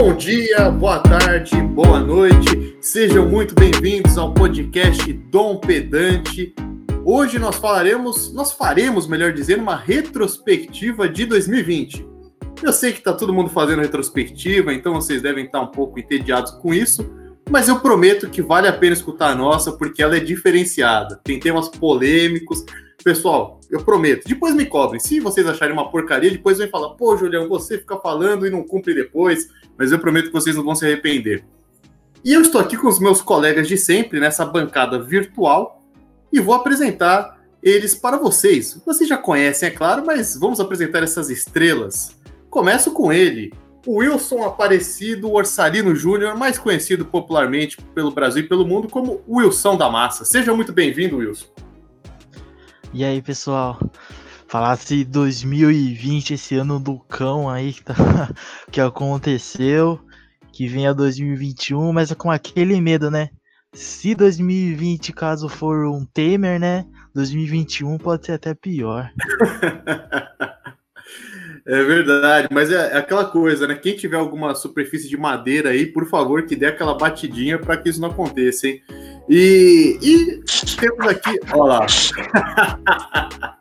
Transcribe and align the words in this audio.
Bom 0.00 0.16
dia, 0.16 0.70
boa 0.70 0.98
tarde, 0.98 1.60
boa 1.60 2.00
noite. 2.00 2.74
Sejam 2.80 3.28
muito 3.28 3.54
bem-vindos 3.54 4.16
ao 4.16 4.32
podcast 4.32 5.12
Dom 5.12 5.58
Pedante. 5.58 6.54
Hoje 7.04 7.38
nós 7.38 7.56
falaremos, 7.56 8.32
nós 8.32 8.50
faremos, 8.50 9.06
melhor 9.06 9.34
dizendo, 9.34 9.62
uma 9.62 9.76
retrospectiva 9.76 11.06
de 11.06 11.26
2020. 11.26 12.08
Eu 12.62 12.72
sei 12.72 12.92
que 12.92 13.00
está 13.00 13.12
todo 13.12 13.34
mundo 13.34 13.50
fazendo 13.50 13.82
retrospectiva, 13.82 14.72
então 14.72 14.94
vocês 14.94 15.20
devem 15.20 15.44
estar 15.44 15.60
um 15.60 15.70
pouco 15.70 16.00
entediados 16.00 16.52
com 16.52 16.72
isso, 16.72 17.04
mas 17.50 17.68
eu 17.68 17.78
prometo 17.80 18.30
que 18.30 18.40
vale 18.40 18.68
a 18.68 18.72
pena 18.72 18.94
escutar 18.94 19.32
a 19.32 19.34
nossa, 19.34 19.72
porque 19.72 20.02
ela 20.02 20.16
é 20.16 20.20
diferenciada. 20.20 21.20
Tem 21.22 21.38
temas 21.38 21.68
polêmicos. 21.68 22.64
Pessoal, 23.04 23.59
eu 23.70 23.84
prometo. 23.84 24.26
Depois 24.26 24.54
me 24.54 24.66
cobrem. 24.66 25.00
Se 25.00 25.20
vocês 25.20 25.46
acharem 25.46 25.72
uma 25.72 25.90
porcaria, 25.90 26.30
depois 26.30 26.58
vem 26.58 26.68
falar: 26.68 26.90
pô, 26.90 27.16
Julião, 27.16 27.48
você 27.48 27.78
fica 27.78 27.96
falando 27.98 28.46
e 28.46 28.50
não 28.50 28.62
cumpre 28.62 28.94
depois. 28.94 29.48
Mas 29.78 29.92
eu 29.92 29.98
prometo 29.98 30.26
que 30.26 30.32
vocês 30.32 30.56
não 30.56 30.64
vão 30.64 30.74
se 30.74 30.84
arrepender. 30.84 31.44
E 32.24 32.32
eu 32.32 32.42
estou 32.42 32.60
aqui 32.60 32.76
com 32.76 32.88
os 32.88 32.98
meus 32.98 33.22
colegas 33.22 33.66
de 33.66 33.78
sempre 33.78 34.20
nessa 34.20 34.44
bancada 34.44 35.02
virtual 35.02 35.82
e 36.30 36.38
vou 36.38 36.54
apresentar 36.54 37.40
eles 37.62 37.94
para 37.94 38.18
vocês. 38.18 38.80
Vocês 38.84 39.08
já 39.08 39.16
conhecem, 39.16 39.68
é 39.68 39.72
claro, 39.72 40.04
mas 40.04 40.36
vamos 40.36 40.60
apresentar 40.60 41.02
essas 41.02 41.30
estrelas. 41.30 42.16
Começo 42.50 42.92
com 42.92 43.12
ele, 43.12 43.52
Wilson 43.86 44.44
Aparecido 44.44 45.32
Orsalino 45.32 45.94
Júnior, 45.94 46.36
mais 46.36 46.58
conhecido 46.58 47.06
popularmente 47.06 47.78
pelo 47.94 48.10
Brasil 48.10 48.42
e 48.42 48.48
pelo 48.48 48.66
mundo 48.66 48.88
como 48.88 49.22
Wilson 49.28 49.76
da 49.76 49.88
Massa. 49.88 50.24
Seja 50.24 50.54
muito 50.54 50.72
bem-vindo, 50.72 51.18
Wilson. 51.18 51.46
E 52.92 53.04
aí, 53.04 53.22
pessoal? 53.22 53.78
Falasse 54.48 55.04
2020, 55.04 56.34
esse 56.34 56.56
ano 56.56 56.80
do 56.80 56.98
cão 56.98 57.48
aí 57.48 57.72
que, 57.72 57.84
tá, 57.84 57.94
que 58.70 58.80
aconteceu, 58.80 60.00
que 60.52 60.66
vem 60.66 60.88
a 60.88 60.92
2021, 60.92 61.92
mas 61.92 62.10
é 62.10 62.16
com 62.16 62.32
aquele 62.32 62.80
medo, 62.80 63.08
né? 63.08 63.30
Se 63.72 64.12
2020, 64.12 65.12
caso 65.12 65.48
for 65.48 65.86
um 65.86 66.04
Temer, 66.04 66.58
né? 66.58 66.84
2021 67.14 67.96
pode 67.96 68.26
ser 68.26 68.32
até 68.32 68.54
pior. 68.54 69.08
É 71.66 71.82
verdade, 71.82 72.48
mas 72.50 72.70
é, 72.70 72.94
é, 72.94 72.96
aquela 72.96 73.24
coisa, 73.24 73.66
né? 73.66 73.74
Quem 73.74 73.94
tiver 73.94 74.16
alguma 74.16 74.54
superfície 74.54 75.08
de 75.08 75.16
madeira 75.16 75.70
aí, 75.70 75.86
por 75.86 76.06
favor, 76.08 76.44
que 76.46 76.56
dê 76.56 76.66
aquela 76.66 76.94
batidinha 76.94 77.58
para 77.58 77.76
que 77.76 77.88
isso 77.88 78.00
não 78.00 78.08
aconteça, 78.10 78.66
hein? 78.66 78.82
E, 79.28 79.98
e 80.02 80.40
temos 80.76 81.06
aqui, 81.06 81.38
olha 81.52 81.62
lá. 81.62 81.86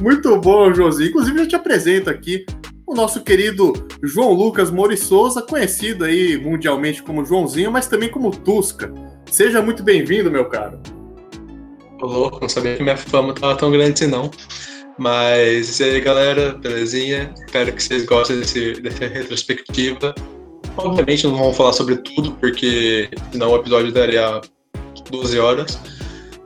Muito 0.00 0.36
bom, 0.40 0.72
Joãozinho. 0.72 1.10
Inclusive, 1.10 1.40
eu 1.40 1.48
te 1.48 1.56
apresento 1.56 2.10
aqui 2.10 2.44
o 2.86 2.94
nosso 2.94 3.22
querido 3.22 3.72
João 4.02 4.32
Lucas 4.32 4.70
Mori 4.70 4.96
Souza, 4.96 5.42
conhecido 5.42 6.04
aí 6.04 6.36
mundialmente 6.36 7.02
como 7.02 7.24
Joãozinho, 7.24 7.70
mas 7.70 7.86
também 7.86 8.10
como 8.10 8.30
Tusca. 8.30 8.92
Seja 9.30 9.62
muito 9.62 9.82
bem-vindo, 9.82 10.30
meu 10.30 10.46
caro. 10.48 10.80
Tô 11.98 12.06
louco, 12.06 12.38
não 12.40 12.48
sabia 12.48 12.76
que 12.76 12.82
minha 12.82 12.96
fama 12.96 13.34
tava 13.34 13.56
tão 13.56 13.70
grande 13.70 13.92
assim, 13.92 14.06
não. 14.06 14.30
Mas 14.98 15.80
e 15.80 15.84
aí, 15.84 16.00
galera, 16.00 16.52
belezinha? 16.52 17.32
Espero 17.46 17.72
que 17.72 17.82
vocês 17.82 18.04
gostem 18.04 18.38
desse, 18.40 18.80
dessa 18.80 19.06
retrospectiva. 19.06 20.14
Obviamente 20.76 21.26
não 21.26 21.36
vamos 21.36 21.56
falar 21.56 21.72
sobre 21.72 21.96
tudo, 21.96 22.32
porque 22.32 23.08
senão 23.32 23.50
o 23.50 23.56
episódio 23.56 23.92
daria 23.92 24.40
12 25.10 25.38
horas. 25.38 25.78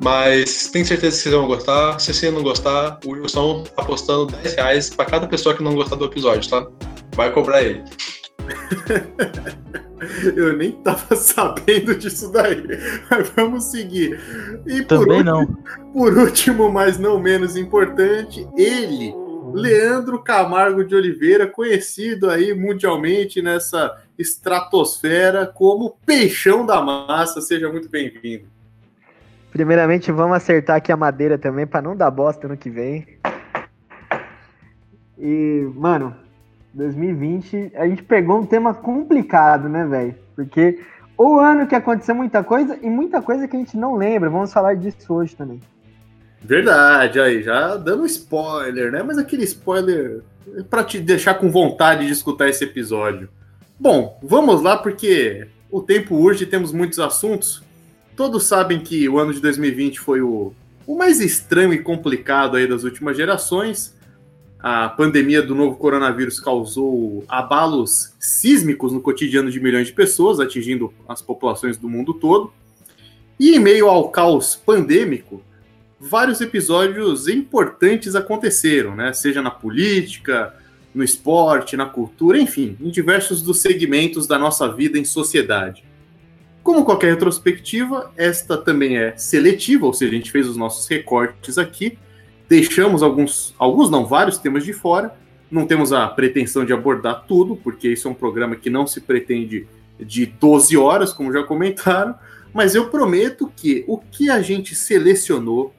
Mas 0.00 0.68
tenho 0.68 0.86
certeza 0.86 1.16
que 1.16 1.22
vocês 1.22 1.34
vão 1.34 1.46
gostar. 1.46 1.98
Se 1.98 2.14
você 2.14 2.30
não 2.30 2.42
gostar, 2.42 2.98
o 3.04 3.10
Wilson 3.10 3.64
tá 3.64 3.82
apostando 3.82 4.26
10 4.26 4.54
reais 4.54 4.90
pra 4.90 5.04
cada 5.04 5.26
pessoa 5.26 5.54
que 5.54 5.62
não 5.62 5.74
gostar 5.74 5.96
do 5.96 6.04
episódio, 6.04 6.48
tá? 6.48 6.66
Vai 7.14 7.32
cobrar 7.32 7.62
ele. 7.62 7.82
Eu 10.36 10.56
nem 10.56 10.72
tava 10.72 11.16
sabendo 11.16 11.94
disso 11.94 12.30
daí. 12.32 12.62
Mas 13.10 13.28
vamos 13.30 13.64
seguir. 13.64 14.18
E 14.66 14.82
Também 14.82 15.18
último, 15.18 15.24
não. 15.24 15.92
Por 15.92 16.16
último, 16.16 16.72
mas 16.72 16.98
não 16.98 17.18
menos 17.20 17.56
importante, 17.56 18.46
ele, 18.56 19.14
Leandro 19.52 20.22
Camargo 20.22 20.84
de 20.84 20.94
Oliveira, 20.94 21.46
conhecido 21.46 22.30
aí 22.30 22.54
mundialmente 22.54 23.40
nessa 23.42 24.02
estratosfera 24.18 25.46
como 25.46 25.96
Peixão 26.04 26.66
da 26.66 26.80
Massa. 26.80 27.40
Seja 27.40 27.70
muito 27.70 27.88
bem-vindo. 27.88 28.46
Primeiramente, 29.50 30.12
vamos 30.12 30.36
acertar 30.36 30.76
aqui 30.76 30.92
a 30.92 30.96
madeira 30.96 31.38
também 31.38 31.66
para 31.66 31.82
não 31.82 31.96
dar 31.96 32.10
bosta 32.10 32.46
no 32.46 32.56
que 32.56 32.68
vem. 32.68 33.06
E, 35.18 35.68
mano, 35.74 36.14
2020, 36.74 37.72
a 37.74 37.86
gente 37.88 38.02
pegou 38.02 38.38
um 38.38 38.46
tema 38.46 38.74
complicado, 38.74 39.68
né, 39.68 39.84
velho? 39.86 40.14
Porque 40.36 40.78
o 41.16 41.38
ano 41.38 41.66
que 41.66 41.74
aconteceu 41.74 42.14
muita 42.14 42.44
coisa 42.44 42.78
e 42.80 42.88
muita 42.88 43.20
coisa 43.20 43.48
que 43.48 43.56
a 43.56 43.58
gente 43.58 43.76
não 43.76 43.96
lembra. 43.96 44.30
Vamos 44.30 44.52
falar 44.52 44.74
disso 44.74 45.12
hoje 45.12 45.34
também. 45.34 45.60
Verdade, 46.40 47.18
aí, 47.18 47.42
já 47.42 47.76
dando 47.76 48.06
spoiler, 48.06 48.92
né? 48.92 49.02
Mas 49.02 49.18
aquele 49.18 49.42
spoiler 49.44 50.22
para 50.70 50.84
te 50.84 51.00
deixar 51.00 51.34
com 51.34 51.50
vontade 51.50 52.06
de 52.06 52.12
escutar 52.12 52.48
esse 52.48 52.62
episódio. 52.62 53.28
Bom, 53.78 54.18
vamos 54.22 54.62
lá, 54.62 54.76
porque 54.76 55.48
o 55.70 55.80
tempo 55.80 56.14
urge, 56.14 56.46
temos 56.46 56.72
muitos 56.72 57.00
assuntos. 57.00 57.62
Todos 58.16 58.44
sabem 58.44 58.80
que 58.80 59.08
o 59.08 59.18
ano 59.18 59.32
de 59.32 59.40
2020 59.40 60.00
foi 60.00 60.20
o, 60.20 60.52
o 60.86 60.96
mais 60.96 61.20
estranho 61.20 61.72
e 61.72 61.78
complicado 61.78 62.56
aí 62.56 62.66
das 62.66 62.84
últimas 62.84 63.16
gerações 63.16 63.97
a 64.60 64.88
pandemia 64.88 65.40
do 65.40 65.54
novo 65.54 65.76
coronavírus 65.76 66.40
causou 66.40 67.24
abalos 67.28 68.14
sísmicos 68.18 68.92
no 68.92 69.00
cotidiano 69.00 69.50
de 69.50 69.60
milhões 69.60 69.86
de 69.86 69.92
pessoas, 69.92 70.40
atingindo 70.40 70.92
as 71.08 71.22
populações 71.22 71.76
do 71.76 71.88
mundo 71.88 72.12
todo. 72.12 72.52
E 73.38 73.54
em 73.54 73.60
meio 73.60 73.88
ao 73.88 74.08
caos 74.10 74.56
pandêmico, 74.56 75.40
vários 76.00 76.40
episódios 76.40 77.28
importantes 77.28 78.16
aconteceram, 78.16 78.96
né? 78.96 79.12
Seja 79.12 79.40
na 79.40 79.50
política, 79.50 80.52
no 80.92 81.04
esporte, 81.04 81.76
na 81.76 81.86
cultura, 81.86 82.36
enfim, 82.36 82.76
em 82.80 82.90
diversos 82.90 83.40
dos 83.40 83.60
segmentos 83.60 84.26
da 84.26 84.38
nossa 84.38 84.66
vida 84.72 84.98
em 84.98 85.04
sociedade. 85.04 85.84
Como 86.64 86.84
qualquer 86.84 87.12
retrospectiva, 87.12 88.12
esta 88.16 88.56
também 88.56 88.98
é 88.98 89.16
seletiva, 89.16 89.86
ou 89.86 89.94
seja, 89.94 90.10
a 90.10 90.14
gente 90.16 90.32
fez 90.32 90.48
os 90.48 90.56
nossos 90.56 90.88
recortes 90.88 91.58
aqui 91.58 91.96
Deixamos 92.48 93.02
alguns, 93.02 93.54
alguns 93.58 93.90
não, 93.90 94.06
vários 94.06 94.38
temas 94.38 94.64
de 94.64 94.72
fora. 94.72 95.14
Não 95.50 95.66
temos 95.66 95.92
a 95.92 96.06
pretensão 96.06 96.64
de 96.64 96.72
abordar 96.72 97.24
tudo, 97.26 97.56
porque 97.56 97.88
isso 97.88 98.08
é 98.08 98.10
um 98.10 98.14
programa 98.14 98.56
que 98.56 98.70
não 98.70 98.86
se 98.86 99.00
pretende 99.00 99.66
de 99.98 100.26
12 100.26 100.76
horas, 100.76 101.12
como 101.12 101.32
já 101.32 101.42
comentaram. 101.42 102.14
Mas 102.52 102.74
eu 102.74 102.88
prometo 102.88 103.52
que 103.54 103.84
o 103.86 103.98
que 103.98 104.30
a 104.30 104.40
gente 104.40 104.74
selecionou, 104.74 105.74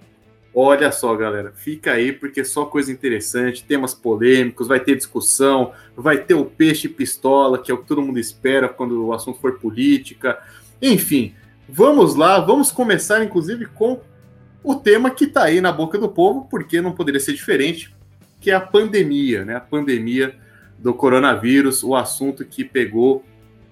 olha 0.54 0.92
só, 0.92 1.16
galera, 1.16 1.52
fica 1.56 1.94
aí, 1.94 2.12
porque 2.12 2.42
é 2.42 2.44
só 2.44 2.66
coisa 2.66 2.92
interessante, 2.92 3.64
temas 3.64 3.94
polêmicos, 3.94 4.68
vai 4.68 4.80
ter 4.80 4.96
discussão, 4.96 5.72
vai 5.96 6.20
ter 6.20 6.36
o 6.36 6.46
peixe 6.46 6.88
pistola, 6.88 7.58
que 7.58 7.72
é 7.72 7.74
o 7.74 7.80
que 7.80 7.88
todo 7.88 8.02
mundo 8.02 8.20
espera 8.20 8.70
quando 8.70 9.06
o 9.06 9.14
assunto 9.14 9.40
for 9.40 9.60
política. 9.60 10.38
Enfim, 10.82 11.34
vamos 11.68 12.16
lá, 12.16 12.40
vamos 12.40 12.72
começar, 12.72 13.24
inclusive, 13.24 13.66
com 13.66 14.00
o 14.64 14.76
tema 14.76 15.10
que 15.10 15.26
está 15.26 15.44
aí 15.44 15.62
na 15.62 15.72
boca 15.72 15.98
do 15.98 16.10
povo, 16.10 16.48
porque 16.50 16.82
não 16.82 16.92
poderia 16.92 17.20
ser 17.20 17.34
diferente, 17.34 17.94
que 18.40 18.52
é 18.52 18.56
a 18.56 18.62
pandemia, 18.62 19.46
né? 19.46 19.56
A 19.56 19.62
pandemia 19.62 20.36
do 20.78 20.94
coronavírus, 20.94 21.84
o 21.84 21.96
assunto 21.96 22.46
que 22.46 22.64
pegou 22.64 23.24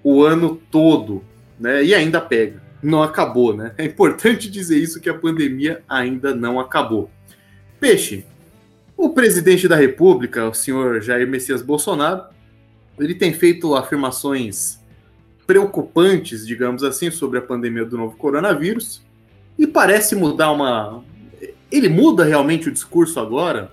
o 0.04 0.24
ano 0.24 0.62
todo, 0.72 1.24
né? 1.60 1.84
E 1.84 1.94
ainda 1.94 2.22
pega. 2.22 2.62
Não 2.82 3.02
acabou, 3.02 3.56
né? 3.56 3.74
É 3.78 3.86
importante 3.86 4.50
dizer 4.50 4.78
isso 4.78 5.00
que 5.02 5.10
a 5.10 5.18
pandemia 5.18 5.84
ainda 5.88 6.34
não 6.36 6.60
acabou. 6.60 7.10
Peixe, 7.80 8.26
o 8.96 9.10
presidente 9.10 9.68
da 9.68 9.76
República, 9.76 10.48
o 10.48 10.54
senhor 10.54 11.02
Jair 11.02 11.28
Messias 11.28 11.62
Bolsonaro, 11.62 12.24
ele 13.00 13.14
tem 13.14 13.34
feito 13.34 13.76
afirmações 13.76 14.80
preocupantes, 15.46 16.46
digamos 16.46 16.84
assim, 16.84 17.10
sobre 17.12 17.40
a 17.40 17.42
pandemia 17.42 17.86
do 17.86 17.98
novo 17.98 18.18
coronavírus 18.18 19.07
e 19.58 19.66
parece 19.66 20.16
mudar 20.16 20.52
uma. 20.52 21.04
Ele 21.72 21.90
muda 21.90 22.24
realmente 22.24 22.70
o 22.70 22.72
discurso 22.72 23.20
agora, 23.20 23.72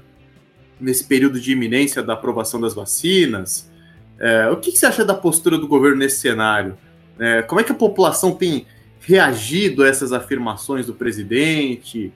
nesse 0.81 1.05
período 1.05 1.39
de 1.41 1.53
iminência 1.53 2.03
da 2.03 2.15
aprovação 2.15 2.61
das 2.61 2.75
vacinas. 2.75 3.71
É, 4.19 4.49
o 4.49 4.57
que, 4.57 4.73
que, 4.73 4.79
você 4.79 4.87
acha 4.87 5.05
da 5.05 5.15
postura 5.15 5.59
do 5.59 5.69
governo 5.69 5.99
nesse 5.99 6.19
cenário? 6.19 6.77
É, 7.19 7.43
como 7.43 7.61
é 7.61 7.65
que 7.65 7.73
a 7.73 7.77
população 7.77 8.33
tem 8.33 8.67
reagido 9.01 9.83
a 9.83 9.89
essas 9.89 10.13
afirmações 10.13 10.87
do 10.87 10.95
presidente? 10.95 12.13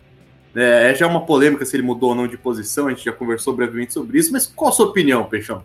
É, 0.54 0.90
é 0.90 0.94
já 0.94 1.06
uma 1.06 1.26
polêmica 1.26 1.64
se 1.64 1.76
ele 1.76 1.82
mudou 1.82 2.10
ou 2.10 2.14
não 2.14 2.26
de 2.26 2.36
posição, 2.36 2.86
a 2.86 2.90
gente 2.90 3.04
já 3.04 3.12
conversou 3.12 3.54
brevemente 3.54 3.92
sobre 3.92 4.18
isso, 4.18 4.32
mas 4.32 4.46
qual 4.46 4.70
a 4.70 4.72
sua 4.72 4.86
opinião, 4.86 5.24
Peixão? 5.24 5.62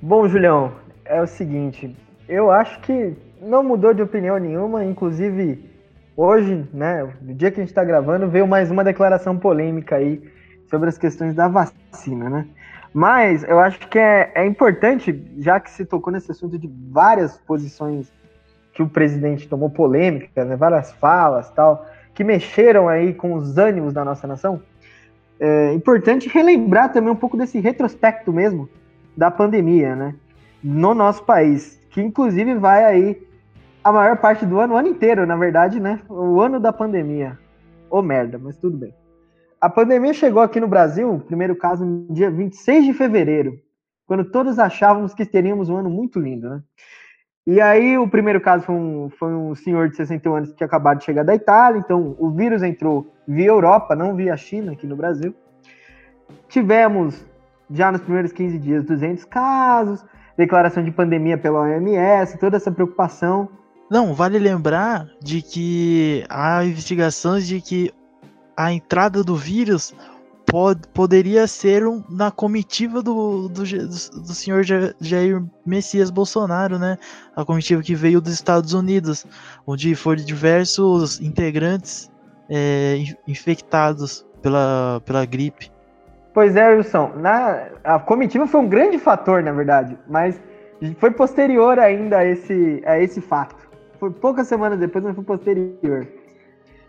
Bom, 0.00 0.28
Julião, 0.28 0.72
é 1.04 1.20
o 1.20 1.26
seguinte, 1.26 1.94
eu 2.28 2.50
acho 2.50 2.80
que 2.80 3.14
não 3.40 3.62
mudou 3.62 3.92
de 3.92 4.02
opinião 4.02 4.38
nenhuma, 4.38 4.84
inclusive 4.84 5.71
Hoje, 6.16 6.68
né, 6.74 7.08
no 7.22 7.34
dia 7.34 7.50
que 7.50 7.58
a 7.58 7.62
gente 7.62 7.70
está 7.70 7.82
gravando, 7.82 8.28
veio 8.28 8.46
mais 8.46 8.70
uma 8.70 8.84
declaração 8.84 9.38
polêmica 9.38 9.96
aí 9.96 10.22
sobre 10.68 10.88
as 10.88 10.98
questões 10.98 11.34
da 11.34 11.48
vacina, 11.48 12.28
né? 12.28 12.46
Mas 12.92 13.42
eu 13.44 13.58
acho 13.58 13.88
que 13.88 13.98
é, 13.98 14.30
é 14.34 14.44
importante, 14.44 15.24
já 15.38 15.58
que 15.58 15.70
se 15.70 15.86
tocou 15.86 16.12
nesse 16.12 16.30
assunto 16.30 16.58
de 16.58 16.70
várias 16.90 17.38
posições 17.38 18.12
que 18.74 18.82
o 18.82 18.88
presidente 18.88 19.48
tomou 19.48 19.70
polêmica, 19.70 20.44
né, 20.44 20.54
várias 20.54 20.92
falas 20.92 21.50
tal, 21.50 21.86
que 22.14 22.22
mexeram 22.22 22.88
aí 22.88 23.14
com 23.14 23.32
os 23.32 23.56
ânimos 23.56 23.94
da 23.94 24.04
nossa 24.04 24.26
nação, 24.26 24.60
é 25.40 25.72
importante 25.72 26.28
relembrar 26.28 26.92
também 26.92 27.10
um 27.10 27.16
pouco 27.16 27.38
desse 27.38 27.58
retrospecto 27.58 28.30
mesmo 28.30 28.68
da 29.16 29.30
pandemia, 29.30 29.96
né, 29.96 30.14
no 30.62 30.94
nosso 30.94 31.24
país, 31.24 31.80
que 31.90 32.02
inclusive 32.02 32.54
vai 32.54 32.84
aí 32.84 33.31
a 33.84 33.92
maior 33.92 34.16
parte 34.18 34.46
do 34.46 34.60
ano, 34.60 34.74
o 34.74 34.76
ano 34.76 34.88
inteiro, 34.88 35.26
na 35.26 35.36
verdade, 35.36 35.80
né, 35.80 36.00
o 36.08 36.40
ano 36.40 36.60
da 36.60 36.72
pandemia. 36.72 37.38
Ô 37.90 37.98
oh, 37.98 38.02
merda, 38.02 38.38
mas 38.38 38.56
tudo 38.56 38.76
bem. 38.76 38.94
A 39.60 39.68
pandemia 39.68 40.12
chegou 40.12 40.42
aqui 40.42 40.58
no 40.58 40.68
Brasil, 40.68 41.22
primeiro 41.26 41.54
caso, 41.56 41.84
no 41.84 42.12
dia 42.12 42.30
26 42.30 42.84
de 42.84 42.92
fevereiro, 42.92 43.58
quando 44.06 44.24
todos 44.24 44.58
achávamos 44.58 45.14
que 45.14 45.24
teríamos 45.24 45.68
um 45.68 45.76
ano 45.76 45.90
muito 45.90 46.18
lindo, 46.18 46.48
né? 46.48 46.62
E 47.44 47.60
aí, 47.60 47.98
o 47.98 48.08
primeiro 48.08 48.40
caso 48.40 48.64
foi 48.64 48.74
um, 48.74 49.10
foi 49.10 49.34
um 49.34 49.52
senhor 49.54 49.88
de 49.88 49.96
61 49.96 50.34
anos 50.34 50.52
que 50.52 50.62
acabado 50.62 50.98
de 50.98 51.04
chegar 51.04 51.24
da 51.24 51.34
Itália, 51.34 51.80
então 51.80 52.14
o 52.18 52.30
vírus 52.30 52.62
entrou 52.62 53.12
via 53.26 53.48
Europa, 53.48 53.96
não 53.96 54.14
via 54.14 54.36
China 54.36 54.72
aqui 54.72 54.86
no 54.86 54.94
Brasil. 54.94 55.34
Tivemos, 56.48 57.26
já 57.68 57.90
nos 57.90 58.00
primeiros 58.00 58.30
15 58.32 58.58
dias, 58.58 58.84
200 58.84 59.24
casos, 59.24 60.04
declaração 60.36 60.84
de 60.84 60.92
pandemia 60.92 61.36
pela 61.36 61.62
OMS, 61.62 62.38
toda 62.38 62.56
essa 62.56 62.70
preocupação. 62.70 63.48
Não, 63.90 64.14
vale 64.14 64.38
lembrar 64.38 65.06
de 65.22 65.42
que 65.42 66.24
há 66.28 66.64
investigações 66.64 67.46
de 67.46 67.60
que 67.60 67.92
a 68.56 68.72
entrada 68.72 69.22
do 69.22 69.36
vírus 69.36 69.94
pod, 70.46 70.80
poderia 70.92 71.46
ser 71.46 71.86
um, 71.86 72.02
na 72.10 72.30
comitiva 72.30 73.02
do, 73.02 73.48
do, 73.48 73.62
do, 73.62 74.34
senhor 74.34 74.62
Jair 75.00 75.42
Messias 75.64 76.10
Bolsonaro, 76.10 76.78
né? 76.78 76.98
A 77.34 77.44
comitiva 77.44 77.82
que 77.82 77.94
veio 77.94 78.20
dos 78.20 78.34
Estados 78.34 78.74
Unidos, 78.74 79.26
onde 79.66 79.94
foram 79.94 80.22
diversos 80.22 81.20
integrantes 81.20 82.10
é, 82.50 83.02
infectados 83.26 84.26
pela, 84.42 85.00
pela 85.04 85.24
gripe. 85.24 85.70
Pois 86.34 86.56
é, 86.56 86.68
Wilson. 86.68 87.12
Na, 87.16 87.68
a 87.84 87.98
comitiva 87.98 88.46
foi 88.46 88.60
um 88.60 88.68
grande 88.68 88.98
fator, 88.98 89.42
na 89.42 89.52
verdade, 89.52 89.98
mas 90.08 90.40
foi 90.98 91.10
posterior 91.10 91.78
ainda 91.78 92.18
a 92.18 92.24
esse, 92.24 92.82
a 92.84 92.98
esse 92.98 93.20
fato. 93.20 93.61
Foi 94.02 94.10
poucas 94.10 94.48
semanas 94.48 94.80
depois, 94.80 95.04
mas 95.04 95.14
foi 95.14 95.22
posterior. 95.22 96.08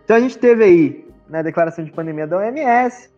Então 0.04 0.16
a 0.16 0.18
gente 0.18 0.36
teve 0.36 0.64
aí 0.64 1.08
né, 1.28 1.44
declaração 1.44 1.84
de 1.84 1.92
pandemia 1.92 2.26
da 2.26 2.38
OMS. 2.38 3.08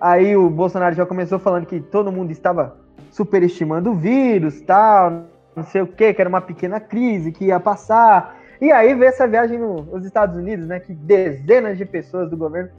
Aí 0.00 0.36
o 0.36 0.48
Bolsonaro 0.48 0.94
já 0.94 1.04
começou 1.04 1.40
falando 1.40 1.66
que 1.66 1.80
todo 1.80 2.12
mundo 2.12 2.30
estava 2.30 2.76
superestimando 3.10 3.90
o 3.90 3.96
vírus, 3.96 4.60
tal, 4.60 5.24
não 5.56 5.64
sei 5.64 5.82
o 5.82 5.88
que, 5.88 6.14
que 6.14 6.20
era 6.20 6.28
uma 6.28 6.40
pequena 6.40 6.78
crise 6.78 7.32
que 7.32 7.46
ia 7.46 7.58
passar. 7.58 8.36
E 8.60 8.70
aí 8.70 8.94
veio 8.94 9.08
essa 9.08 9.26
viagem 9.26 9.58
nos 9.58 10.04
Estados 10.04 10.36
Unidos, 10.36 10.68
né, 10.68 10.78
que 10.78 10.94
dezenas 10.94 11.76
de 11.76 11.84
pessoas 11.84 12.30
do 12.30 12.36
governo 12.36 12.70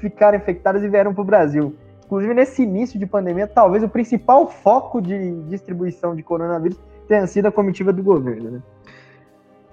ficaram 0.00 0.38
infectadas 0.38 0.82
e 0.82 0.88
vieram 0.88 1.12
para 1.12 1.20
o 1.20 1.26
Brasil. 1.26 1.76
Inclusive, 2.06 2.32
nesse 2.32 2.62
início 2.62 2.98
de 2.98 3.04
pandemia, 3.04 3.46
talvez 3.46 3.82
o 3.82 3.88
principal 3.90 4.48
foco 4.48 5.02
de 5.02 5.42
distribuição 5.42 6.16
de 6.16 6.22
coronavírus 6.22 6.80
tenha 7.06 7.26
sido 7.26 7.48
a 7.48 7.52
comitiva 7.52 7.92
do 7.92 8.02
governo. 8.02 8.50
Né? 8.50 8.62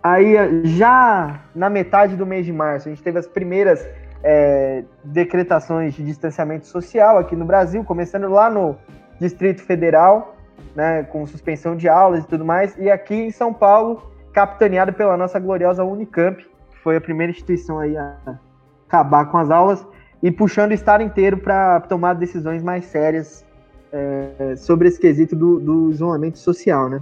Aí, 0.03 0.35
já 0.65 1.41
na 1.53 1.69
metade 1.69 2.15
do 2.15 2.25
mês 2.25 2.45
de 2.45 2.51
março, 2.51 2.87
a 2.87 2.91
gente 2.91 3.03
teve 3.03 3.19
as 3.19 3.27
primeiras 3.27 3.87
é, 4.23 4.83
decretações 5.03 5.93
de 5.93 6.03
distanciamento 6.03 6.65
social 6.65 7.17
aqui 7.17 7.35
no 7.35 7.45
Brasil, 7.45 7.83
começando 7.83 8.27
lá 8.27 8.49
no 8.49 8.75
Distrito 9.19 9.61
Federal, 9.61 10.35
né, 10.75 11.03
com 11.03 11.25
suspensão 11.27 11.75
de 11.75 11.87
aulas 11.87 12.23
e 12.23 12.27
tudo 12.27 12.43
mais, 12.43 12.75
e 12.77 12.89
aqui 12.89 13.15
em 13.15 13.31
São 13.31 13.53
Paulo, 13.53 14.11
capitaneado 14.33 14.93
pela 14.93 15.15
nossa 15.15 15.39
gloriosa 15.39 15.83
Unicamp, 15.83 16.43
que 16.71 16.77
foi 16.79 16.95
a 16.95 17.01
primeira 17.01 17.31
instituição 17.31 17.79
aí 17.79 17.95
a 17.95 18.15
acabar 18.87 19.25
com 19.25 19.37
as 19.37 19.51
aulas 19.51 19.85
e 20.23 20.31
puxando 20.31 20.71
o 20.71 20.73
estado 20.73 21.03
inteiro 21.03 21.37
para 21.37 21.79
tomar 21.81 22.13
decisões 22.13 22.63
mais 22.63 22.85
sérias 22.85 23.45
é, 23.91 24.55
sobre 24.55 24.87
esse 24.87 24.99
quesito 24.99 25.35
do, 25.35 25.59
do 25.59 25.91
isolamento 25.91 26.39
social, 26.39 26.89
né? 26.89 27.01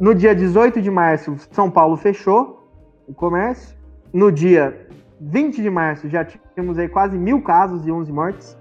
No 0.00 0.12
dia 0.12 0.34
18 0.34 0.82
de 0.82 0.90
março, 0.90 1.36
São 1.52 1.70
Paulo 1.70 1.96
fechou 1.96 2.68
o 3.06 3.14
comércio. 3.14 3.76
No 4.12 4.32
dia 4.32 4.88
20 5.20 5.62
de 5.62 5.70
março 5.70 6.08
já 6.08 6.24
tínhamos 6.24 6.78
aí 6.78 6.88
quase 6.88 7.16
mil 7.16 7.42
casos 7.42 7.86
e 7.86 7.92
11 7.92 8.12
mortes. 8.12 8.58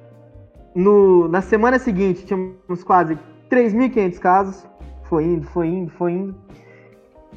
No, 0.76 1.28
na 1.28 1.42
semana 1.42 1.80
seguinte 1.80 2.26
tínhamos 2.26 2.84
quase 2.84 3.18
3.500 3.50 4.20
casos. 4.20 4.68
Foi 5.04 5.24
indo, 5.24 5.46
foi 5.48 5.68
indo, 5.68 5.92
foi 5.92 6.12
indo. 6.12 6.36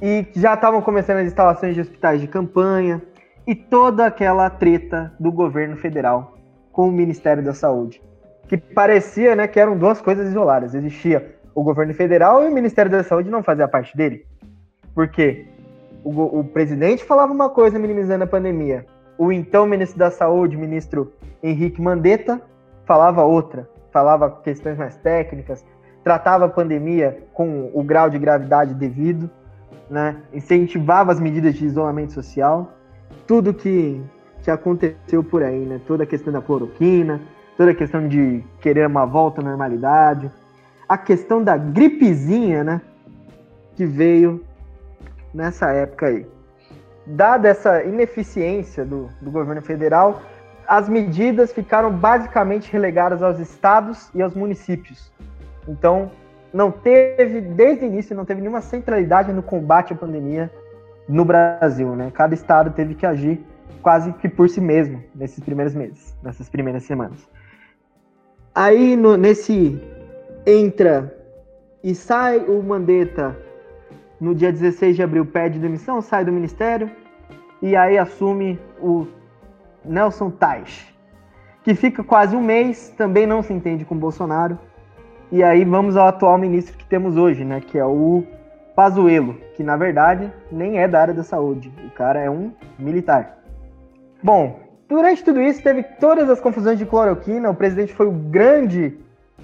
E 0.02 0.26
já 0.34 0.52
estavam 0.52 0.82
começando 0.82 1.18
as 1.18 1.26
instalações 1.26 1.74
de 1.74 1.80
hospitais 1.80 2.20
de 2.20 2.28
campanha 2.28 3.02
e 3.46 3.54
toda 3.54 4.06
aquela 4.06 4.50
treta 4.50 5.14
do 5.18 5.32
governo 5.32 5.76
federal 5.76 6.36
com 6.70 6.88
o 6.88 6.92
Ministério 6.92 7.42
da 7.42 7.54
Saúde. 7.54 8.02
Que 8.46 8.58
parecia 8.58 9.34
né, 9.34 9.48
que 9.48 9.58
eram 9.58 9.76
duas 9.76 10.02
coisas 10.02 10.28
isoladas. 10.28 10.74
Existia 10.74 11.35
o 11.56 11.62
governo 11.62 11.94
federal 11.94 12.44
e 12.44 12.48
o 12.50 12.52
Ministério 12.52 12.92
da 12.92 13.02
Saúde 13.02 13.30
não 13.30 13.42
fazia 13.42 13.66
parte 13.66 13.96
dele. 13.96 14.26
Por 14.94 15.08
quê? 15.08 15.46
O, 16.04 16.40
o 16.40 16.44
presidente 16.44 17.02
falava 17.02 17.32
uma 17.32 17.48
coisa 17.48 17.78
minimizando 17.78 18.24
a 18.24 18.26
pandemia, 18.26 18.84
o 19.16 19.32
então 19.32 19.66
ministro 19.66 19.98
da 19.98 20.10
Saúde, 20.10 20.54
ministro 20.54 21.14
Henrique 21.42 21.80
Mandetta, 21.80 22.40
falava 22.84 23.24
outra, 23.24 23.68
falava 23.90 24.30
questões 24.44 24.76
mais 24.76 24.96
técnicas, 24.96 25.64
tratava 26.04 26.44
a 26.44 26.48
pandemia 26.48 27.24
com 27.32 27.70
o 27.72 27.82
grau 27.82 28.10
de 28.10 28.18
gravidade 28.18 28.74
devido, 28.74 29.30
né? 29.88 30.16
incentivava 30.34 31.10
as 31.10 31.18
medidas 31.18 31.54
de 31.54 31.64
isolamento 31.64 32.12
social, 32.12 32.70
tudo 33.26 33.54
que, 33.54 34.00
que 34.42 34.50
aconteceu 34.50 35.24
por 35.24 35.42
aí, 35.42 35.64
né? 35.64 35.80
toda 35.86 36.04
a 36.04 36.06
questão 36.06 36.30
da 36.30 36.42
cloroquina, 36.42 37.18
toda 37.56 37.70
a 37.70 37.74
questão 37.74 38.06
de 38.06 38.44
querer 38.60 38.86
uma 38.86 39.06
volta 39.06 39.40
à 39.40 39.44
normalidade, 39.44 40.30
a 40.88 40.96
questão 40.96 41.42
da 41.42 41.56
gripezinha, 41.56 42.64
né? 42.64 42.80
que 43.74 43.84
veio 43.84 44.42
nessa 45.34 45.70
época 45.70 46.06
aí 46.06 46.26
dada 47.06 47.48
essa 47.48 47.84
ineficiência 47.84 48.84
do, 48.84 49.08
do 49.20 49.30
governo 49.30 49.62
federal, 49.62 50.22
as 50.66 50.88
medidas 50.88 51.52
ficaram 51.52 51.92
basicamente 51.92 52.72
relegadas 52.72 53.22
aos 53.22 53.38
estados 53.38 54.10
e 54.14 54.20
aos 54.20 54.34
municípios. 54.34 55.12
Então, 55.68 56.10
não 56.52 56.70
teve, 56.72 57.40
desde 57.40 57.84
o 57.84 57.86
início, 57.86 58.16
não 58.16 58.24
teve 58.24 58.40
nenhuma 58.40 58.60
centralidade 58.60 59.32
no 59.32 59.42
combate 59.42 59.92
à 59.92 59.96
pandemia 59.96 60.50
no 61.08 61.24
Brasil, 61.24 61.94
né? 61.94 62.10
Cada 62.12 62.34
estado 62.34 62.70
teve 62.72 62.96
que 62.96 63.06
agir 63.06 63.44
quase 63.80 64.12
que 64.14 64.28
por 64.28 64.48
si 64.48 64.60
mesmo 64.60 65.00
nesses 65.14 65.38
primeiros 65.44 65.74
meses, 65.74 66.16
nessas 66.22 66.48
primeiras 66.48 66.82
semanas. 66.82 67.28
Aí, 68.52 68.96
no, 68.96 69.16
nesse 69.16 69.80
entra 70.46 71.12
e 71.82 71.94
sai 71.94 72.38
o 72.38 72.62
Mandetta 72.62 73.36
no 74.20 74.34
dia 74.34 74.52
16 74.52 74.94
de 74.94 75.02
abril 75.02 75.26
pede 75.26 75.58
demissão, 75.58 76.00
sai 76.00 76.24
do 76.24 76.32
ministério 76.32 76.88
e 77.60 77.74
aí 77.74 77.98
assume 77.98 78.58
o 78.80 79.06
Nelson 79.84 80.30
Tais, 80.30 80.86
que 81.64 81.74
fica 81.74 82.04
quase 82.04 82.36
um 82.36 82.42
mês, 82.42 82.94
também 82.96 83.26
não 83.26 83.42
se 83.42 83.52
entende 83.52 83.84
com 83.84 83.96
Bolsonaro. 83.96 84.58
E 85.32 85.42
aí 85.42 85.64
vamos 85.64 85.96
ao 85.96 86.06
atual 86.06 86.38
ministro 86.38 86.78
que 86.78 86.84
temos 86.84 87.16
hoje, 87.16 87.44
né, 87.44 87.60
que 87.60 87.76
é 87.76 87.84
o 87.84 88.22
Pazuello, 88.76 89.34
que 89.54 89.64
na 89.64 89.76
verdade 89.76 90.32
nem 90.52 90.78
é 90.78 90.86
da 90.86 91.00
área 91.00 91.14
da 91.14 91.24
saúde, 91.24 91.72
o 91.84 91.90
cara 91.90 92.20
é 92.20 92.30
um 92.30 92.52
militar. 92.78 93.38
Bom, 94.22 94.60
durante 94.88 95.24
tudo 95.24 95.42
isso 95.42 95.62
teve 95.62 95.82
todas 95.82 96.30
as 96.30 96.40
confusões 96.40 96.78
de 96.78 96.86
cloroquina, 96.86 97.50
o 97.50 97.54
presidente 97.54 97.92
foi 97.92 98.06
o 98.06 98.12
grande 98.12 98.96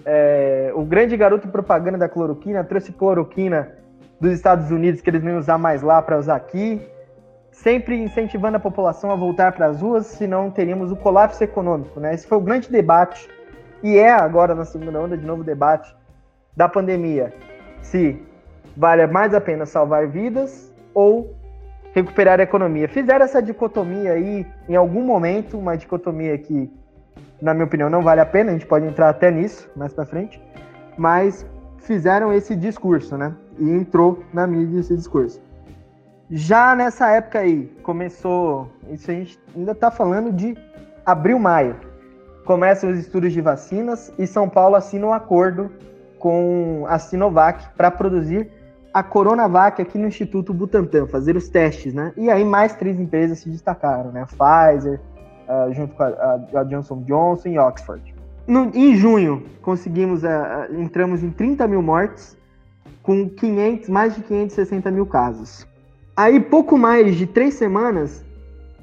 é, 0.05 0.73
o 0.75 0.83
grande 0.85 1.17
garoto 1.17 1.49
propaganda 1.49 1.99
da 1.99 2.09
cloroquina, 2.09 2.65
trouxe 2.65 2.93
cloroquina 2.93 3.73
dos 4.21 4.33
Estados 4.33 4.71
Unidos 4.71 5.01
que 5.01 5.11
eles 5.11 5.23
não 5.23 5.33
iam 5.33 5.39
usar 5.39 5.59
mais 5.59 5.83
lá 5.83 6.01
para 6.01 6.19
usar 6.19 6.37
aqui, 6.37 6.81
sempre 7.51 7.97
incentivando 7.97 8.57
a 8.57 8.61
população 8.61 9.11
a 9.11 9.17
voltar 9.17 9.53
para 9.53 9.67
as 9.67 9.81
ruas, 9.81 10.07
senão 10.07 10.51
teríamos 10.51 10.91
o 10.91 10.97
colapso 10.97 11.43
econômico. 11.43 12.01
Né? 12.01 12.15
Esse 12.15 12.27
foi 12.27 12.39
o 12.39 12.41
grande 12.41 12.71
debate, 12.71 13.29
e 13.83 13.99
é 13.99 14.11
agora 14.11 14.55
na 14.55 14.65
segunda 14.65 15.01
onda 15.01 15.17
de 15.17 15.27
novo 15.27 15.43
debate 15.43 15.95
da 16.57 16.69
pandemia. 16.69 17.33
Se 17.81 18.21
vale 18.77 19.07
mais 19.07 19.35
a 19.35 19.41
pena 19.41 19.67
salvar 19.67 20.07
vidas 20.07 20.73
ou 20.95 21.35
recuperar 21.93 22.41
a 22.41 22.43
economia. 22.43 22.89
Fizeram 22.89 23.25
essa 23.25 23.43
dicotomia 23.43 24.13
aí 24.13 24.47
em 24.69 24.77
algum 24.77 25.03
momento, 25.03 25.59
uma 25.59 25.77
dicotomia 25.77 26.37
que, 26.39 26.71
na 27.43 27.53
minha 27.53 27.67
opinião, 27.67 27.91
não 27.91 28.03
vale 28.03 28.21
a 28.21 28.27
pena, 28.27 28.51
a 28.51 28.53
gente 28.53 28.67
pode 28.67 28.87
entrar 28.87 29.09
até 29.09 29.31
nisso 29.31 29.69
mais 29.75 29.93
para 29.93 30.07
frente, 30.07 30.41
mas 30.97 31.45
fizeram 31.79 32.33
esse 32.33 32.55
discurso, 32.55 33.17
né? 33.17 33.35
E 33.59 33.69
entrou 33.69 34.23
na 34.33 34.47
mídia 34.47 34.79
esse 34.79 34.97
discurso. 34.97 35.43
Já 36.31 36.75
nessa 36.75 37.11
época 37.11 37.41
aí, 37.41 37.67
começou. 37.83 38.71
Isso 38.89 39.11
a 39.11 39.15
gente 39.15 39.39
ainda 39.55 39.75
tá 39.75 39.91
falando 39.91 40.33
de 40.33 40.57
abril, 41.05 41.39
maio. 41.39 41.77
começam 42.45 42.91
os 42.91 42.99
estudos 42.99 43.33
de 43.33 43.41
vacinas 43.41 44.13
e 44.17 44.27
São 44.27 44.49
Paulo 44.49 44.77
assina 44.77 45.07
um 45.07 45.13
acordo 45.13 45.71
com 46.19 46.85
a 46.89 46.99
Sinovac 46.99 47.69
para 47.77 47.91
produzir 47.91 48.51
a 48.95 49.03
Coronavac 49.03 49.83
aqui 49.83 49.99
no 49.99 50.07
Instituto 50.07 50.55
Butantan, 50.55 51.07
fazer 51.07 51.37
os 51.37 51.49
testes, 51.49 51.93
né? 51.93 52.13
E 52.17 52.31
aí 52.31 52.45
mais 52.45 52.75
três 52.75 53.01
empresas 53.01 53.41
se 53.41 53.51
destacaram, 53.51 54.13
né? 54.13 54.27
Pfizer, 54.27 55.01
uh, 55.49 55.73
junto 55.73 55.95
com 55.95 56.03
a, 56.03 56.41
a, 56.55 56.65
Johnson 56.65 57.03
Johnson 57.03 57.49
e 57.49 57.59
Oxford. 57.59 58.15
No, 58.47 58.71
em 58.75 58.97
junho, 58.97 59.45
conseguimos, 59.63 60.23
uh, 60.23 60.27
entramos 60.79 61.23
em 61.23 61.31
30 61.31 61.67
mil 61.69 61.83
mortes, 61.83 62.37
com 63.03 63.29
500, 63.29 63.89
mais 63.89 64.15
de 64.15 64.23
560 64.23 64.91
mil 64.91 65.07
casos. 65.07 65.67
Aí, 66.17 66.39
pouco 66.41 66.77
mais 66.77 67.17
de 67.17 67.27
três 67.27 67.55
semanas, 67.55 68.25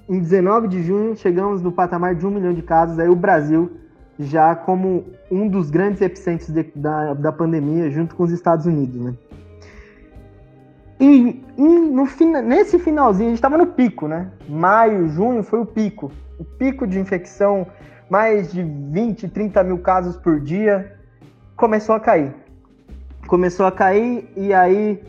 em 0.09 0.19
19 0.19 0.67
de 0.67 0.81
junho, 0.81 1.15
chegamos 1.15 1.61
no 1.61 1.71
patamar 1.71 2.15
de 2.15 2.25
um 2.25 2.31
milhão 2.31 2.53
de 2.53 2.61
casos. 2.61 2.97
Aí 2.99 3.07
o 3.07 3.15
Brasil 3.15 3.71
já 4.19 4.55
como 4.55 5.05
um 5.31 5.47
dos 5.47 5.69
grandes 5.69 6.01
epicentros 6.01 6.49
de, 6.49 6.63
da, 6.75 7.13
da 7.13 7.31
pandemia, 7.31 7.89
junto 7.89 8.15
com 8.15 8.23
os 8.23 8.31
Estados 8.31 8.65
Unidos, 8.65 8.99
né? 8.99 9.13
E, 10.99 11.41
e 11.57 11.63
no, 11.63 12.05
nesse 12.43 12.77
finalzinho, 12.77 13.27
a 13.27 13.29
gente 13.29 13.37
estava 13.37 13.57
no 13.57 13.67
pico, 13.67 14.07
né? 14.07 14.29
Maio, 14.49 15.07
junho 15.07 15.43
foi 15.43 15.59
o 15.59 15.65
pico. 15.65 16.11
O 16.39 16.45
pico 16.45 16.87
de 16.87 16.97
infecção, 16.97 17.67
mais 18.09 18.51
de 18.51 18.63
20, 18.63 19.27
30 19.27 19.61
mil 19.63 19.79
casos 19.79 20.15
por 20.15 20.39
dia, 20.39 20.97
começou 21.55 21.93
a 21.93 21.99
cair. 21.99 22.33
Começou 23.27 23.65
a 23.65 23.71
cair 23.71 24.31
e 24.37 24.53
aí, 24.53 25.03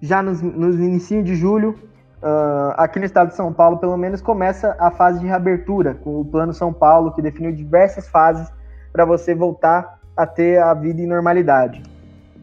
já 0.00 0.22
nos, 0.22 0.40
nos 0.40 0.76
início 0.76 1.20
de 1.22 1.34
julho, 1.34 1.74
uh, 2.22 2.74
aqui 2.76 3.00
no 3.00 3.04
estado 3.04 3.30
de 3.30 3.34
São 3.34 3.52
Paulo, 3.52 3.78
pelo 3.78 3.96
menos, 3.96 4.22
começa 4.22 4.76
a 4.78 4.88
fase 4.92 5.18
de 5.18 5.26
reabertura, 5.26 5.94
com 5.94 6.20
o 6.20 6.24
Plano 6.24 6.54
São 6.54 6.72
Paulo, 6.72 7.12
que 7.12 7.20
definiu 7.20 7.52
diversas 7.52 8.08
fases 8.08 8.48
para 8.92 9.04
você 9.04 9.34
voltar 9.34 9.98
a 10.16 10.26
ter 10.26 10.62
a 10.62 10.72
vida 10.74 11.02
em 11.02 11.06
normalidade. 11.06 11.82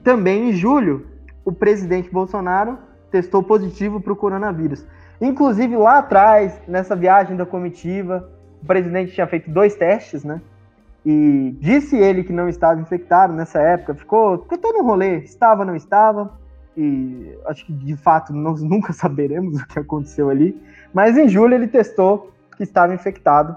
Também 0.03 0.49
em 0.49 0.53
julho, 0.53 1.07
o 1.45 1.53
presidente 1.53 2.11
Bolsonaro 2.11 2.77
testou 3.09 3.41
positivo 3.41 4.01
para 4.01 4.11
o 4.11 4.15
coronavírus. 4.15 4.85
Inclusive, 5.21 5.75
lá 5.75 5.99
atrás, 5.99 6.61
nessa 6.67 6.95
viagem 6.95 7.35
da 7.35 7.45
comitiva, 7.45 8.29
o 8.61 8.65
presidente 8.65 9.13
tinha 9.13 9.27
feito 9.27 9.49
dois 9.49 9.75
testes, 9.75 10.23
né? 10.23 10.41
E 11.05 11.55
disse 11.59 11.95
ele 11.95 12.23
que 12.23 12.33
não 12.33 12.49
estava 12.49 12.81
infectado 12.81 13.31
nessa 13.33 13.59
época. 13.59 13.93
Ficou, 13.93 14.39
ficou 14.39 14.57
todo 14.57 14.79
um 14.79 14.83
rolê. 14.83 15.19
Estava, 15.19 15.63
não 15.63 15.75
estava 15.75 16.31
e 16.77 17.37
acho 17.45 17.65
que 17.65 17.73
de 17.73 17.95
fato 17.95 18.33
nós 18.33 18.61
nunca 18.63 18.93
saberemos 18.93 19.59
o 19.61 19.67
que 19.67 19.79
aconteceu 19.79 20.29
ali, 20.29 20.59
mas 20.93 21.17
em 21.17 21.27
julho 21.27 21.53
ele 21.53 21.67
testou 21.67 22.31
que 22.57 22.63
estava 22.63 22.93
infectado 22.93 23.55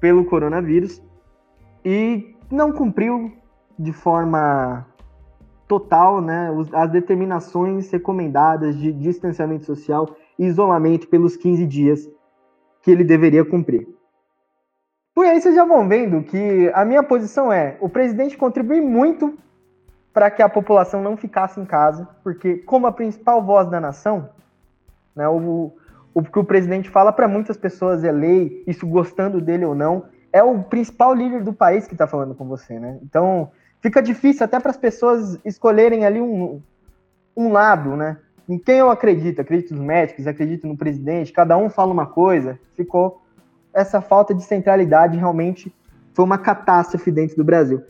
pelo 0.00 0.24
coronavírus 0.24 1.02
e 1.84 2.34
não 2.50 2.72
cumpriu 2.72 3.32
de 3.78 3.92
forma 3.92 4.86
total 5.66 6.20
né, 6.20 6.48
as 6.72 6.90
determinações 6.90 7.90
recomendadas 7.90 8.76
de 8.76 8.92
distanciamento 8.92 9.64
social 9.66 10.08
isolamento 10.38 11.08
pelos 11.08 11.36
15 11.36 11.66
dias 11.66 12.08
que 12.82 12.90
ele 12.90 13.04
deveria 13.04 13.44
cumprir. 13.44 13.88
Por 15.14 15.26
aí 15.26 15.40
vocês 15.40 15.54
já 15.54 15.64
vão 15.64 15.88
vendo 15.88 16.22
que 16.22 16.70
a 16.72 16.84
minha 16.84 17.02
posição 17.02 17.52
é: 17.52 17.76
o 17.80 17.88
presidente 17.88 18.36
contribui 18.36 18.80
muito 18.80 19.36
para 20.12 20.30
que 20.30 20.42
a 20.42 20.48
população 20.48 21.02
não 21.02 21.16
ficasse 21.16 21.60
em 21.60 21.64
casa, 21.64 22.08
porque 22.22 22.56
como 22.58 22.86
a 22.86 22.92
principal 22.92 23.42
voz 23.42 23.68
da 23.68 23.80
nação, 23.80 24.30
né, 25.14 25.28
o, 25.28 25.72
o 26.14 26.22
que 26.22 26.38
o 26.38 26.44
presidente 26.44 26.88
fala 26.88 27.12
para 27.12 27.28
muitas 27.28 27.56
pessoas 27.56 28.04
é 28.04 28.12
lei, 28.12 28.62
isso 28.66 28.86
gostando 28.86 29.40
dele 29.40 29.64
ou 29.64 29.74
não, 29.74 30.04
é 30.32 30.42
o 30.42 30.62
principal 30.62 31.14
líder 31.14 31.42
do 31.42 31.52
país 31.52 31.86
que 31.86 31.94
está 31.94 32.06
falando 32.06 32.34
com 32.34 32.46
você, 32.46 32.78
né? 32.78 32.98
Então 33.02 33.50
fica 33.80 34.02
difícil 34.02 34.44
até 34.44 34.60
para 34.60 34.70
as 34.70 34.76
pessoas 34.76 35.38
escolherem 35.44 36.04
ali 36.04 36.20
um, 36.20 36.62
um 37.36 37.50
lado, 37.52 37.96
né? 37.96 38.18
Em 38.48 38.58
quem 38.58 38.78
eu 38.78 38.90
acredito? 38.90 39.40
Acredito 39.40 39.74
nos 39.74 39.84
médicos, 39.84 40.26
acredito 40.26 40.66
no 40.66 40.76
presidente, 40.76 41.32
cada 41.32 41.56
um 41.56 41.68
fala 41.68 41.92
uma 41.92 42.06
coisa. 42.06 42.58
Ficou 42.74 43.20
essa 43.74 44.00
falta 44.00 44.34
de 44.34 44.42
centralidade 44.42 45.18
realmente 45.18 45.72
foi 46.14 46.24
uma 46.24 46.38
catástrofe 46.38 47.12
dentro 47.12 47.36
do 47.36 47.44
Brasil. 47.44 47.80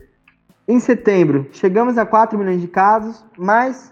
Em 0.67 0.79
setembro, 0.79 1.47
chegamos 1.51 1.97
a 1.97 2.05
4 2.05 2.37
milhões 2.37 2.61
de 2.61 2.67
casos, 2.67 3.25
mas 3.35 3.91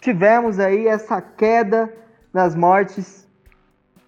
tivemos 0.00 0.58
aí 0.58 0.86
essa 0.86 1.20
queda 1.20 1.92
nas 2.32 2.54
mortes 2.54 3.28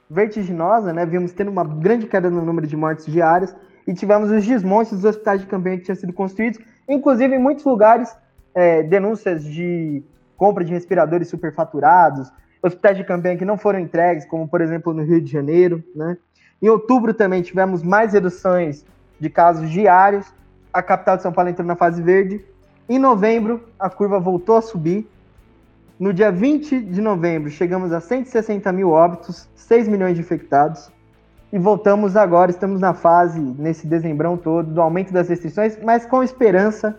vertiginosa, 0.09 0.93
né? 0.93 1.05
Vimos 1.05 1.33
tendo 1.33 1.50
uma 1.50 1.64
grande 1.64 2.07
queda 2.07 2.31
no 2.31 2.43
número 2.43 2.67
de 2.67 2.76
mortes 2.76 3.05
diárias 3.05 3.55
e 3.87 3.93
tivemos 3.93 4.31
os 4.31 4.47
desmontes 4.47 4.93
dos 4.93 5.05
hospitais 5.05 5.43
de 5.43 5.47
campanha 5.47 5.76
que 5.76 5.85
tinham 5.85 5.97
sido 5.97 6.14
construídos, 6.14 6.61
inclusive 6.88 7.35
em 7.35 7.38
muitos 7.38 7.64
lugares 7.67 8.17
é, 8.55 8.83
denúncias 8.83 9.45
de 9.45 10.02
compra 10.38 10.64
de 10.64 10.73
respiradores 10.73 11.28
superfaturados, 11.28 12.33
hospitais 12.62 12.97
de 12.97 13.04
campanha 13.04 13.37
que 13.37 13.45
não 13.45 13.59
foram 13.59 13.78
entregues, 13.78 14.25
como 14.25 14.49
por 14.49 14.62
exemplo 14.62 14.95
no 14.95 15.02
Rio 15.02 15.21
de 15.21 15.30
Janeiro, 15.30 15.85
né? 15.95 16.16
Em 16.62 16.68
outubro 16.68 17.12
também 17.12 17.42
tivemos 17.42 17.83
mais 17.83 18.14
reduções 18.14 18.87
de 19.21 19.28
casos 19.28 19.68
diários 19.68 20.33
a 20.73 20.83
capital 20.83 21.16
de 21.16 21.23
São 21.23 21.33
Paulo 21.33 21.50
entrou 21.50 21.66
na 21.66 21.76
fase 21.76 22.02
verde. 22.02 22.45
Em 22.88 22.99
novembro, 22.99 23.68
a 23.78 23.90
curva 23.90 24.18
voltou 24.18 24.57
a 24.57 24.62
subir. 24.62 25.09
No 25.99 26.12
dia 26.12 26.30
20 26.30 26.80
de 26.80 27.00
novembro, 27.00 27.50
chegamos 27.50 27.92
a 27.92 28.00
160 28.00 28.71
mil 28.73 28.90
óbitos, 28.90 29.49
6 29.57 29.88
milhões 29.88 30.14
de 30.14 30.21
infectados. 30.21 30.90
E 31.52 31.59
voltamos 31.59 32.16
agora, 32.16 32.50
estamos 32.50 32.80
na 32.80 32.95
fase, 32.95 33.40
nesse 33.40 33.87
dezembrão 33.87 34.37
todo, 34.37 34.73
do 34.73 34.80
aumento 34.80 35.12
das 35.12 35.28
restrições, 35.28 35.78
mas 35.83 36.07
com 36.07 36.23
esperança 36.23 36.99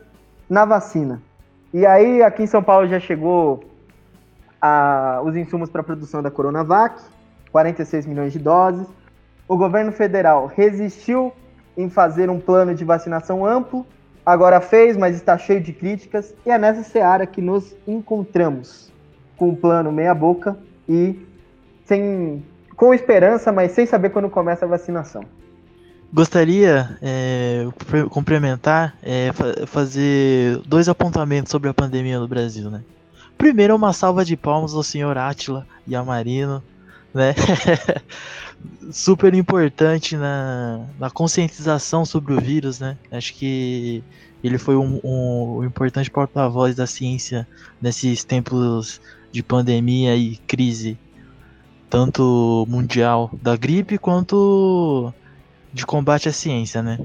na 0.50 0.66
vacina. 0.66 1.22
E 1.72 1.86
aí, 1.86 2.24
aqui 2.24 2.44
em 2.44 2.48
São 2.48 2.64
Paulo 2.64 2.88
já 2.88 3.00
chegou 3.00 3.64
a, 4.60 5.22
os 5.24 5.36
insumos 5.36 5.70
para 5.70 5.82
a 5.82 5.84
produção 5.84 6.22
da 6.22 6.32
Coronavac, 6.32 7.00
46 7.52 8.08
milhões 8.08 8.34
de 8.34 8.40
doses. 8.40 8.88
O 9.48 9.56
governo 9.56 9.92
federal 9.92 10.48
resistiu 10.48 11.32
em 11.78 11.88
fazer 11.88 12.30
um 12.30 12.40
plano 12.40 12.74
de 12.74 12.84
vacinação 12.84 13.46
amplo, 13.46 13.86
agora 14.26 14.60
fez, 14.60 14.98
mas 14.98 15.16
está 15.16 15.38
cheio 15.38 15.62
de 15.62 15.72
críticas, 15.72 16.34
e 16.46 16.50
é 16.50 16.58
nessa 16.58 16.84
seara 16.84 17.26
que 17.26 17.42
nos 17.42 17.76
encontramos, 17.88 18.92
com 19.38 19.50
um 19.50 19.56
plano 19.56 19.92
meia-boca 19.92 20.58
e 20.88 21.26
sem, 21.86 22.44
com 22.76 22.94
esperança, 22.94 23.52
mas 23.52 23.72
sem 23.72 23.86
saber 23.86 24.10
quando 24.10 24.30
começa 24.30 24.66
a 24.66 24.68
vacinação. 24.68 25.24
Gostaria 26.12 26.98
é, 27.02 27.68
complementar, 28.10 28.96
é, 29.04 29.32
fazer 29.68 30.58
dois 30.66 30.90
apontamentos 30.90 31.52
sobre 31.52 31.70
a 31.70 31.74
pandemia 31.74 32.20
no 32.20 32.28
Brasil, 32.28 32.70
né? 32.72 32.84
Primeiro, 33.38 33.76
uma 33.76 33.94
salva 33.94 34.26
de 34.26 34.36
palmas 34.36 34.74
ao 34.74 34.82
senhor 34.82 35.18
Átila 35.18 35.68
e 35.88 35.96
a 35.96 36.04
Marino, 36.04 36.64
né? 37.14 37.36
super 38.92 39.34
importante 39.36 40.18
na, 40.18 40.86
na 41.00 41.10
conscientização 41.12 42.04
sobre 42.04 42.34
o 42.34 42.42
vírus, 42.42 42.80
né? 42.80 42.98
Acho 43.12 43.34
que 43.36 44.04
ele 44.44 44.58
foi 44.58 44.76
um, 44.76 45.00
um, 45.04 45.58
um 45.60 45.64
importante 45.64 46.10
porta-voz 46.10 46.76
da 46.76 46.88
ciência 46.88 47.48
nesses 47.80 48.24
tempos 48.24 49.00
de 49.32 49.44
pandemia 49.44 50.16
e 50.16 50.38
crise, 50.48 50.98
tanto 51.88 52.66
mundial 52.68 53.30
da 53.42 53.56
gripe 53.56 53.98
quanto 54.00 55.14
de 55.74 55.86
combate 55.86 56.30
à 56.30 56.34
ciência, 56.34 56.82
né? 56.82 57.00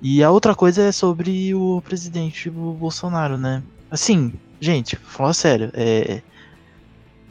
E 0.00 0.22
a 0.22 0.30
outra 0.30 0.54
coisa 0.54 0.82
é 0.82 0.92
sobre 0.92 1.54
o 1.54 1.82
presidente 1.82 2.48
Bolsonaro, 2.48 3.36
né? 3.36 3.62
Assim, 3.90 4.32
gente, 4.60 4.96
falando 4.96 5.34
sério, 5.34 5.70
é, 5.74 6.22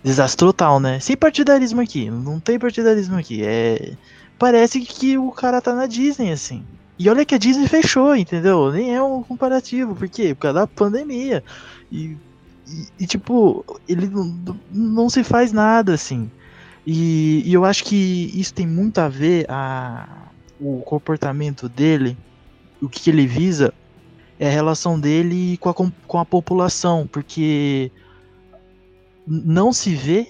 Desastre 0.04 0.40
total, 0.40 0.80
né? 0.80 1.00
Sem 1.00 1.18
partidarismo 1.18 1.82
aqui. 1.82 2.10
Não 2.10 2.40
tem 2.40 2.58
partidarismo 2.60 3.18
aqui. 3.18 3.44
É. 3.44 3.94
Parece 4.40 4.80
que 4.80 5.18
o 5.18 5.32
cara 5.32 5.60
tá 5.62 5.74
na 5.74 5.86
Disney, 5.86 6.32
assim. 6.32 6.64
E 7.00 7.10
olha 7.10 7.26
que 7.26 7.36
a 7.36 7.38
Disney 7.38 7.68
fechou, 7.68 8.16
entendeu? 8.16 8.72
Nem 8.72 8.96
é 8.96 9.02
um 9.02 9.24
comparativo. 9.24 9.96
Por 9.96 10.08
quê? 10.08 10.34
Por 10.34 10.44
causa 10.44 10.60
da 10.60 10.68
pandemia. 10.68 11.44
E, 11.92 12.16
e, 12.68 12.88
e 13.02 13.08
tipo, 13.08 13.66
ele 13.88 14.08
não, 14.08 14.58
não 14.72 15.10
se 15.10 15.24
faz 15.24 15.52
nada, 15.52 15.94
assim. 15.94 16.32
E, 16.86 17.44
e, 17.46 17.54
eu 17.54 17.66
acho 17.66 17.84
que 17.84 18.32
isso 18.34 18.54
tem 18.54 18.66
muito 18.66 19.00
a 19.00 19.10
ver 19.10 19.46
a, 19.50 20.08
o 20.60 20.82
comportamento 20.82 21.68
dele, 21.70 22.18
o 22.82 22.90
que 22.90 23.10
ele 23.10 23.26
visa 23.26 23.74
é 24.40 24.48
a 24.48 24.52
relação 24.52 25.00
dele 25.00 25.58
com 25.58 25.70
a, 25.70 25.74
com 25.74 26.18
a 26.20 26.26
população, 26.26 27.08
porque 27.08 27.92
não 29.26 29.74
se 29.74 29.96
vê, 29.96 30.28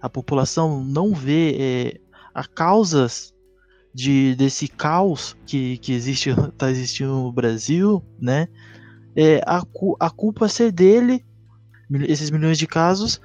a 0.00 0.08
população 0.08 0.82
não 0.82 1.14
vê 1.14 1.56
é, 1.58 2.00
a 2.34 2.44
causas 2.44 3.34
de, 3.92 4.34
desse 4.36 4.68
caos 4.68 5.36
que, 5.46 5.78
que 5.78 5.92
existe, 5.92 6.30
tá 6.56 6.70
existindo 6.70 7.12
no 7.12 7.32
Brasil, 7.32 8.02
né? 8.18 8.48
É, 9.14 9.40
a, 9.46 9.62
a 9.98 10.10
culpa 10.10 10.48
ser 10.48 10.72
dele, 10.72 11.24
esses 12.08 12.30
milhões 12.30 12.56
de 12.56 12.66
casos, 12.66 13.20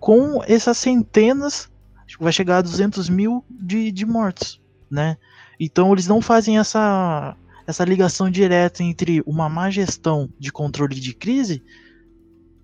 com 0.00 0.42
essas 0.44 0.76
centenas, 0.76 1.70
vai 2.18 2.32
chegar 2.32 2.58
a 2.58 2.62
200 2.62 3.08
mil 3.08 3.44
de, 3.48 3.92
de 3.92 4.04
mortos, 4.04 4.60
né? 4.90 5.16
Então 5.64 5.92
eles 5.92 6.08
não 6.08 6.20
fazem 6.20 6.58
essa, 6.58 7.36
essa 7.64 7.84
ligação 7.84 8.28
direta 8.28 8.82
entre 8.82 9.22
uma 9.24 9.48
má 9.48 9.70
gestão 9.70 10.28
de 10.36 10.50
controle 10.50 10.96
de 10.98 11.14
crise 11.14 11.62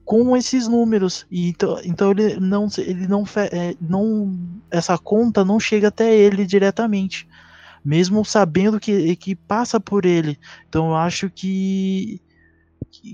com 0.04 0.36
esses 0.36 0.66
números. 0.66 1.24
E 1.30 1.48
então, 1.48 1.80
então 1.84 2.10
ele 2.10 2.40
não 2.40 2.66
ele 2.76 3.06
não, 3.06 3.22
é, 3.36 3.76
não 3.80 4.36
essa 4.68 4.98
conta 4.98 5.44
não 5.44 5.60
chega 5.60 5.88
até 5.88 6.12
ele 6.12 6.44
diretamente, 6.44 7.28
mesmo 7.84 8.24
sabendo 8.24 8.80
que, 8.80 9.14
que 9.14 9.36
passa 9.36 9.78
por 9.78 10.04
ele. 10.04 10.36
Então 10.68 10.88
eu 10.88 10.96
acho 10.96 11.30
que 11.30 12.20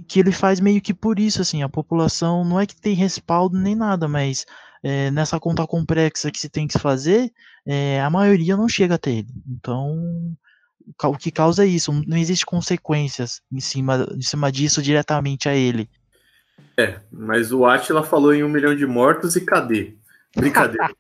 que 0.09 0.19
ele 0.19 0.33
faz 0.33 0.61
meio 0.61 0.81
que 0.81 0.95
por 0.95 1.19
isso 1.19 1.43
assim, 1.43 1.62
a 1.62 1.69
população 1.69 2.43
não 2.43 2.59
é 2.59 2.64
que 2.64 2.81
tem 2.81 2.95
respaldo 2.95 3.59
nem 3.59 3.75
nada, 3.75 4.09
mas 4.09 4.47
é, 4.83 5.11
nessa 5.11 5.38
conta 5.38 5.67
complexa 5.67 6.31
que 6.31 6.38
se 6.38 6.49
tem 6.49 6.67
que 6.67 6.79
fazer, 6.79 7.31
é, 7.66 8.00
a 8.00 8.11
maioria 8.11 8.56
não 8.56 8.68
chega 8.68 8.94
até 8.94 9.11
ele. 9.11 9.28
Então, 9.49 10.37
o 11.02 11.16
que 11.16 11.30
causa 11.30 11.64
isso? 11.64 11.92
Não 12.06 12.16
existe 12.16 12.44
consequências 12.44 13.40
em 13.50 13.61
cima, 13.61 14.06
em 14.14 14.23
cima 14.23 14.52
disso 14.52 14.83
diretamente 14.83 15.49
a 15.49 15.54
ele. 15.54 15.88
É, 16.76 16.97
mas 17.11 17.52
o 17.52 17.64
Atila 17.64 18.02
falou 18.02 18.35
em 18.35 18.42
um 18.42 18.49
milhão 18.49 18.75
de 18.75 18.87
mortos 18.87 19.37
e 19.37 19.40
cadê? 19.40 19.94
Brincadeira, 20.37 20.90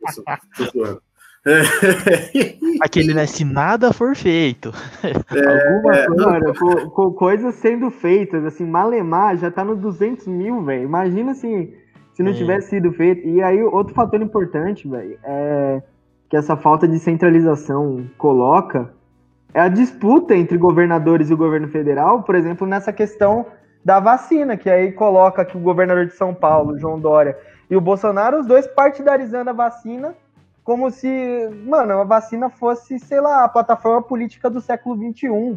tô 0.56 0.64
zoando. 0.64 1.02
É. 1.46 1.60
Aquele 2.80 3.12
né, 3.12 3.26
se 3.26 3.44
nada 3.44 3.92
for 3.92 4.16
feito. 4.16 4.72
É, 5.02 5.74
Alguma 5.74 5.96
é, 5.96 6.06
coisa, 6.06 6.54
com, 6.58 6.90
com, 6.90 7.12
coisas 7.12 7.54
sendo 7.56 7.90
feitas, 7.90 8.44
assim, 8.44 8.64
Malemar 8.64 9.36
já 9.36 9.50
tá 9.50 9.62
no 9.62 9.76
200 9.76 10.26
mil, 10.26 10.64
velho. 10.64 10.84
Imagina 10.84 11.32
assim, 11.32 11.74
se 12.14 12.22
não 12.22 12.30
é. 12.30 12.34
tivesse 12.34 12.70
sido 12.70 12.92
feito. 12.92 13.26
E 13.28 13.42
aí, 13.42 13.62
outro 13.62 13.94
fator 13.94 14.22
importante, 14.22 14.88
velho, 14.88 15.18
é 15.22 15.82
que 16.34 16.38
essa 16.38 16.56
falta 16.56 16.88
de 16.88 16.98
centralização 16.98 18.10
coloca 18.18 18.92
é 19.54 19.60
a 19.60 19.68
disputa 19.68 20.34
entre 20.34 20.58
governadores 20.58 21.30
e 21.30 21.34
o 21.34 21.36
governo 21.36 21.68
federal, 21.68 22.24
por 22.24 22.34
exemplo, 22.34 22.66
nessa 22.66 22.92
questão 22.92 23.46
da 23.84 24.00
vacina, 24.00 24.56
que 24.56 24.68
aí 24.68 24.90
coloca 24.90 25.44
que 25.44 25.56
o 25.56 25.60
governador 25.60 26.06
de 26.06 26.14
São 26.14 26.34
Paulo, 26.34 26.76
João 26.76 26.98
Dória, 26.98 27.38
e 27.70 27.76
o 27.76 27.80
Bolsonaro, 27.80 28.40
os 28.40 28.46
dois 28.48 28.66
partidarizando 28.66 29.50
a 29.50 29.52
vacina, 29.52 30.12
como 30.64 30.90
se, 30.90 31.08
mano, 31.64 32.00
a 32.00 32.04
vacina 32.04 32.50
fosse, 32.50 32.98
sei 32.98 33.20
lá, 33.20 33.44
a 33.44 33.48
plataforma 33.48 34.02
política 34.02 34.50
do 34.50 34.60
século 34.60 34.96
XXI. 34.96 35.56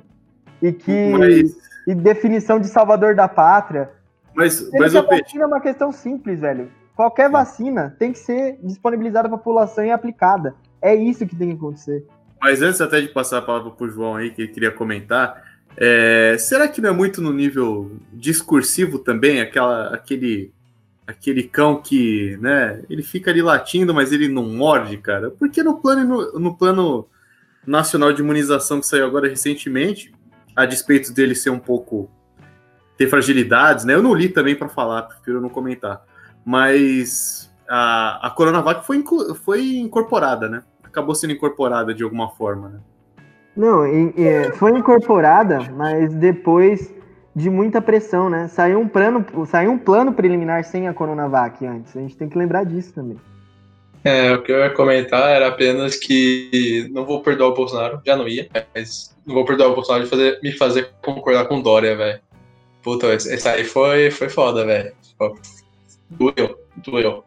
E 0.62 0.72
que. 0.72 1.10
Mas... 1.18 1.58
E 1.88 1.96
definição 1.96 2.60
de 2.60 2.68
salvador 2.68 3.16
da 3.16 3.28
pátria. 3.28 3.90
Mas, 4.36 4.70
mas 4.74 4.96
a 4.96 5.02
vacina 5.02 5.46
é 5.46 5.48
uma 5.48 5.62
questão 5.62 5.92
simples, 5.92 6.42
velho. 6.42 6.70
Qualquer 6.96 7.30
vacina 7.30 7.96
tem 7.98 8.12
que 8.12 8.20
ser 8.20 8.60
disponibilizada 8.62 9.28
para 9.28 9.36
a 9.36 9.40
população 9.40 9.84
e 9.84 9.90
aplicada. 9.90 10.56
É 10.82 10.96
isso 10.96 11.26
que 11.26 11.36
tem 11.36 11.50
que 11.50 11.56
acontecer. 11.56 12.06
Mas 12.42 12.62
antes 12.62 12.80
até 12.82 13.02
de 13.02 13.08
passar 13.10 13.40
a 13.40 13.42
palavra 13.42 13.72
para 13.72 13.88
o 13.88 13.90
João 13.90 14.16
aí, 14.16 14.32
que 14.32 14.44
ele 14.44 14.52
queria 14.52 14.72
comentar, 14.72 15.44
é, 15.76 16.38
será 16.40 16.68
que 16.68 16.82
não 16.82 16.90
é 16.90 16.94
muito 16.94 17.22
no 17.22 17.34
nível 17.34 17.98
discursivo 18.14 19.00
também, 19.00 19.42
aquela, 19.42 19.94
aquele, 19.94 20.52
aquele 21.06 21.44
cão 21.44 21.82
que, 21.82 22.38
né, 22.38 22.84
ele 22.90 23.02
fica 23.04 23.32
ali 23.32 23.42
latindo, 23.42 23.94
mas 23.94 24.12
ele 24.12 24.28
não 24.28 24.48
morde, 24.50 24.98
cara? 24.98 25.32
Porque 25.32 25.64
no 25.64 25.80
plano, 25.80 26.06
no, 26.06 26.40
no 26.40 26.58
plano 26.58 27.08
nacional 27.66 28.14
de 28.14 28.22
imunização 28.22 28.80
que 28.80 28.88
saiu 28.88 29.06
agora 29.06 29.28
recentemente, 29.28 30.14
a 30.56 30.66
despeito 30.66 31.14
dele 31.14 31.36
ser 31.36 31.50
um 31.50 31.60
pouco 31.60 32.10
ter 32.98 33.08
fragilidades, 33.08 33.86
né? 33.86 33.94
Eu 33.94 34.02
não 34.02 34.14
li 34.14 34.30
também 34.30 34.56
para 34.56 34.68
falar, 34.68 35.04
prefiro 35.04 35.40
não 35.40 35.50
comentar. 35.50 36.04
Mas 36.44 37.47
a, 37.70 38.28
a 38.28 38.30
Coronavac 38.30 38.86
foi, 38.86 39.04
foi 39.44 39.78
incorporada, 39.78 40.48
né? 40.48 40.64
Acabou 40.84 41.14
sendo 41.14 41.34
incorporada 41.34 41.94
de 41.94 42.04
alguma 42.04 42.30
forma, 42.30 42.70
né? 42.70 42.80
Não, 43.56 43.84
foi 44.54 44.78
incorporada, 44.78 45.60
mas 45.76 46.14
depois 46.14 46.94
de 47.36 47.50
muita 47.50 47.82
pressão, 47.82 48.30
né? 48.30 48.48
Saiu 48.48 48.80
um 48.80 48.88
plano, 48.88 49.26
saiu 49.48 49.72
um 49.72 49.78
plano 49.78 50.14
preliminar 50.14 50.64
sem 50.64 50.88
a 50.88 50.94
Coronavac 50.94 51.66
antes. 51.66 51.96
A 51.98 52.02
gente 52.02 52.16
tem 52.16 52.30
que 52.30 52.38
lembrar 52.38 52.64
disso 52.64 52.94
também. 52.94 53.18
É, 54.04 54.32
o 54.34 54.42
que 54.42 54.52
eu 54.52 54.60
ia 54.60 54.70
comentar 54.70 55.30
era 55.30 55.48
apenas 55.48 55.98
que 55.98 56.90
não 56.94 57.06
vou 57.06 57.22
perdoar 57.22 57.50
o 57.50 57.54
Bolsonaro, 57.54 58.02
já 58.06 58.16
não 58.16 58.28
ia, 58.28 58.48
mas 58.74 59.16
não 59.26 59.36
vou 59.36 59.44
perdoar 59.44 59.70
o 59.70 59.76
Bolsonaro 59.76 60.04
de 60.06 60.10
fazer, 60.10 60.40
me 60.42 60.52
fazer 60.52 60.92
concordar 61.04 61.46
com 61.46 61.62
Dória, 61.62 61.96
velho. 61.96 62.20
Puta, 62.82 63.14
esse 63.14 63.48
aí 63.48 63.64
foi, 63.64 64.10
foi 64.12 64.30
foda, 64.30 64.66
velho. 64.66 64.94
Doeu, 66.10 66.58
doeu. 66.78 67.24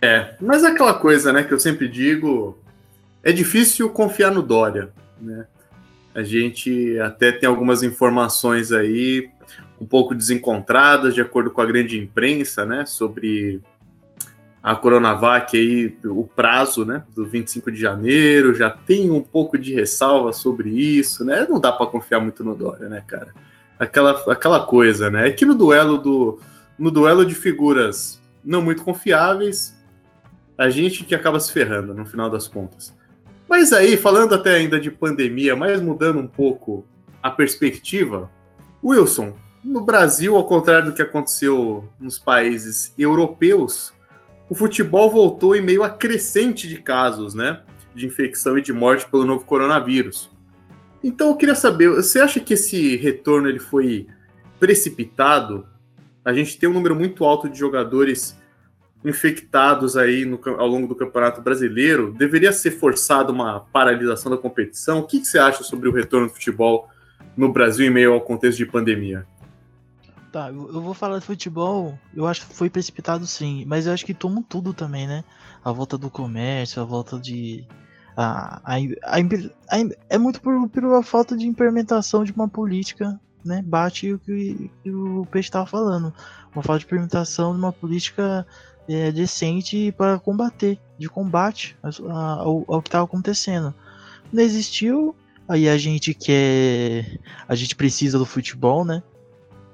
É, 0.00 0.34
mas 0.40 0.64
é 0.64 0.68
aquela 0.68 0.94
coisa, 0.94 1.32
né, 1.32 1.42
que 1.42 1.52
eu 1.52 1.58
sempre 1.58 1.88
digo, 1.88 2.58
é 3.22 3.32
difícil 3.32 3.88
confiar 3.90 4.30
no 4.30 4.42
Dória, 4.42 4.90
né? 5.20 5.46
A 6.14 6.22
gente 6.22 6.98
até 6.98 7.30
tem 7.30 7.46
algumas 7.48 7.82
informações 7.82 8.72
aí 8.72 9.28
um 9.80 9.84
pouco 9.84 10.14
desencontradas, 10.14 11.14
de 11.14 11.20
acordo 11.20 11.50
com 11.50 11.60
a 11.60 11.66
grande 11.66 11.98
imprensa, 11.98 12.64
né, 12.64 12.86
sobre 12.86 13.60
a 14.62 14.74
Coronavac 14.74 15.56
aí, 15.56 15.96
o 16.04 16.24
prazo, 16.24 16.84
né, 16.84 17.04
do 17.14 17.24
25 17.24 17.70
de 17.70 17.80
janeiro, 17.80 18.54
já 18.54 18.70
tem 18.70 19.10
um 19.10 19.22
pouco 19.22 19.56
de 19.56 19.72
ressalva 19.74 20.32
sobre 20.32 20.70
isso, 20.70 21.24
né? 21.24 21.46
Não 21.48 21.60
dá 21.60 21.70
para 21.70 21.86
confiar 21.86 22.18
muito 22.18 22.42
no 22.42 22.52
Dória, 22.52 22.88
né, 22.88 23.00
cara? 23.06 23.32
Aquela, 23.78 24.10
aquela 24.32 24.66
coisa, 24.66 25.08
né? 25.08 25.28
É 25.28 25.30
que 25.30 25.44
no 25.44 25.54
duelo 25.54 25.98
do 25.98 26.40
no 26.76 26.90
duelo 26.90 27.24
de 27.24 27.34
figuras 27.34 28.20
não 28.44 28.60
muito 28.60 28.82
confiáveis, 28.82 29.75
a 30.56 30.70
gente 30.70 31.04
que 31.04 31.14
acaba 31.14 31.38
se 31.38 31.52
ferrando 31.52 31.94
no 31.94 32.06
final 32.06 32.30
das 32.30 32.48
contas. 32.48 32.94
Mas 33.48 33.72
aí, 33.72 33.96
falando 33.96 34.34
até 34.34 34.54
ainda 34.54 34.80
de 34.80 34.90
pandemia, 34.90 35.54
mas 35.54 35.80
mudando 35.80 36.18
um 36.18 36.26
pouco 36.26 36.84
a 37.22 37.30
perspectiva, 37.30 38.30
Wilson, 38.82 39.34
no 39.62 39.80
Brasil, 39.80 40.36
ao 40.36 40.46
contrário 40.46 40.86
do 40.86 40.92
que 40.92 41.02
aconteceu 41.02 41.88
nos 41.98 42.18
países 42.18 42.92
europeus, 42.98 43.92
o 44.48 44.54
futebol 44.54 45.10
voltou 45.10 45.56
em 45.56 45.60
meio 45.60 45.82
a 45.82 45.90
crescente 45.90 46.68
de 46.68 46.78
casos, 46.78 47.34
né? 47.34 47.62
De 47.94 48.06
infecção 48.06 48.56
e 48.56 48.62
de 48.62 48.72
morte 48.72 49.08
pelo 49.08 49.24
novo 49.24 49.44
coronavírus. 49.44 50.30
Então 51.02 51.28
eu 51.28 51.36
queria 51.36 51.54
saber, 51.54 51.90
você 51.90 52.20
acha 52.20 52.40
que 52.40 52.54
esse 52.54 52.96
retorno 52.96 53.48
ele 53.48 53.58
foi 53.58 54.06
precipitado? 54.58 55.66
A 56.24 56.32
gente 56.32 56.58
tem 56.58 56.68
um 56.68 56.72
número 56.72 56.94
muito 56.94 57.24
alto 57.24 57.48
de 57.48 57.58
jogadores 57.58 58.36
infectados 59.04 59.96
aí 59.96 60.24
no, 60.24 60.40
ao 60.58 60.66
longo 60.66 60.86
do 60.86 60.94
Campeonato 60.94 61.40
Brasileiro, 61.40 62.12
deveria 62.12 62.52
ser 62.52 62.72
forçada 62.72 63.32
uma 63.32 63.60
paralisação 63.60 64.30
da 64.30 64.36
competição? 64.36 64.98
O 64.98 65.04
que, 65.04 65.20
que, 65.20 65.26
você 65.26 65.38
acha 65.38 65.62
sobre 65.62 65.88
o 65.88 65.92
retorno 65.92 66.26
do 66.26 66.32
futebol 66.32 66.88
no 67.36 67.52
Brasil 67.52 67.86
em 67.86 67.90
meio 67.90 68.12
ao 68.12 68.20
contexto 68.20 68.58
de 68.58 68.66
pandemia? 68.66 69.26
Tá, 70.32 70.50
eu 70.50 70.82
vou 70.82 70.92
falar 70.92 71.18
de 71.18 71.24
futebol, 71.24 71.98
eu 72.14 72.26
acho 72.26 72.46
que 72.46 72.54
foi 72.54 72.68
precipitado 72.68 73.26
sim, 73.26 73.64
mas 73.66 73.86
eu 73.86 73.92
acho 73.92 74.04
que 74.04 74.12
tomou 74.12 74.44
tudo 74.46 74.74
também, 74.74 75.06
né? 75.06 75.24
A 75.64 75.72
volta 75.72 75.96
do 75.96 76.10
comércio, 76.10 76.82
a 76.82 76.84
volta 76.84 77.18
de. 77.18 77.66
A, 78.16 78.60
a, 78.64 78.76
a, 78.76 79.16
a 79.16 79.78
é 80.10 80.18
muito 80.18 80.40
por, 80.40 80.68
por 80.68 81.04
falta 81.04 81.36
de 81.36 81.46
implementação 81.46 82.24
de 82.24 82.32
uma 82.32 82.48
política, 82.48 83.18
né? 83.44 83.62
Bate 83.64 84.12
o 84.12 84.18
que 84.18 84.70
o 84.86 85.26
Peixe 85.30 85.48
estava 85.48 85.64
falando. 85.64 86.12
Uma 86.54 86.62
falta 86.62 86.80
de 86.80 86.86
implementação 86.86 87.52
de 87.52 87.58
uma 87.58 87.72
política 87.72 88.46
é, 88.88 89.10
decente 89.10 89.92
para 89.92 90.18
combater, 90.18 90.78
de 90.98 91.08
combate 91.08 91.76
ao, 91.82 92.64
ao 92.68 92.82
que 92.82 92.88
estava 92.88 93.04
acontecendo. 93.04 93.74
Não 94.32 94.42
existiu, 94.42 95.14
aí 95.48 95.68
a 95.68 95.76
gente 95.76 96.14
quer. 96.14 97.18
A 97.48 97.54
gente 97.54 97.74
precisa 97.76 98.18
do 98.18 98.26
futebol, 98.26 98.84
né? 98.84 99.02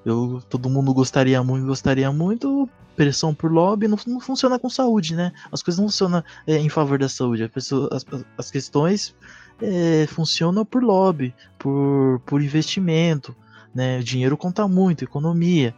Eu, 0.05 0.43
todo 0.49 0.69
mundo 0.69 0.93
gostaria 0.93 1.43
muito, 1.43 1.67
gostaria 1.67 2.11
muito. 2.13 2.69
Pressão 2.95 3.35
por 3.35 3.51
lobby 3.51 3.89
não, 3.89 3.97
não 4.07 4.21
funciona 4.21 4.59
com 4.59 4.69
saúde, 4.69 5.15
né? 5.15 5.33
As 5.51 5.63
coisas 5.63 5.79
não 5.79 5.89
funcionam 5.89 6.23
é, 6.47 6.59
em 6.59 6.69
favor 6.69 6.99
da 6.99 7.09
saúde. 7.09 7.49
Pessoa, 7.49 7.89
as, 7.91 8.05
as 8.37 8.51
questões 8.51 9.15
é, 9.61 10.07
funcionam 10.09 10.65
por 10.65 10.83
lobby, 10.83 11.35
por, 11.59 12.21
por 12.27 12.43
investimento, 12.43 13.35
né? 13.75 13.99
O 13.99 14.05
dinheiro 14.05 14.37
conta 14.37 14.69
muito, 14.69 15.05
economia. 15.05 15.75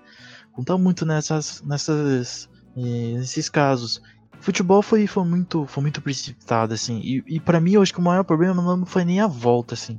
Conta 0.53 0.77
muito 0.77 1.07
nessas, 1.07 1.63
nessas 1.63 2.49
nesses 2.77 3.49
casos. 3.49 4.03
Futebol 4.41 4.83
foi, 4.83 5.07
foi, 5.07 5.25
muito, 5.25 5.67
foi 5.67 5.83
muito 5.83 6.03
precipitado, 6.03 6.75
assim. 6.75 7.01
E, 7.03 7.25
e 7.27 7.41
para 7.41 7.61
mim, 7.61 7.73
eu 7.73 7.83
acho 7.83 7.93
que 7.93 8.01
o 8.01 8.03
maior 8.03 8.25
problema 8.25 8.63
não 8.63 8.85
foi 8.85 9.05
nem 9.05 9.21
a 9.21 9.27
volta, 9.27 9.75
assim. 9.75 9.99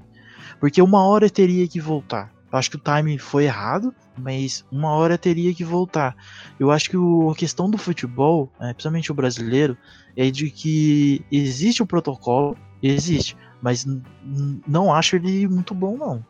Porque 0.60 0.82
uma 0.82 1.04
hora 1.06 1.30
teria 1.30 1.68
que 1.68 1.80
voltar. 1.80 2.32
Eu 2.52 2.60
acho 2.60 2.70
que 2.70 2.78
o 2.78 2.80
time 2.80 3.18
foi 3.18 3.46
errado, 3.46 3.94
mas 4.18 4.64
uma 4.72 4.92
hora 4.92 5.18
teria 5.18 5.54
que 5.54 5.64
voltar. 5.64 6.16
Eu 6.60 6.72
acho 6.72 6.90
que 6.90 6.98
o, 6.98 7.30
a 7.30 7.36
questão 7.36 7.70
do 7.70 7.78
futebol, 7.78 8.52
é, 8.60 8.72
principalmente 8.72 9.12
o 9.12 9.16
brasileiro, 9.16 9.78
é 10.16 10.30
de 10.30 10.50
que 10.50 11.26
existe 11.32 11.84
o 11.84 11.86
protocolo, 11.86 12.56
existe, 12.82 13.36
mas 13.62 13.86
não 14.68 14.94
acho 14.94 15.16
ele 15.16 15.48
muito 15.48 15.74
bom, 15.74 15.98
não. 15.98 16.26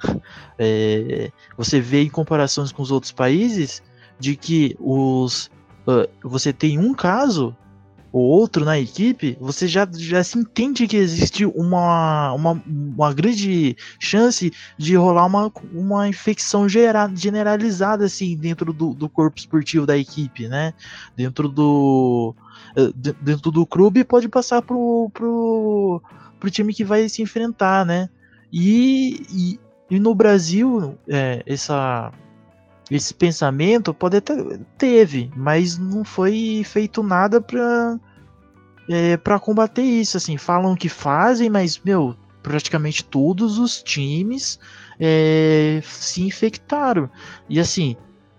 É, 0.58 1.30
você 1.56 1.78
vê 1.80 2.02
em 2.02 2.08
comparações 2.08 2.72
com 2.72 2.82
os 2.82 2.90
outros 2.90 3.12
países 3.12 3.82
de 4.18 4.36
que 4.36 4.76
os 4.78 5.50
você 6.22 6.52
tem 6.52 6.78
um 6.78 6.94
caso 6.94 7.56
ou 8.12 8.22
outro 8.22 8.64
na 8.64 8.78
equipe, 8.78 9.36
você 9.40 9.68
já, 9.68 9.88
já 9.92 10.22
se 10.24 10.36
entende 10.36 10.86
que 10.86 10.96
existe 10.96 11.44
uma, 11.46 12.32
uma, 12.32 12.62
uma 12.66 13.14
grande 13.14 13.76
chance 14.00 14.52
de 14.76 14.96
rolar 14.96 15.26
uma, 15.26 15.52
uma 15.72 16.08
infecção 16.08 16.68
gera, 16.68 17.08
generalizada 17.14 18.04
assim 18.04 18.36
dentro 18.36 18.72
do, 18.72 18.94
do 18.94 19.08
corpo 19.08 19.38
esportivo 19.38 19.86
da 19.86 19.96
equipe, 19.96 20.48
né? 20.48 20.74
Dentro 21.16 21.48
do 21.48 22.34
eh, 22.76 22.90
dentro 23.22 23.50
do 23.50 23.64
clube 23.64 24.02
pode 24.02 24.28
passar 24.28 24.60
pro, 24.60 25.08
pro, 25.14 26.02
pro 26.40 26.50
time 26.50 26.74
que 26.74 26.84
vai 26.84 27.08
se 27.08 27.22
enfrentar, 27.22 27.86
né? 27.86 28.08
E, 28.52 29.22
e, 29.30 29.60
e 29.88 30.00
no 30.00 30.14
Brasil, 30.16 30.98
é, 31.08 31.44
essa 31.46 32.12
esse 32.90 33.14
pensamento 33.14 33.94
pode 33.94 34.16
até 34.16 34.34
teve, 34.76 35.30
mas 35.36 35.78
não 35.78 36.04
foi 36.04 36.62
feito 36.64 37.02
nada 37.02 37.40
para 37.40 37.98
é, 38.88 39.16
para 39.16 39.38
combater 39.38 39.82
isso. 39.82 40.16
Assim, 40.16 40.36
falam 40.36 40.74
que 40.74 40.88
fazem, 40.88 41.48
mas 41.48 41.80
meu, 41.84 42.16
praticamente 42.42 43.04
todos 43.04 43.58
os 43.58 43.82
times 43.82 44.58
é, 44.98 45.80
se 45.84 46.22
infectaram. 46.22 47.08
E 47.48 47.60
assim, 47.60 47.96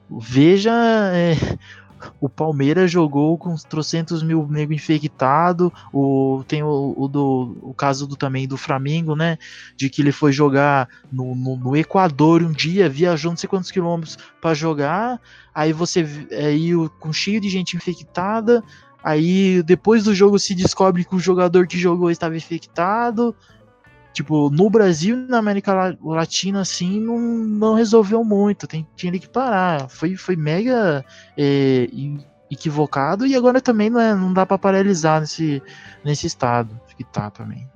veja 0.09 0.73
é, 1.13 1.35
o 2.19 2.29
Palmeiras 2.29 2.91
jogou 2.91 3.37
com 3.37 3.55
trocentos 3.55 4.23
mil 4.23 4.47
nego 4.47 4.73
infectado. 4.73 5.71
O, 5.93 6.43
tem 6.47 6.63
o, 6.63 6.93
o, 6.97 7.07
do, 7.07 7.57
o 7.61 7.73
caso 7.73 8.07
do, 8.07 8.15
também 8.15 8.47
do 8.47 8.57
Flamengo, 8.57 9.15
né? 9.15 9.37
De 9.75 9.89
que 9.89 10.01
ele 10.01 10.11
foi 10.11 10.31
jogar 10.31 10.87
no, 11.11 11.35
no, 11.35 11.55
no 11.55 11.75
Equador 11.75 12.41
um 12.41 12.51
dia, 12.51 12.89
viajou 12.89 13.31
não 13.31 13.37
sei 13.37 13.49
quantos 13.49 13.71
quilômetros 13.71 14.17
para 14.41 14.53
jogar. 14.53 15.19
Aí 15.53 15.73
você 15.73 16.07
aí 16.31 16.71
com 16.99 17.11
cheio 17.11 17.41
de 17.41 17.49
gente 17.49 17.75
infectada. 17.75 18.63
Aí 19.03 19.63
depois 19.63 20.03
do 20.03 20.13
jogo 20.13 20.37
se 20.37 20.53
descobre 20.53 21.03
que 21.03 21.15
o 21.15 21.19
jogador 21.19 21.65
que 21.67 21.77
jogou 21.77 22.11
estava 22.11 22.37
infectado. 22.37 23.35
Tipo, 24.13 24.49
no 24.49 24.69
Brasil 24.69 25.15
na 25.15 25.37
América 25.37 25.97
Latina, 26.03 26.61
assim, 26.61 26.99
não, 26.99 27.17
não 27.19 27.73
resolveu 27.75 28.23
muito. 28.23 28.67
Tem, 28.67 28.85
tinha 28.95 29.17
que 29.17 29.29
parar. 29.29 29.89
Foi, 29.89 30.15
foi 30.15 30.35
mega 30.35 31.05
é, 31.37 31.87
equivocado 32.51 33.25
e 33.25 33.35
agora 33.35 33.61
também 33.61 33.89
não, 33.89 33.99
é, 33.99 34.13
não 34.13 34.33
dá 34.33 34.45
para 34.45 34.57
paralisar 34.57 35.21
nesse, 35.21 35.61
nesse 36.03 36.27
estado 36.27 36.79
que 36.97 37.03
tá 37.03 37.31
também. 37.31 37.67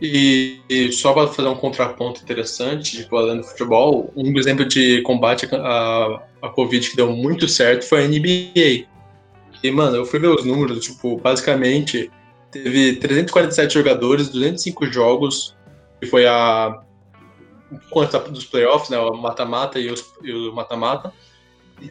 E, 0.00 0.60
e 0.68 0.90
só 0.92 1.12
para 1.12 1.28
fazer 1.28 1.48
um 1.48 1.54
contraponto 1.54 2.22
interessante, 2.22 2.96
tipo, 2.96 3.16
além 3.16 3.36
do 3.36 3.44
futebol, 3.44 4.10
um 4.16 4.38
exemplo 4.38 4.64
de 4.64 5.02
combate 5.02 5.46
a, 5.54 6.22
a 6.40 6.48
Covid 6.48 6.88
que 6.88 6.96
deu 6.96 7.12
muito 7.14 7.46
certo 7.46 7.84
foi 7.86 8.04
a 8.04 8.08
NBA. 8.08 8.86
E, 9.62 9.70
mano, 9.70 9.96
eu 9.96 10.06
fui 10.06 10.18
ver 10.18 10.28
os 10.28 10.42
números, 10.42 10.82
tipo, 10.82 11.18
basicamente 11.18 12.10
teve 12.50 12.96
347 12.96 13.74
jogadores, 13.74 14.28
205 14.28 14.86
jogos, 14.86 15.56
que 16.00 16.06
foi 16.06 16.26
a 16.26 16.82
conta 17.90 18.18
dos 18.18 18.44
playoffs, 18.44 18.90
né, 18.90 18.98
o 18.98 19.14
mata-mata 19.16 19.78
e, 19.78 19.92
e, 20.22 20.32
o 20.32 20.52
mata-mata, 20.52 21.12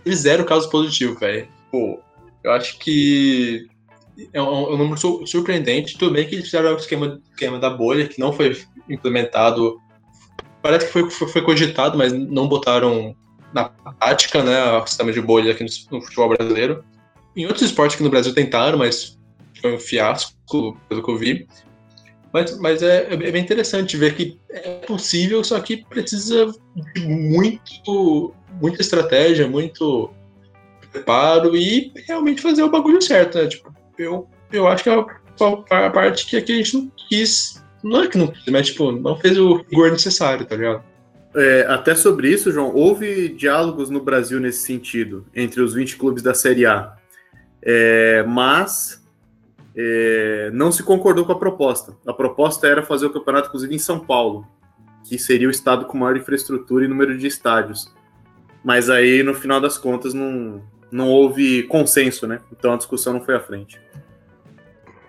e 0.05 0.15
zero 0.15 0.45
casos 0.45 0.69
positivos, 0.69 1.19
velho. 1.19 1.47
Pô, 1.71 1.99
eu 2.43 2.51
acho 2.51 2.77
que 2.79 3.67
é 4.33 4.41
um, 4.41 4.45
é 4.45 4.73
um, 4.73 4.77
número 4.77 5.25
surpreendente. 5.25 5.97
Tudo 5.97 6.13
bem 6.13 6.27
que 6.27 6.35
eles 6.35 6.45
fizeram 6.45 6.73
o 6.73 6.77
esquema, 6.77 7.19
esquema 7.31 7.59
da 7.59 7.69
bolha, 7.69 8.07
que 8.07 8.19
não 8.19 8.33
foi 8.33 8.57
implementado. 8.89 9.79
Parece 10.61 10.87
que 10.87 10.91
foi, 10.91 11.09
foi, 11.09 11.27
foi 11.27 11.41
cogitado, 11.41 11.97
mas 11.97 12.11
não 12.11 12.47
botaram 12.47 13.15
na 13.53 13.69
prática, 13.69 14.43
né, 14.43 14.71
o 14.77 14.85
sistema 14.85 15.11
de 15.11 15.21
bolha 15.21 15.51
aqui 15.51 15.63
no, 15.63 15.97
no 15.97 16.03
futebol 16.03 16.29
brasileiro. 16.29 16.83
Em 17.35 17.45
outros 17.45 17.63
esportes 17.63 17.95
que 17.95 18.03
no 18.03 18.09
Brasil 18.09 18.33
tentaram, 18.33 18.77
mas 18.77 19.18
foi 19.61 19.75
um 19.75 19.79
fiasco, 19.79 20.77
pelo 20.87 21.03
que 21.03 21.11
eu 21.11 21.17
vi. 21.17 21.47
Mas, 22.31 22.57
mas 22.59 22.83
é, 22.83 23.07
é, 23.11 23.17
bem 23.17 23.41
interessante 23.41 23.97
ver 23.97 24.15
que 24.15 24.39
é 24.49 24.75
possível, 24.85 25.43
só 25.43 25.59
que 25.59 25.83
precisa 25.85 26.51
de 26.93 27.07
muito, 27.07 28.33
muita 28.61 28.81
estratégia, 28.81 29.47
muito 29.47 30.11
preparo 30.91 31.55
e 31.55 31.91
realmente 32.07 32.41
fazer 32.41 32.63
o 32.63 32.69
bagulho 32.69 33.01
certo, 33.01 33.37
né? 33.37 33.47
Tipo, 33.47 33.73
eu, 33.97 34.27
eu 34.51 34.67
acho 34.67 34.83
que 34.83 34.89
é 34.89 34.93
a, 34.93 35.89
parte 35.89 36.25
que 36.25 36.37
aqui 36.37 36.53
a 36.53 36.55
gente 36.55 36.77
não 36.77 36.91
quis. 37.09 37.63
Não 37.83 38.03
é 38.03 38.07
que 38.07 38.17
não 38.17 38.27
quis, 38.27 38.45
mas 38.47 38.67
tipo, 38.67 38.91
não 38.91 39.15
fez 39.17 39.37
o 39.37 39.63
rigor 39.69 39.91
necessário, 39.91 40.45
tá 40.45 40.55
ligado? 40.55 40.83
É, 41.35 41.65
até 41.69 41.95
sobre 41.95 42.29
isso, 42.29 42.51
João, 42.51 42.73
houve 42.73 43.29
diálogos 43.29 43.89
no 43.89 44.01
Brasil 44.01 44.39
nesse 44.39 44.63
sentido, 44.63 45.25
entre 45.35 45.61
os 45.61 45.73
20 45.73 45.95
clubes 45.95 46.23
da 46.23 46.33
Série 46.33 46.65
A. 46.65 46.95
É, 47.61 48.23
mas 48.23 48.98
é, 49.75 50.49
não 50.53 50.71
se 50.71 50.83
concordou 50.83 51.25
com 51.25 51.31
a 51.31 51.39
proposta. 51.39 51.95
A 52.05 52.13
proposta 52.13 52.67
era 52.67 52.83
fazer 52.83 53.05
o 53.05 53.09
campeonato, 53.11 53.47
inclusive, 53.47 53.75
em 53.75 53.79
São 53.79 53.99
Paulo, 53.99 54.45
que 55.07 55.17
seria 55.17 55.47
o 55.47 55.51
estado 55.51 55.85
com 55.85 55.97
maior 55.97 56.17
infraestrutura 56.17 56.85
e 56.85 56.87
número 56.87 57.17
de 57.17 57.27
estádios. 57.27 57.93
Mas 58.63 58.89
aí, 58.89 59.23
no 59.23 59.33
final 59.33 59.61
das 59.61 59.77
contas, 59.77 60.13
não, 60.13 60.61
não 60.91 61.09
houve 61.09 61.63
consenso, 61.63 62.27
né? 62.27 62.39
Então 62.51 62.73
a 62.73 62.77
discussão 62.77 63.13
não 63.13 63.21
foi 63.21 63.35
à 63.35 63.39
frente. 63.39 63.79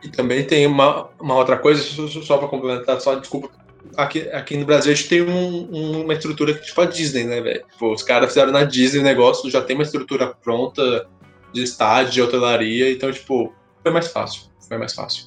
E 0.02 0.08
também 0.08 0.46
tem 0.46 0.66
uma, 0.66 1.10
uma 1.20 1.34
outra 1.34 1.58
coisa, 1.58 1.82
só 2.08 2.38
para 2.38 2.48
complementar, 2.48 3.00
só 3.00 3.14
desculpa. 3.16 3.50
Aqui, 3.96 4.20
aqui 4.30 4.56
no 4.56 4.64
Brasil 4.64 4.92
a 4.92 4.94
gente 4.94 5.08
tem 5.08 5.22
um, 5.22 6.02
uma 6.02 6.14
estrutura 6.14 6.54
que 6.54 6.64
tipo 6.64 6.80
a 6.80 6.86
Disney, 6.86 7.24
né, 7.24 7.40
velho? 7.40 7.64
Os 7.80 8.02
caras 8.02 8.28
fizeram 8.28 8.52
na 8.52 8.62
Disney 8.62 9.00
o 9.00 9.02
negócio, 9.02 9.50
já 9.50 9.60
tem 9.60 9.74
uma 9.74 9.82
estrutura 9.82 10.28
pronta 10.28 11.08
de 11.52 11.62
estádio, 11.62 12.12
de 12.12 12.22
hotelaria, 12.22 12.90
então, 12.92 13.10
tipo, 13.10 13.52
foi 13.82 13.92
mais 13.92 14.06
fácil 14.08 14.49
foi 14.70 14.78
mais 14.78 14.94
fácil. 14.94 15.26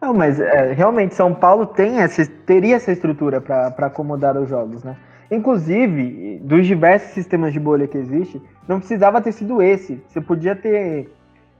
Não, 0.00 0.14
mas 0.14 0.40
é, 0.40 0.72
realmente 0.72 1.14
São 1.14 1.34
Paulo 1.34 1.66
tem 1.66 2.00
essa, 2.00 2.26
teria 2.46 2.76
essa 2.76 2.90
estrutura 2.90 3.40
para 3.40 3.86
acomodar 3.86 4.38
os 4.38 4.48
jogos, 4.48 4.82
né? 4.82 4.96
Inclusive, 5.30 6.38
dos 6.42 6.66
diversos 6.66 7.10
sistemas 7.10 7.52
de 7.52 7.60
bolha 7.60 7.86
que 7.86 7.98
existe, 7.98 8.40
não 8.66 8.78
precisava 8.78 9.20
ter 9.20 9.32
sido 9.32 9.60
esse. 9.60 10.02
Você 10.08 10.20
podia 10.20 10.56
ter 10.56 11.12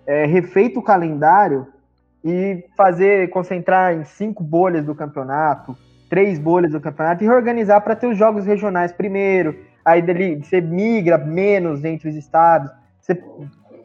é, 0.07 0.25
refeito 0.25 0.81
o 0.81 0.83
calendário 0.83 1.67
e 2.25 2.65
fazer, 2.75 3.29
concentrar 3.29 3.95
em 3.95 4.05
cinco 4.05 4.43
bolhas 4.43 4.85
do 4.85 4.95
campeonato, 4.95 5.77
três 6.09 6.39
bolhas 6.39 6.73
do 6.73 6.81
campeonato 6.81 7.23
e 7.23 7.27
reorganizar 7.27 7.83
para 7.83 7.97
ter 7.97 8.07
os 8.07 8.17
jogos 8.17 8.47
regionais 8.47 8.93
primeiro. 8.93 9.59
Aí 9.85 10.01
dele, 10.01 10.43
você 10.43 10.61
migra 10.61 11.19
menos 11.19 11.85
entre 11.85 12.09
os 12.09 12.15
estados. 12.15 12.71
Você 13.01 13.23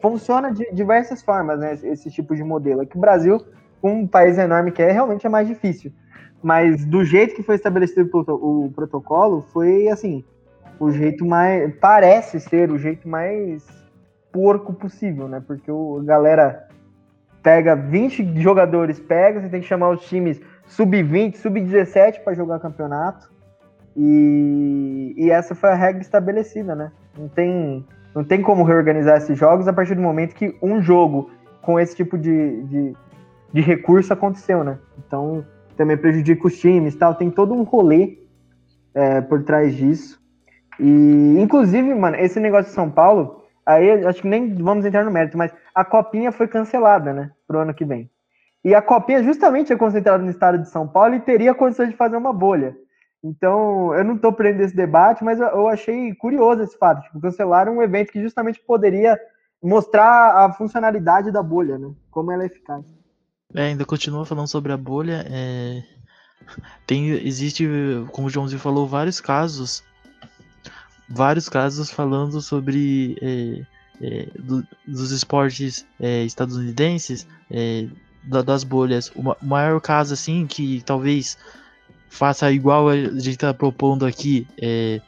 funciona 0.00 0.52
de 0.52 0.70
diversas 0.72 1.22
formas, 1.22 1.60
né? 1.60 1.78
Esse 1.82 2.10
tipo 2.10 2.34
de 2.34 2.42
modelo. 2.42 2.80
Aqui 2.80 2.96
o 2.96 3.00
Brasil, 3.00 3.44
um 3.82 4.06
país 4.06 4.38
enorme 4.38 4.72
que 4.72 4.82
é, 4.82 4.90
realmente 4.90 5.26
é 5.26 5.30
mais 5.30 5.46
difícil. 5.46 5.92
Mas 6.42 6.84
do 6.84 7.04
jeito 7.04 7.34
que 7.34 7.42
foi 7.42 7.56
estabelecido 7.56 8.08
o 8.14 8.70
protocolo, 8.74 9.42
foi 9.52 9.88
assim, 9.88 10.24
o 10.78 10.90
jeito 10.90 11.24
mais. 11.24 11.74
Parece 11.78 12.40
ser 12.40 12.70
o 12.70 12.78
jeito 12.78 13.06
mais 13.06 13.66
porco 14.32 14.72
possível, 14.72 15.28
né? 15.28 15.42
Porque 15.46 15.70
o, 15.70 15.98
a 15.98 16.04
galera 16.04 16.66
pega 17.42 17.74
20 17.74 18.40
jogadores, 18.40 18.98
pega, 18.98 19.40
você 19.40 19.48
tem 19.48 19.60
que 19.60 19.66
chamar 19.66 19.90
os 19.90 20.04
times 20.06 20.40
sub-20, 20.66 21.36
sub-17 21.36 22.22
para 22.22 22.34
jogar 22.34 22.58
campeonato. 22.58 23.30
E, 23.96 25.14
e 25.16 25.30
essa 25.30 25.54
foi 25.54 25.70
a 25.70 25.74
regra 25.74 26.00
estabelecida, 26.00 26.74
né? 26.74 26.92
Não 27.18 27.28
tem 27.28 27.84
não 28.14 28.24
tem 28.24 28.42
como 28.42 28.64
reorganizar 28.64 29.16
esses 29.16 29.38
jogos 29.38 29.68
a 29.68 29.72
partir 29.72 29.94
do 29.94 30.02
momento 30.02 30.34
que 30.34 30.56
um 30.62 30.82
jogo 30.82 31.30
com 31.62 31.78
esse 31.78 31.94
tipo 31.94 32.18
de, 32.18 32.62
de, 32.64 32.96
de 33.52 33.60
recurso 33.60 34.12
aconteceu, 34.12 34.64
né? 34.64 34.78
Então 34.98 35.44
também 35.76 35.96
prejudica 35.96 36.46
os 36.46 36.58
times 36.58 36.94
tal. 36.96 37.14
Tem 37.14 37.30
todo 37.30 37.54
um 37.54 37.62
rolê 37.62 38.18
é, 38.94 39.20
por 39.20 39.42
trás 39.42 39.74
disso. 39.74 40.20
E, 40.78 41.36
inclusive, 41.38 41.94
mano, 41.94 42.16
esse 42.16 42.40
negócio 42.40 42.70
de 42.70 42.74
São 42.74 42.90
Paulo, 42.90 43.44
aí 43.64 44.04
acho 44.04 44.22
que 44.22 44.28
nem 44.28 44.54
vamos 44.54 44.84
entrar 44.84 45.04
no 45.04 45.10
mérito, 45.10 45.36
mas 45.36 45.52
a 45.74 45.84
copinha 45.84 46.32
foi 46.32 46.48
cancelada, 46.48 47.12
né? 47.12 47.30
Pro 47.46 47.60
ano 47.60 47.74
que 47.74 47.84
vem. 47.84 48.10
E 48.64 48.74
a 48.74 48.82
copinha 48.82 49.22
justamente 49.22 49.72
é 49.72 49.76
concentrada 49.76 50.22
no 50.22 50.30
estado 50.30 50.58
de 50.58 50.68
São 50.68 50.86
Paulo 50.86 51.14
e 51.14 51.20
teria 51.20 51.54
condições 51.54 51.90
de 51.90 51.96
fazer 51.96 52.16
uma 52.16 52.32
bolha. 52.32 52.76
Então, 53.22 53.94
eu 53.94 54.02
não 54.02 54.16
estou 54.16 54.32
prendendo 54.32 54.64
esse 54.64 54.74
debate, 54.74 55.22
mas 55.22 55.38
eu 55.38 55.68
achei 55.68 56.14
curioso 56.14 56.62
esse 56.62 56.78
fato. 56.78 57.02
Tipo, 57.02 57.20
cancelaram 57.20 57.76
um 57.76 57.82
evento 57.82 58.12
que 58.12 58.22
justamente 58.22 58.60
poderia 58.60 59.18
mostrar 59.62 60.44
a 60.44 60.52
funcionalidade 60.54 61.30
da 61.30 61.42
bolha, 61.42 61.78
né? 61.78 61.92
Como 62.10 62.32
ela 62.32 62.42
é 62.42 62.46
eficaz. 62.46 62.84
É, 63.54 63.64
ainda 63.64 63.84
continua 63.84 64.24
falando 64.24 64.48
sobre 64.48 64.72
a 64.72 64.76
bolha. 64.76 65.26
É... 65.28 65.82
Tem, 66.86 67.10
existe, 67.10 67.68
como 68.12 68.28
o 68.28 68.30
Joãozinho 68.30 68.60
falou, 68.60 68.86
vários 68.86 69.20
casos. 69.20 69.84
Vários 71.08 71.48
casos 71.48 71.90
falando 71.90 72.40
sobre 72.40 73.18
é, 73.20 73.66
é, 74.00 74.28
do, 74.38 74.66
dos 74.86 75.10
esportes 75.10 75.86
é, 76.00 76.22
estadunidenses, 76.24 77.26
é, 77.50 77.86
da, 78.22 78.40
das 78.40 78.64
bolhas. 78.64 79.12
O 79.14 79.34
maior 79.44 79.80
caso, 79.80 80.14
assim, 80.14 80.46
que 80.46 80.82
talvez 80.82 81.36
faça 82.10 82.50
igual 82.50 82.88
a 82.88 82.96
gente 82.96 83.30
está 83.30 83.54
propondo 83.54 84.04
aqui, 84.04 84.46
é, 84.60 85.00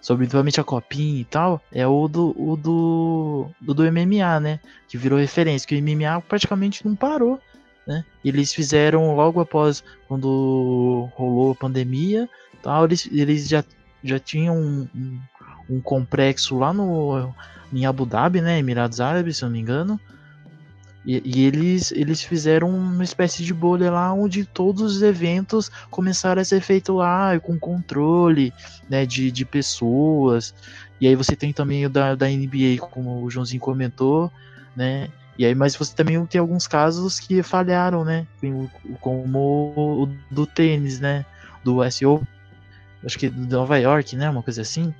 sobre 0.00 0.24
principalmente 0.24 0.60
a 0.60 0.64
copinha 0.64 1.20
e 1.20 1.24
tal, 1.24 1.60
é 1.72 1.86
o 1.86 2.06
do, 2.08 2.34
o 2.38 2.56
do, 2.56 3.46
do, 3.60 3.74
do 3.74 3.82
MMA, 3.82 4.40
né? 4.40 4.60
Que 4.88 4.96
virou 4.96 5.18
referência, 5.18 5.66
que 5.66 5.74
o 5.74 5.82
MMA 5.82 6.22
praticamente 6.22 6.86
não 6.86 6.94
parou, 6.94 7.40
né? 7.86 8.04
Eles 8.24 8.54
fizeram 8.54 9.14
logo 9.16 9.40
após 9.40 9.82
quando 10.06 11.10
rolou 11.16 11.52
a 11.52 11.56
pandemia, 11.56 12.28
tal, 12.62 12.84
eles, 12.84 13.08
eles 13.12 13.48
já, 13.48 13.64
já 14.02 14.18
tinham 14.18 14.56
um, 14.56 14.88
um, 14.94 15.20
um 15.68 15.80
complexo 15.80 16.56
lá 16.56 16.72
no 16.72 17.34
em 17.72 17.84
Abu 17.84 18.06
Dhabi, 18.06 18.40
né, 18.40 18.60
Emirados 18.60 19.00
Árabes, 19.00 19.36
se 19.36 19.44
eu 19.44 19.48
não 19.48 19.54
me 19.54 19.60
engano, 19.60 20.00
e, 21.06 21.22
e, 21.24 21.44
eles, 21.44 21.92
eles 21.92 22.20
fizeram 22.20 22.68
uma 22.68 23.04
espécie 23.04 23.44
de 23.44 23.54
bolha 23.54 23.92
lá 23.92 24.12
onde 24.12 24.44
todos 24.44 24.96
os 24.96 25.02
eventos 25.02 25.70
começaram 25.88 26.42
a 26.42 26.44
ser 26.44 26.60
feitos 26.60 26.96
lá 26.96 27.38
com 27.38 27.56
controle 27.56 28.52
né, 28.90 29.06
de, 29.06 29.30
de 29.30 29.44
pessoas. 29.44 30.52
E 31.00 31.06
aí 31.06 31.14
você 31.14 31.36
tem 31.36 31.52
também 31.52 31.86
o 31.86 31.90
da, 31.90 32.16
da 32.16 32.26
NBA, 32.26 32.78
como 32.80 33.22
o 33.22 33.30
Joãozinho 33.30 33.60
comentou, 33.60 34.32
né? 34.74 35.08
E 35.38 35.44
aí, 35.44 35.54
mas 35.54 35.76
você 35.76 35.94
também 35.94 36.24
tem 36.26 36.40
alguns 36.40 36.66
casos 36.66 37.20
que 37.20 37.42
falharam, 37.42 38.04
né? 38.04 38.26
Como 39.00 39.74
o 39.76 40.08
do 40.30 40.46
tênis, 40.46 40.98
né? 40.98 41.24
Do 41.62 41.88
SEO, 41.90 42.26
acho 43.04 43.18
que 43.18 43.28
de 43.28 43.46
Nova 43.46 43.76
York, 43.76 44.16
né? 44.16 44.28
Uma 44.30 44.42
coisa 44.42 44.62
assim. 44.62 44.94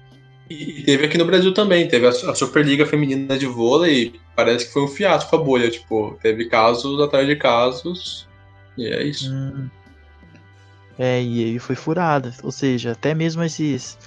E 0.48 0.82
teve 0.82 1.06
aqui 1.06 1.18
no 1.18 1.24
Brasil 1.24 1.52
também, 1.52 1.88
teve 1.88 2.06
a, 2.06 2.12
Superliga 2.12 2.86
Feminina 2.86 3.36
de 3.36 3.46
Vôlei, 3.46 4.14
parece 4.34 4.66
que 4.66 4.72
foi 4.72 4.84
um 4.84 4.88
fiasco 4.88 5.34
a 5.34 5.38
bolha, 5.38 5.68
tipo, 5.68 6.16
teve 6.22 6.46
casos 6.46 7.00
atrás 7.00 7.26
de 7.26 7.34
casos, 7.34 8.28
e 8.78 8.86
é 8.86 9.02
isso. 9.02 9.32
Hum. 9.32 9.68
É, 10.98 11.20
e 11.20 11.44
aí 11.44 11.58
foi 11.58 11.74
furada, 11.74 12.32
ou 12.42 12.52
seja, 12.52 12.92
até 12.92 13.12
mesmo 13.12 13.42
esses, 13.42 13.98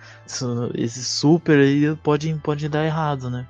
esses 0.74 1.06
super 1.06 1.58
aí 1.58 1.94
pode, 2.02 2.34
pode 2.42 2.68
dar 2.68 2.86
errado, 2.86 3.28
né? 3.28 3.46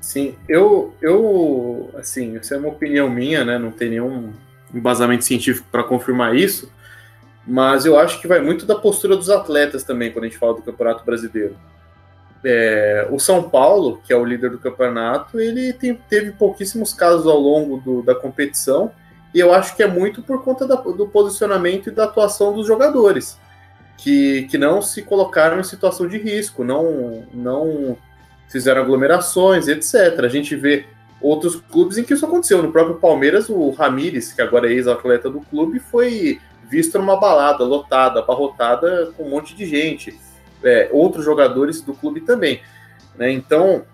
Sim, 0.00 0.36
eu, 0.46 0.94
eu, 1.00 1.90
assim, 1.96 2.36
essa 2.36 2.54
é 2.54 2.58
uma 2.58 2.68
opinião 2.68 3.08
minha, 3.08 3.44
né, 3.44 3.58
não 3.58 3.72
tem 3.72 3.90
nenhum 3.90 4.32
embasamento 4.72 5.24
científico 5.24 5.66
para 5.72 5.82
confirmar 5.82 6.36
isso, 6.36 6.70
mas 7.46 7.86
eu 7.86 7.98
acho 7.98 8.20
que 8.20 8.26
vai 8.26 8.40
muito 8.40 8.66
da 8.66 8.74
postura 8.74 9.16
dos 9.16 9.30
atletas 9.30 9.84
também 9.84 10.10
quando 10.10 10.24
a 10.24 10.28
gente 10.28 10.38
fala 10.38 10.54
do 10.54 10.62
Campeonato 10.62 11.04
Brasileiro. 11.04 11.56
É, 12.44 13.06
o 13.10 13.18
São 13.18 13.48
Paulo, 13.48 14.00
que 14.04 14.12
é 14.12 14.16
o 14.16 14.24
líder 14.24 14.50
do 14.50 14.58
campeonato, 14.58 15.40
ele 15.40 15.72
tem, 15.72 15.94
teve 15.94 16.32
pouquíssimos 16.32 16.92
casos 16.92 17.26
ao 17.26 17.38
longo 17.38 17.78
do, 17.78 18.02
da 18.02 18.14
competição, 18.14 18.90
e 19.32 19.40
eu 19.40 19.52
acho 19.52 19.76
que 19.76 19.82
é 19.82 19.86
muito 19.86 20.22
por 20.22 20.42
conta 20.42 20.66
da, 20.66 20.76
do 20.76 21.06
posicionamento 21.08 21.88
e 21.88 21.92
da 21.92 22.04
atuação 22.04 22.52
dos 22.52 22.66
jogadores, 22.66 23.38
que, 23.96 24.44
que 24.44 24.58
não 24.58 24.82
se 24.82 25.02
colocaram 25.02 25.58
em 25.58 25.64
situação 25.64 26.06
de 26.06 26.18
risco, 26.18 26.62
não, 26.62 27.24
não 27.32 27.96
fizeram 28.48 28.82
aglomerações, 28.82 29.68
etc. 29.68 30.20
A 30.22 30.28
gente 30.28 30.54
vê 30.54 30.86
outros 31.26 31.56
clubes 31.56 31.98
em 31.98 32.04
que 32.04 32.14
isso 32.14 32.24
aconteceu. 32.24 32.62
No 32.62 32.72
próprio 32.72 32.96
Palmeiras, 32.96 33.48
o 33.48 33.70
Ramires, 33.70 34.32
que 34.32 34.42
agora 34.42 34.68
é 34.68 34.74
ex-atleta 34.74 35.28
do 35.28 35.40
clube, 35.40 35.80
foi 35.80 36.40
visto 36.68 36.98
numa 36.98 37.18
balada 37.18 37.64
lotada, 37.64 38.20
abarrotada 38.20 39.12
com 39.16 39.24
um 39.24 39.30
monte 39.30 39.54
de 39.54 39.66
gente. 39.66 40.18
É, 40.62 40.88
outros 40.92 41.24
jogadores 41.24 41.80
do 41.80 41.94
clube 41.94 42.20
também. 42.22 42.60
Né? 43.16 43.30
Então, 43.30 43.84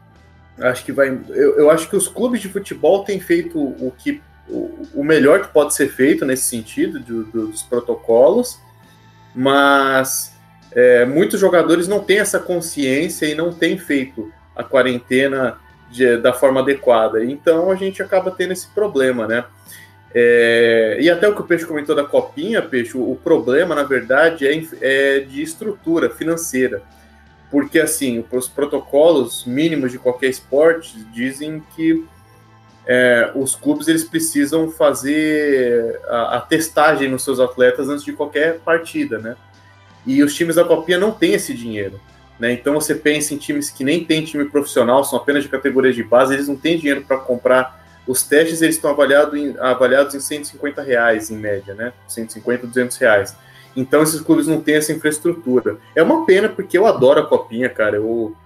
acho 0.59 0.85
que 0.85 0.93
vai. 0.93 1.09
Eu, 1.31 1.59
eu, 1.59 1.71
acho 1.71 1.89
que 1.89 1.97
os 1.97 2.09
clubes 2.09 2.41
de 2.41 2.49
futebol 2.49 3.05
têm 3.05 3.19
feito 3.19 3.59
o 3.59 3.93
que 3.97 4.23
o, 4.49 4.87
o 4.95 5.05
melhor 5.05 5.43
que 5.43 5.49
pode 5.49 5.75
ser 5.75 5.89
feito 5.89 6.25
nesse 6.25 6.45
sentido 6.45 7.01
de, 7.01 7.25
dos 7.31 7.63
protocolos, 7.63 8.59
mas 9.35 10.35
é, 10.73 11.05
muitos 11.05 11.41
jogadores 11.41 11.89
não 11.89 12.01
têm 12.01 12.19
essa 12.19 12.39
consciência 12.39 13.27
e 13.27 13.35
não 13.35 13.53
têm 13.53 13.79
feito 13.79 14.33
a 14.55 14.63
quarentena 14.63 15.59
de, 15.93 16.17
da 16.17 16.33
forma 16.33 16.61
adequada. 16.61 17.25
Então 17.25 17.71
a 17.71 17.77
gente 17.77 18.03
acaba 18.03 18.31
tendo 18.31 18.53
esse 18.53 18.67
problema, 18.69 19.29
né? 19.29 19.45
É, 20.15 20.99
e 21.01 21.09
até 21.09 21.27
o 21.29 21.35
que 21.35 21.41
o 21.41 21.45
Peixe 21.45 21.65
comentou 21.65 21.95
da 21.95 22.05
copinha, 22.05 22.61
Peixe, 22.61 22.97
o, 22.97 23.17
problema, 23.23 23.75
na 23.75 23.83
verdade, 23.83 24.47
é, 24.47 24.63
é, 24.81 25.21
de 25.21 25.43
estrutura 25.43 26.11
financeira. 26.11 26.83
Porque, 27.51 27.79
assim, 27.79 28.25
os 28.31 28.49
protocolos 28.49 29.45
mínimos 29.47 29.91
de 29.91 29.99
qualquer 29.99 30.29
esporte 30.29 30.99
dizem 31.13 31.63
que 31.75 32.05
é, 32.87 33.31
os 33.35 33.55
clubes 33.55 33.89
eles 33.89 34.05
precisam 34.05 34.71
fazer 34.71 36.01
a, 36.09 36.37
a, 36.37 36.41
testagem 36.41 37.09
nos 37.09 37.23
seus 37.23 37.39
atletas 37.39 37.89
antes 37.89 38.05
de 38.05 38.13
qualquer 38.13 38.59
partida, 38.61 39.19
né? 39.19 39.37
E 40.05 40.23
os 40.23 40.35
times 40.35 40.57
da 40.57 40.65
copinha 40.65 40.99
não 40.99 41.13
têm 41.13 41.35
esse 41.35 41.55
dinheiro. 41.55 42.01
Né? 42.43 42.55
Então 42.55 42.75
você 42.75 42.93
pensa 42.93 43.33
em 43.33 43.37
times 43.37 43.71
que 43.71 43.85
nem 43.85 44.05
tem 44.05 44.25
time 44.25 44.45
profissional, 44.47 45.05
são 45.05 45.17
apenas 45.17 45.45
de 45.45 45.49
categorias 45.49 45.95
de 45.95 46.03
base, 46.03 46.35
eles 46.35 46.49
não 46.49 46.57
têm 46.57 46.77
dinheiro 46.77 47.03
para 47.03 47.17
comprar 47.17 47.81
os 48.05 48.25
testes 48.25 48.61
eles 48.61 48.75
estão 48.75 48.91
avaliados 48.91 49.39
em, 49.39 49.57
avaliados 49.61 50.13
em 50.13 50.19
150 50.19 50.83
reais 50.83 51.31
em 51.31 51.37
média, 51.37 51.73
né? 51.73 51.93
150, 52.09 52.67
200 52.67 52.97
reais. 52.97 53.37
Então 53.77 54.03
esses 54.03 54.21
clubes 54.21 54.49
não 54.49 54.61
têm 54.61 54.75
essa 54.75 54.93
infraestrutura. 54.93 55.79
É 55.95 56.03
uma 56.03 56.27
pena 56.27 56.49
porque 56.49 56.77
eu 56.77 56.85
adoro 56.85 57.21
a 57.21 57.27
copinha, 57.27 57.69
cara. 57.69 57.95
Eu 57.95 58.37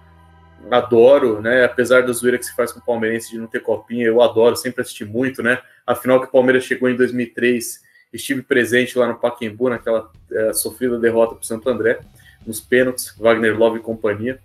adoro, 0.71 1.41
né? 1.41 1.65
Apesar 1.65 2.03
da 2.03 2.13
zoeira 2.13 2.37
que 2.37 2.45
se 2.45 2.55
faz 2.55 2.73
com 2.73 2.81
o 2.81 2.85
Palmeirense 2.85 3.31
de 3.31 3.39
não 3.39 3.47
ter 3.47 3.61
copinha, 3.61 4.05
eu 4.05 4.21
adoro, 4.21 4.57
sempre 4.57 4.83
assisti 4.83 5.07
muito, 5.07 5.43
né? 5.43 5.59
Afinal 5.87 6.21
que 6.21 6.27
o 6.27 6.31
Palmeiras 6.31 6.65
chegou 6.65 6.91
em 6.91 6.97
2003, 6.97 7.81
estive 8.13 8.43
presente 8.43 8.99
lá 8.99 9.07
no 9.07 9.15
Pacaembu 9.15 9.71
naquela 9.71 10.13
é, 10.31 10.53
sofrida 10.53 10.99
derrota 10.99 11.35
para 11.35 11.43
o 11.43 11.47
Santo 11.47 11.67
André, 11.71 11.99
nos 12.47 12.61
pênaltis, 12.61 13.15
Wagner 13.19 13.59
Love 13.59 13.79
e 13.79 13.83
companhia. 13.83 14.39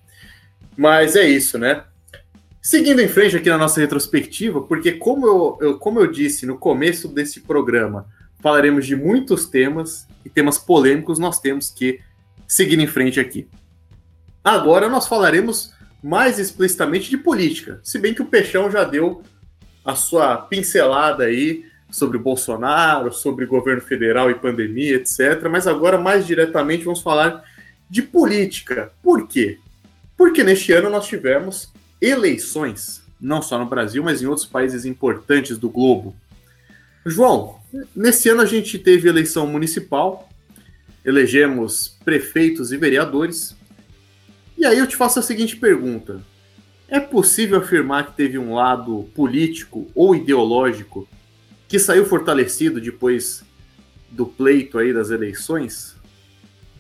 Mas 0.76 1.16
é 1.16 1.28
isso, 1.28 1.58
né? 1.58 1.84
Seguindo 2.62 3.02
em 3.02 3.08
frente 3.08 3.36
aqui 3.36 3.50
na 3.50 3.58
nossa 3.58 3.80
retrospectiva, 3.80 4.62
porque 4.62 4.94
como 4.94 5.26
eu, 5.26 5.58
eu, 5.62 5.80
como 5.80 6.00
eu 6.00 6.12
disse 6.12 6.46
no 6.46 6.58
começo 6.58 7.08
desse 7.08 7.42
programa, 7.42 8.08
falaremos 8.40 8.86
de 8.86 8.96
muitos 8.96 9.48
temas 9.48 10.08
e 10.24 10.30
temas 10.30 10.58
polêmicos, 10.58 11.18
nós 11.18 11.40
temos 11.40 11.70
que 11.70 12.00
seguir 12.48 12.80
em 12.80 12.88
frente 12.88 13.20
aqui. 13.20 13.48
Agora 14.44 14.90
nós 14.90 15.08
falaremos 15.08 15.74
mais 16.04 16.40
explicitamente 16.40 17.10
de 17.10 17.18
política, 17.18 17.80
se 17.84 18.00
bem 18.00 18.14
que 18.14 18.22
o 18.22 18.26
Peixão 18.26 18.70
já 18.72 18.84
deu 18.84 19.24
a 19.86 19.96
sua 19.96 20.38
pincelada 20.38 21.26
aí 21.26 21.66
sobre 21.92 22.18
o 22.18 22.22
Bolsonaro, 22.22 23.12
sobre 23.12 23.46
o 23.46 23.48
governo 23.48 23.82
federal 23.82 24.32
e 24.32 24.36
pandemia, 24.36 24.96
etc. 24.96 25.48
Mas 25.50 25.68
agora, 25.68 25.98
mais 25.98 26.26
diretamente, 26.26 26.86
vamos 26.86 27.02
falar 27.02 27.44
de 27.92 28.02
política. 28.02 28.94
Por 29.04 29.28
quê? 29.28 29.60
Porque 30.16 30.46
neste 30.46 30.72
ano 30.72 30.90
nós 30.90 31.08
tivemos 31.08 31.68
eleições, 32.00 33.04
não 33.20 33.42
só 33.42 33.60
no 33.60 33.66
Brasil, 33.66 34.02
mas 34.02 34.22
em 34.22 34.28
outros 34.28 34.48
países 34.48 34.86
importantes 34.86 35.58
do 35.58 35.70
globo. 35.70 36.16
João, 37.06 37.60
nesse 37.94 38.30
ano 38.30 38.42
a 38.42 38.46
gente 38.46 38.80
teve 38.80 39.10
eleição 39.10 39.46
municipal, 39.46 40.30
elegemos 41.04 41.98
prefeitos 42.06 42.72
e 42.72 42.78
vereadores. 42.78 43.58
E 44.58 44.66
aí 44.66 44.78
eu 44.78 44.88
te 44.88 44.96
faço 44.96 45.20
a 45.20 45.22
seguinte 45.22 45.58
pergunta: 45.58 46.22
é 46.88 47.00
possível 47.00 47.58
afirmar 47.58 48.08
que 48.08 48.16
teve 48.16 48.38
um 48.38 48.54
lado 48.54 49.10
político 49.14 49.92
ou 49.94 50.16
ideológico 50.16 51.06
que 51.68 51.78
saiu 51.78 52.06
fortalecido 52.06 52.80
depois 52.80 53.44
do 54.10 54.26
pleito 54.26 54.78
aí 54.78 54.94
das 54.94 55.10
eleições? 55.10 56.00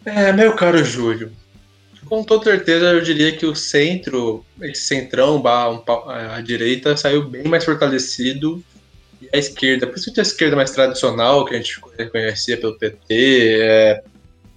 É, 0.05 0.31
meu 0.33 0.55
caro 0.55 0.83
Júlio, 0.83 1.31
com 2.11 2.25
toda 2.25 2.43
certeza, 2.43 2.87
eu 2.87 3.01
diria 3.01 3.31
que 3.37 3.45
o 3.45 3.55
centro, 3.55 4.45
esse 4.61 4.81
centrão, 4.81 5.41
a 5.45 6.41
direita, 6.41 6.97
saiu 6.97 7.23
bem 7.23 7.45
mais 7.47 7.63
fortalecido. 7.63 8.61
E 9.21 9.29
a 9.31 9.37
esquerda, 9.37 9.87
principalmente 9.87 10.19
a 10.19 10.23
esquerda 10.23 10.55
mais 10.57 10.71
tradicional, 10.71 11.45
que 11.45 11.53
a 11.53 11.57
gente 11.57 11.79
conhecia 12.11 12.57
pelo 12.57 12.77
PT, 12.77 13.59
é, 13.61 14.03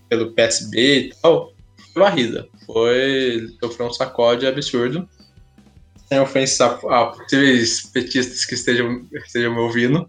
pelo 0.08 0.32
PSB 0.32 0.98
e 0.98 1.14
tal, 1.22 1.54
foi 1.92 2.02
varrida. 2.02 2.48
Foi, 2.66 3.46
sofreu 3.62 3.86
um 3.86 3.92
sacode 3.92 4.48
absurdo. 4.48 5.08
Sem 6.08 6.18
ofensa 6.18 6.66
a, 6.66 7.06
possíveis 7.06 7.82
petistas 7.82 8.44
que 8.44 8.54
estejam, 8.54 9.06
estejam 9.12 9.54
me 9.54 9.60
ouvindo. 9.60 10.08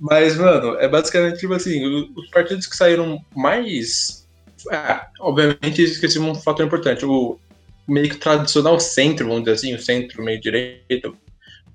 Mas, 0.00 0.36
mano, 0.36 0.76
é 0.76 0.88
basicamente 0.88 1.40
tipo 1.40 1.52
assim: 1.52 1.84
os 2.16 2.30
partidos 2.30 2.66
que 2.66 2.76
saíram 2.76 3.22
mais 3.34 4.25
é, 4.70 5.00
obviamente 5.20 5.82
esqueci 5.82 6.18
um 6.18 6.34
fator 6.34 6.66
importante. 6.66 7.04
O 7.04 7.38
meio 7.86 8.08
que 8.08 8.16
tradicional 8.16 8.78
centro, 8.80 9.28
vamos 9.28 9.44
dizer 9.44 9.52
assim, 9.52 9.74
o 9.74 9.80
centro 9.80 10.22
meio 10.22 10.40
direito, 10.40 11.16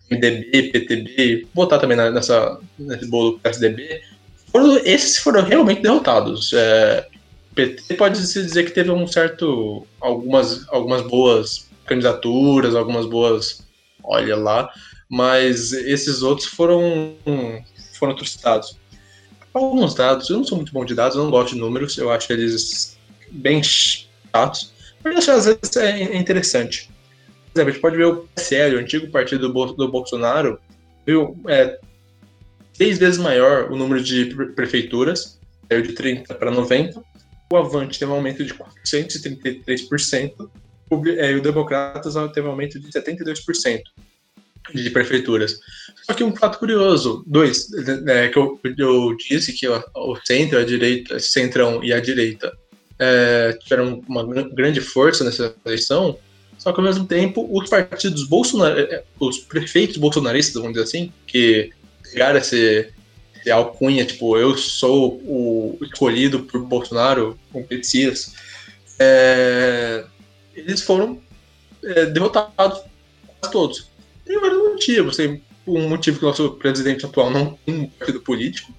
MDB, 0.09 0.71
PTB, 0.71 1.47
botar 1.53 1.79
também 1.79 1.95
nessa, 1.97 2.59
nesse 2.77 3.07
bolo 3.07 3.39
PSDB, 3.39 4.01
foram, 4.51 4.77
esses 4.79 5.17
foram 5.17 5.43
realmente 5.43 5.81
derrotados. 5.81 6.51
É, 6.53 7.07
PT 7.55 7.95
pode 7.95 8.17
se 8.17 8.41
dizer 8.43 8.65
que 8.65 8.71
teve 8.71 8.91
um 8.91 9.07
certo. 9.07 9.87
algumas, 9.99 10.67
algumas 10.69 11.01
boas 11.01 11.69
candidaturas, 11.85 12.75
algumas 12.75 13.05
boas. 13.05 13.65
olha 14.03 14.35
lá, 14.35 14.69
mas 15.09 15.71
esses 15.71 16.21
outros 16.21 16.47
foram, 16.47 17.15
foram 17.97 18.15
trucidados 18.15 18.80
alguns 19.53 19.93
dados. 19.93 20.29
Eu 20.29 20.37
não 20.37 20.43
sou 20.43 20.57
muito 20.57 20.73
bom 20.73 20.85
de 20.85 20.95
dados, 20.95 21.15
eu 21.15 21.23
não 21.23 21.31
gosto 21.31 21.53
de 21.53 21.59
números, 21.59 21.97
eu 21.97 22.11
acho 22.11 22.31
eles 22.31 22.97
bem 23.31 23.61
chatos. 23.63 24.71
Mas 25.03 25.27
às 25.27 25.45
vezes 25.45 25.75
é 25.77 26.15
interessante. 26.17 26.89
Por 27.53 27.59
exemplo, 27.59 27.69
a 27.69 27.73
gente 27.73 27.81
pode 27.81 27.97
ver 27.97 28.05
o 28.05 28.27
PSL, 28.35 28.75
o 28.75 28.79
antigo 28.79 29.11
partido 29.11 29.51
do, 29.51 29.87
Bolsonaro, 29.91 30.59
viu, 31.05 31.37
é, 31.47 31.79
seis 32.73 32.97
vezes 32.97 33.17
maior 33.19 33.69
o 33.71 33.75
número 33.75 34.01
de 34.01 34.33
prefeituras, 34.55 35.39
saiu 35.69 35.81
de 35.81 35.93
30 35.93 36.33
para 36.35 36.51
90. 36.51 37.03
O 37.51 37.57
Avante 37.57 37.99
teve 37.99 38.11
um 38.11 38.15
aumento 38.15 38.45
de 38.45 38.53
433%, 38.53 40.49
é, 41.17 41.31
e 41.31 41.35
o 41.35 41.41
Democratas 41.41 42.13
teve 42.33 42.47
um 42.47 42.51
aumento 42.51 42.79
de 42.79 42.87
72% 42.87 43.81
de 44.73 44.89
prefeituras. 44.89 45.59
Só 46.03 46.13
que 46.13 46.23
um 46.23 46.35
fato 46.35 46.59
curioso, 46.59 47.23
dois, 47.27 47.67
é, 48.07 48.27
que 48.29 48.37
eu, 48.37 48.59
eu, 48.77 49.15
disse 49.17 49.53
que 49.53 49.67
o 49.67 50.15
centro, 50.23 50.59
a 50.59 50.63
direita, 50.63 51.19
centrão 51.19 51.83
e 51.83 51.93
a 51.93 51.99
direita 51.99 52.51
é, 52.99 53.57
tiveram 53.61 54.03
uma 54.07 54.23
grande 54.23 54.81
força 54.81 55.23
nessa 55.23 55.55
eleição, 55.65 56.17
só 56.57 56.71
que 56.71 56.79
ao 56.79 56.85
mesmo 56.85 57.05
tempo 57.05 57.47
os 57.51 57.69
partidos 57.69 58.23
bolsonaristas, 58.23 58.93
é, 58.93 59.03
os 59.19 59.39
prefeitos 59.39 59.97
bolsonaristas, 59.97 60.55
vamos 60.55 60.73
dizer 60.73 60.83
assim, 60.83 61.11
que 61.25 61.71
pegaram 62.03 62.37
esse, 62.37 62.89
esse 63.35 63.49
alcunha, 63.49 64.05
tipo, 64.05 64.37
eu 64.37 64.55
sou 64.57 65.21
o 65.23 65.77
escolhido 65.81 66.41
por 66.41 66.61
Bolsonaro, 66.61 67.37
com 67.51 67.65
é, 68.99 70.03
eles 70.55 70.81
foram 70.81 71.19
é, 71.83 72.05
derrotados 72.05 72.81
quase 73.39 73.51
todos. 73.51 73.90
Motivos. 74.81 75.17
Tem 75.17 75.43
um 75.67 75.87
motivo 75.87 76.17
que 76.17 76.25
o 76.25 76.27
nosso 76.27 76.51
presidente 76.55 77.05
atual 77.05 77.29
não 77.29 77.55
tem 77.65 77.81
um 77.81 77.87
partido 77.87 78.21
político, 78.21 78.73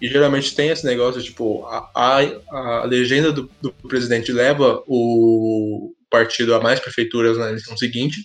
e 0.00 0.08
geralmente 0.08 0.54
tem 0.54 0.68
esse 0.68 0.86
negócio, 0.86 1.20
tipo, 1.22 1.66
a, 1.66 1.90
a, 1.94 2.20
a 2.50 2.84
legenda 2.84 3.32
do, 3.32 3.50
do, 3.60 3.72
presidente 3.88 4.32
leva 4.32 4.82
o 4.86 5.92
partido 6.08 6.54
a 6.54 6.60
mais 6.60 6.78
prefeituras 6.78 7.36
na 7.36 7.48
eleição 7.48 7.76
seguinte. 7.76 8.16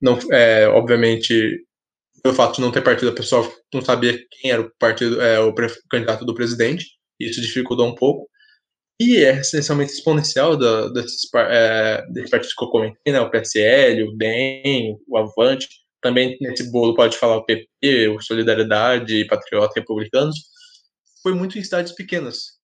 Não, 0.00 0.18
é, 0.30 0.68
obviamente, 0.68 1.64
pelo 2.22 2.34
fato 2.34 2.56
de 2.56 2.60
não 2.60 2.70
ter 2.70 2.82
partido, 2.82 3.08
a 3.08 3.14
pessoa 3.14 3.50
não 3.72 3.82
sabia 3.82 4.18
quem 4.30 4.50
era 4.50 4.60
o 4.60 4.70
partido, 4.78 5.20
é, 5.22 5.40
o, 5.40 5.54
pre, 5.54 5.66
o 5.66 5.88
candidato 5.90 6.24
do 6.26 6.34
presidente. 6.34 6.86
Isso 7.18 7.40
dificultou 7.40 7.88
um 7.88 7.94
pouco. 7.94 8.28
E 9.00 9.16
é 9.24 9.40
essencialmente 9.40 9.92
exponencial 9.92 10.56
da, 10.56 10.88
desses, 10.88 11.28
é, 11.34 12.04
desses 12.12 12.30
partidos 12.30 12.54
que 12.54 12.64
eu 12.64 12.68
comentei, 12.68 13.12
né? 13.12 13.20
O 13.20 13.30
PSL, 13.30 14.02
o 14.02 14.16
DEM, 14.16 14.96
o 15.08 15.16
Avante. 15.16 15.66
Também 16.04 16.36
nesse 16.38 16.70
bolo 16.70 16.94
pode 16.94 17.16
falar 17.16 17.38
o 17.38 17.46
PP, 17.46 18.08
o 18.08 18.20
Solidariedade, 18.20 19.26
Patriota, 19.26 19.80
Republicanos 19.80 20.36
foi 21.22 21.32
muito 21.32 21.58
em 21.58 21.64
cidades 21.64 21.92
pequenas. 21.92 22.58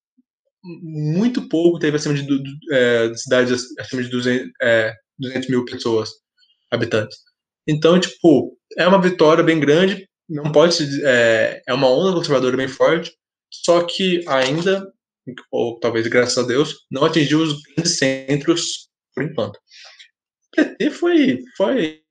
Muito 0.62 1.48
pouco 1.48 1.79
teve 1.79 1.96
acima 1.96 2.12
de, 2.12 2.22
é, 2.70 3.11
cidades 3.14 3.64
acima 3.79 4.03
de 4.03 4.11
200, 4.11 4.50
é, 4.61 4.94
200 5.18 5.48
mil 5.48 5.64
pessoas, 5.64 6.11
habitantes. 6.70 7.16
Então, 7.66 7.98
tipo, 7.98 8.59
é 8.76 8.87
uma 8.87 9.00
vitória 9.00 9.42
bem 9.42 9.59
grande, 9.59 10.07
não 10.29 10.53
pode 10.53 10.74
se, 10.74 11.03
é, 11.03 11.62
é 11.66 11.72
uma 11.72 11.88
onda 11.88 12.12
conservadora 12.14 12.59
bem 12.59 12.68
forte, 12.68 13.11
só 13.50 13.85
que 13.85 14.22
ainda, 14.29 14.87
ou 15.50 15.81
talvez 15.81 16.07
graças 16.09 16.37
a 16.37 16.46
Deus, 16.46 16.76
não 16.90 17.07
atingiu 17.07 17.40
os 17.40 17.62
grandes 17.62 17.96
centros 17.96 18.90
por 19.14 19.24
enquanto. 19.24 19.57
O 19.57 20.57
PT 20.57 20.90
foi, 20.90 21.42
foi 21.57 22.03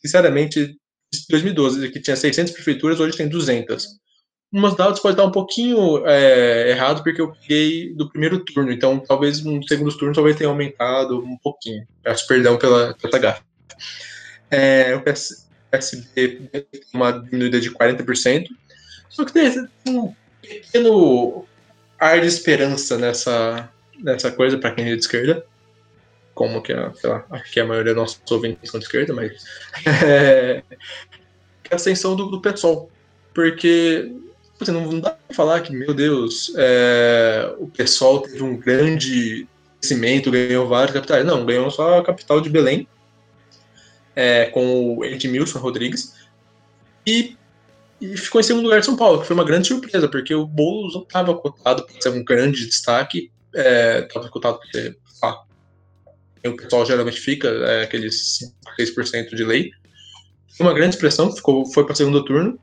sinceramente, 0.00 0.76
2012, 1.28 1.90
que 1.90 2.00
tinha 2.00 2.16
600 2.16 2.52
prefeituras, 2.52 3.00
hoje 3.00 3.16
tem 3.16 3.28
200 3.28 4.00
umas 4.52 4.74
dados 4.76 5.00
pode 5.00 5.14
estar 5.14 5.24
um 5.24 5.30
pouquinho 5.30 6.04
é, 6.06 6.70
errado 6.70 7.02
porque 7.02 7.20
eu 7.20 7.32
peguei 7.32 7.94
do 7.94 8.08
primeiro 8.08 8.44
turno, 8.44 8.72
então 8.72 8.98
talvez 8.98 9.42
no 9.42 9.62
segundo 9.66 9.96
turno 9.96 10.14
talvez 10.14 10.36
tenha 10.36 10.50
aumentado 10.50 11.20
um 11.20 11.36
pouquinho. 11.38 11.86
Peço 12.02 12.26
perdão 12.26 12.58
pela, 12.58 12.94
pela 12.94 13.18
gafa. 13.18 13.42
É, 14.50 14.94
o 14.96 15.02
PS, 15.02 15.48
PSB 15.70 16.50
tem 16.50 16.66
uma 16.92 17.12
diminuída 17.12 17.60
de 17.60 17.70
40%, 17.70 18.46
só 19.08 19.24
que 19.24 19.32
tem 19.32 19.68
um 19.86 20.12
pequeno 20.42 21.46
ar 21.98 22.20
de 22.20 22.26
esperança 22.26 22.98
nessa, 22.98 23.70
nessa 24.02 24.32
coisa 24.32 24.58
para 24.58 24.72
quem 24.72 24.90
é 24.90 24.94
de 24.94 25.00
esquerda, 25.00 25.44
como 26.40 26.62
que 26.62 26.72
a, 26.72 26.90
lá, 27.04 27.26
acho 27.32 27.52
que 27.52 27.60
a 27.60 27.66
maioria 27.66 27.92
dos 27.92 28.00
nossos 28.00 28.30
ouvintes 28.30 28.70
são 28.70 28.80
de 28.80 28.86
esquerda, 28.86 29.12
mas 29.12 29.44
é, 30.02 30.62
a 31.70 31.74
ascensão 31.74 32.16
do, 32.16 32.30
do 32.30 32.40
pessoal, 32.40 32.88
porque 33.34 34.10
Tipo 34.52 34.70
assim, 34.70 34.72
não 34.72 35.00
dá 35.00 35.10
pra 35.10 35.36
falar 35.36 35.60
que, 35.60 35.70
meu 35.70 35.92
Deus, 35.92 36.52
é, 36.56 37.54
o 37.58 37.66
pessoal 37.66 38.20
teve 38.20 38.42
um 38.42 38.56
grande 38.56 39.46
crescimento, 39.78 40.30
ganhou 40.30 40.66
vários 40.66 40.92
capitais. 40.92 41.24
Não, 41.24 41.44
ganhou 41.46 41.70
só 41.70 41.98
a 41.98 42.04
capital 42.04 42.40
de 42.40 42.50
Belém, 42.50 42.88
é, 44.16 44.46
com 44.46 44.96
o 44.96 45.04
Edmilson 45.04 45.58
Rodrigues, 45.58 46.14
e, 47.06 47.36
e, 48.00 48.16
ficou 48.16 48.40
em 48.40 48.44
segundo 48.44 48.64
lugar 48.64 48.80
de 48.80 48.86
São 48.86 48.96
Paulo, 48.96 49.20
que 49.20 49.26
foi 49.26 49.34
uma 49.34 49.44
grande 49.44 49.68
surpresa, 49.68 50.08
porque 50.08 50.34
o 50.34 50.46
Boulos 50.46 50.94
não 50.94 51.02
estava 51.02 51.34
cotado 51.34 51.86
para 51.86 52.00
ser 52.00 52.10
um 52.10 52.24
grande 52.24 52.66
destaque, 52.66 53.30
estava 53.54 54.26
é, 54.26 54.30
cotado 54.30 54.58
para 54.58 54.70
ser. 54.70 54.98
Ah, 55.22 55.42
o 56.48 56.56
pessoal 56.56 56.86
geralmente 56.86 57.20
fica, 57.20 57.48
é, 57.48 57.82
aqueles 57.82 58.38
6% 58.78 59.34
de 59.34 59.44
lei. 59.44 59.70
Uma 60.58 60.74
grande 60.74 60.94
expressão, 60.94 61.34
ficou, 61.34 61.64
foi 61.66 61.84
para 61.84 61.94
segundo 61.94 62.24
turno, 62.24 62.58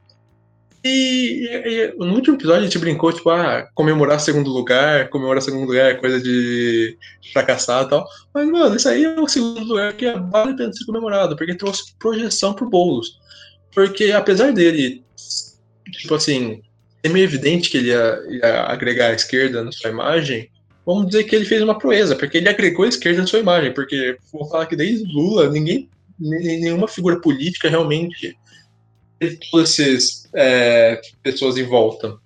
e, 0.83 1.47
e, 1.65 1.93
no 1.97 2.13
último 2.13 2.35
episódio 2.35 2.61
a 2.61 2.63
gente 2.65 2.79
brincou, 2.79 3.11
tipo, 3.11 3.29
ah, 3.29 3.67
comemorar 3.73 4.19
segundo 4.19 4.49
lugar, 4.49 5.09
comemorar 5.09 5.41
segundo 5.41 5.65
lugar 5.65 5.91
é 5.91 5.95
coisa 5.95 6.21
de 6.21 6.97
fracassar 7.33 7.85
e 7.85 7.89
tal. 7.89 8.07
Mas, 8.33 8.47
mano, 8.47 8.75
isso 8.75 8.87
aí 8.87 9.03
é 9.03 9.19
o 9.19 9.27
segundo 9.27 9.65
lugar 9.65 9.93
que 9.93 10.05
é 10.05 10.17
vale 10.17 10.51
a 10.51 10.55
pena 10.55 10.73
ser 10.73 10.85
comemorado, 10.85 11.35
porque 11.35 11.55
trouxe 11.55 11.93
projeção 11.99 12.53
pro 12.53 12.69
Boulos. 12.69 13.19
Porque 13.73 14.11
apesar 14.11 14.53
dele, 14.53 15.03
tipo 15.91 16.15
assim, 16.15 16.61
é 17.03 17.09
meio 17.09 17.25
evidente 17.25 17.69
que 17.69 17.77
ele 17.77 17.89
ia, 17.89 18.19
ia 18.29 18.63
agregar 18.63 19.07
a 19.07 19.13
esquerda 19.13 19.63
na 19.63 19.71
sua 19.71 19.89
imagem, 19.89 20.49
vamos 20.87 21.07
dizer 21.07 21.25
que 21.25 21.35
ele 21.35 21.43
fez 21.43 21.61
uma 21.61 21.77
proeza, 21.77 22.15
porque 22.15 22.37
ele 22.37 22.47
agregou 22.47 22.85
a 22.85 22.87
esquerda 22.87 23.19
na 23.19 23.27
sua 23.27 23.39
imagem, 23.39 23.73
porque 23.73 24.17
vou 24.31 24.47
falar 24.47 24.67
que 24.67 24.75
desde 24.75 25.03
Lula, 25.13 25.49
ninguém, 25.49 25.89
nenhuma 26.17 26.87
figura 26.87 27.19
política 27.19 27.69
realmente 27.69 28.37
todas 29.51 29.77
essas 29.77 30.29
é, 30.33 31.01
pessoas 31.21 31.57
em 31.57 31.63
volta. 31.63 32.17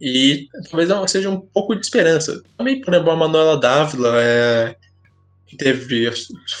E 0.00 0.48
talvez 0.70 1.10
seja 1.10 1.28
um 1.28 1.40
pouco 1.40 1.74
de 1.74 1.80
esperança. 1.80 2.40
Também, 2.56 2.80
por 2.80 2.94
exemplo, 2.94 3.10
a 3.10 3.16
Manuela 3.16 3.56
Dávila 3.56 4.12
é, 4.16 4.76
teve, 5.58 6.08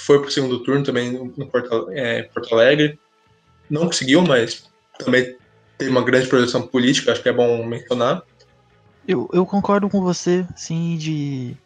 foi 0.04 0.18
para 0.18 0.28
o 0.28 0.30
segundo 0.30 0.58
turno 0.60 0.84
também 0.84 1.12
no 1.12 1.46
Porto, 1.46 1.88
é, 1.92 2.24
Porto 2.24 2.52
Alegre. 2.52 2.98
Não 3.70 3.86
conseguiu, 3.86 4.22
mas 4.22 4.64
também 4.98 5.36
teve 5.78 5.90
uma 5.90 6.02
grande 6.02 6.26
projeção 6.26 6.66
política, 6.66 7.12
acho 7.12 7.22
que 7.22 7.28
é 7.28 7.32
bom 7.32 7.64
mencionar. 7.64 8.22
Eu, 9.06 9.28
eu 9.32 9.44
concordo 9.44 9.88
com 9.88 10.00
você, 10.00 10.46
sim, 10.56 10.96
de. 10.96 11.56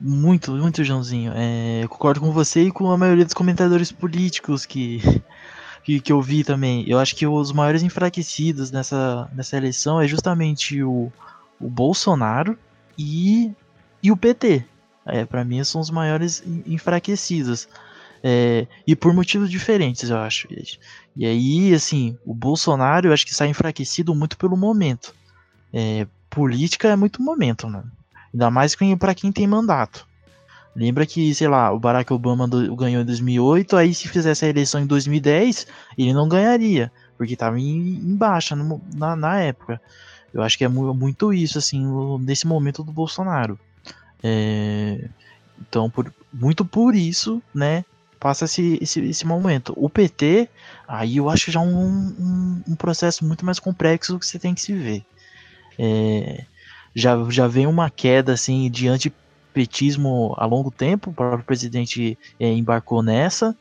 Muito, 0.00 0.52
muito, 0.52 0.82
Joãozinho. 0.82 1.32
É, 1.34 1.84
eu 1.84 1.88
concordo 1.88 2.20
com 2.20 2.32
você 2.32 2.64
e 2.64 2.72
com 2.72 2.90
a 2.90 2.98
maioria 2.98 3.24
dos 3.24 3.34
comentadores 3.34 3.92
políticos 3.92 4.66
que 4.66 5.00
que, 5.82 6.00
que 6.00 6.12
eu 6.12 6.20
vi 6.20 6.44
também. 6.44 6.84
Eu 6.88 6.98
acho 6.98 7.14
que 7.16 7.26
os 7.26 7.52
maiores 7.52 7.82
enfraquecidos 7.82 8.70
nessa, 8.70 9.28
nessa 9.32 9.56
eleição 9.56 10.00
é 10.00 10.06
justamente 10.06 10.82
o, 10.82 11.12
o 11.60 11.68
Bolsonaro 11.68 12.58
e, 12.96 13.52
e 14.02 14.10
o 14.10 14.16
PT. 14.16 14.64
É, 15.04 15.24
para 15.24 15.44
mim 15.44 15.62
são 15.64 15.80
os 15.80 15.90
maiores 15.90 16.42
enfraquecidos. 16.66 17.68
É, 18.22 18.68
e 18.86 18.94
por 18.94 19.12
motivos 19.12 19.50
diferentes, 19.50 20.08
eu 20.08 20.18
acho. 20.18 20.46
E 21.16 21.26
aí, 21.26 21.74
assim, 21.74 22.16
o 22.24 22.32
Bolsonaro 22.32 23.08
eu 23.08 23.12
acho 23.12 23.26
que 23.26 23.34
sai 23.34 23.48
enfraquecido 23.48 24.14
muito 24.14 24.38
pelo 24.38 24.56
momento. 24.56 25.12
É, 25.72 26.06
política 26.32 26.88
é 26.88 26.96
muito 26.96 27.22
momento, 27.22 27.68
né? 27.68 27.84
Ainda 28.32 28.50
mais 28.50 28.74
para 28.98 29.14
quem 29.14 29.30
tem 29.30 29.46
mandato. 29.46 30.06
Lembra 30.74 31.04
que, 31.04 31.34
sei 31.34 31.46
lá, 31.48 31.70
o 31.70 31.78
Barack 31.78 32.10
Obama 32.12 32.48
do, 32.48 32.74
ganhou 32.74 33.02
em 33.02 33.04
2008, 33.04 33.76
aí 33.76 33.94
se 33.94 34.08
fizesse 34.08 34.46
a 34.46 34.48
eleição 34.48 34.80
em 34.80 34.86
2010, 34.86 35.66
ele 35.98 36.14
não 36.14 36.26
ganharia, 36.26 36.90
porque 37.18 37.34
estava 37.34 37.60
em, 37.60 37.96
em 37.96 38.16
baixa 38.16 38.56
no, 38.56 38.80
na, 38.94 39.14
na, 39.14 39.38
época. 39.38 39.78
Eu 40.32 40.42
acho 40.42 40.56
que 40.56 40.64
é 40.64 40.68
muito 40.68 41.30
isso, 41.30 41.58
assim, 41.58 41.84
nesse 42.20 42.46
momento 42.46 42.82
do 42.82 42.90
Bolsonaro. 42.90 43.60
É, 44.22 45.10
então, 45.60 45.90
por, 45.90 46.10
muito 46.32 46.64
por 46.64 46.94
isso, 46.94 47.42
né, 47.54 47.84
passa 48.18 48.46
esse, 48.46 48.78
esse, 48.80 49.00
esse, 49.00 49.26
momento. 49.26 49.74
O 49.76 49.90
PT, 49.90 50.48
aí 50.88 51.18
eu 51.18 51.28
acho 51.28 51.50
já 51.50 51.60
um, 51.60 52.14
um, 52.18 52.62
um 52.68 52.74
processo 52.74 53.26
muito 53.26 53.44
mais 53.44 53.58
complexo 53.58 54.18
que 54.18 54.24
você 54.24 54.38
tem 54.38 54.54
que 54.54 54.62
se 54.62 54.72
ver. 54.72 55.04
É, 55.78 56.44
já, 56.94 57.16
já 57.30 57.46
vem 57.46 57.66
uma 57.66 57.90
queda, 57.90 58.32
assim, 58.32 58.70
diante 58.70 59.12
petismo 59.52 60.34
a 60.38 60.46
longo 60.46 60.70
tempo, 60.70 61.10
o 61.10 61.14
próprio 61.14 61.44
presidente 61.44 62.18
é, 62.40 62.50
embarcou 62.50 63.02
nessa 63.02 63.56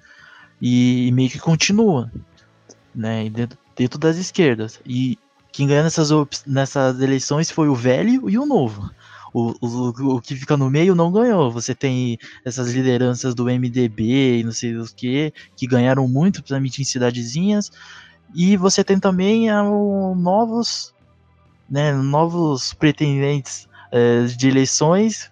e, 0.62 1.07
e, 1.07 1.12
meio 1.12 1.30
que 1.30 1.39
continua, 1.39 2.12
né, 2.93 3.30
dentro, 3.30 3.57
dentro 3.76 3.99
das 3.99 4.18
esquerdas. 4.18 4.80
E 4.86 5.18
quem 5.51 5.68
ganhou 5.68 5.84
nessas, 5.84 6.09
nessas 6.45 7.01
eleições 7.01 7.51
foi 7.51 7.68
o 7.68 7.76
velho 7.76 8.30
e 8.30 8.38
o 8.38 8.45
novo. 8.45 8.89
o, 9.34 9.53
o, 9.62 10.16
o 10.16 10.22
que 10.22 10.36
fica 10.36 10.55
no 10.55 10.70
meio 10.70 10.95
não 10.95 11.12
ganhou. 11.12 11.51
Você 11.51 11.76
tem 11.76 12.18
essas 12.45 12.72
lideranças 12.72 13.34
do 13.36 13.45
MDB 13.45 14.39
e 14.39 14.43
não 14.43 14.51
sei 14.51 14.78
o 14.78 14.86
que, 14.86 15.34
que 15.55 15.68
ganharam 15.68 16.07
muito, 16.07 16.41
principalmente 16.41 16.82
em 16.82 16.86
cidadezinhas. 16.86 17.72
E 18.34 18.55
você 18.55 18.84
tem 18.84 18.97
também 18.97 19.49
é, 19.49 19.53
novos, 19.53 20.93
né, 21.72 21.93
novos 21.93 22.74
pretendentes 22.74 23.69
é, 23.93 24.26
de 24.26 24.49
eleições, 24.49 25.32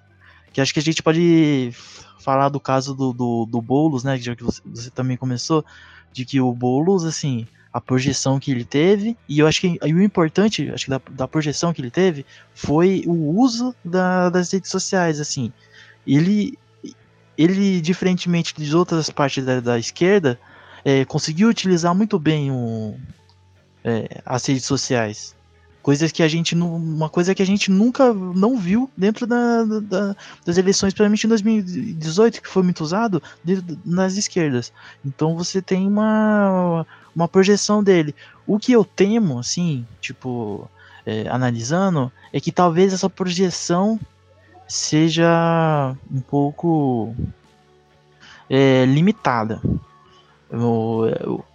que 0.54 0.62
acho 0.62 0.74
que 0.74 0.80
a 0.80 0.84
gente 0.84 1.04
pode 1.04 1.74
falar 2.22 2.48
do 2.48 2.62
caso 2.62 2.96
do, 2.96 3.12
do, 3.12 3.46
do 3.46 3.62
Boulos, 3.62 4.06
né, 4.06 4.18
que 4.18 4.42
você, 4.42 4.62
você 4.66 4.90
também 4.90 5.18
começou, 5.18 5.66
de 6.14 6.24
que 6.24 6.40
o 6.40 6.54
Boulos, 6.54 7.04
assim, 7.04 7.46
a 7.74 7.82
projeção 7.82 8.40
que 8.40 8.52
ele 8.52 8.64
teve, 8.64 9.18
e 9.28 9.40
eu 9.40 9.48
acho 9.48 9.60
que 9.60 9.78
o 9.84 10.02
importante, 10.02 10.72
acho 10.72 10.86
que 10.86 10.90
da, 10.90 11.02
da 11.12 11.28
projeção 11.28 11.74
que 11.74 11.82
ele 11.82 11.92
teve, 11.92 12.26
foi 12.54 13.04
o 13.06 13.38
uso 13.38 13.76
da, 13.84 14.30
das 14.30 14.52
redes 14.52 14.72
sociais, 14.72 15.20
assim. 15.20 15.52
Ele, 16.08 16.58
ele 17.38 17.82
diferentemente 17.82 18.54
de 18.56 18.76
outras 18.76 19.10
partes 19.10 19.46
da, 19.46 19.60
da 19.60 19.78
esquerda, 19.78 20.40
é, 20.86 21.04
conseguiu 21.04 21.50
utilizar 21.50 21.94
muito 21.94 22.18
bem 22.18 22.50
o, 22.50 22.98
é, 23.84 24.22
as 24.26 24.46
redes 24.46 24.66
sociais. 24.66 25.36
Coisas 25.90 26.12
que 26.12 26.22
a 26.22 26.28
gente 26.28 26.54
não, 26.54 26.76
uma 26.76 27.10
coisa 27.10 27.34
que 27.34 27.42
a 27.42 27.46
gente 27.46 27.72
nunca 27.72 28.14
não 28.14 28.56
viu 28.56 28.88
dentro 28.96 29.26
da, 29.26 29.64
da, 29.64 30.16
das 30.46 30.56
eleições, 30.56 30.94
principalmente 30.94 31.24
em 31.24 31.30
2018, 31.30 32.44
que 32.44 32.48
foi 32.48 32.62
muito 32.62 32.84
usado 32.84 33.24
nas 33.84 34.16
esquerdas. 34.16 34.72
Então 35.04 35.36
você 35.36 35.64
tem 35.64 35.88
uma, 35.88 36.86
uma 37.16 37.28
projeção 37.28 37.84
dele. 37.84 38.14
O 38.46 38.60
que 38.60 38.72
eu 38.72 38.86
temo, 38.86 39.40
assim, 39.40 39.84
tipo, 40.00 40.70
é, 41.08 41.28
analisando, 41.28 42.12
é 42.32 42.40
que 42.40 42.52
talvez 42.52 42.94
essa 42.94 43.10
projeção 43.10 44.00
seja 44.68 45.96
um 46.12 46.22
pouco 46.22 47.16
é, 48.48 48.86
limitada. 48.86 49.60
Eu, 50.52 51.12
eu, 51.20 51.46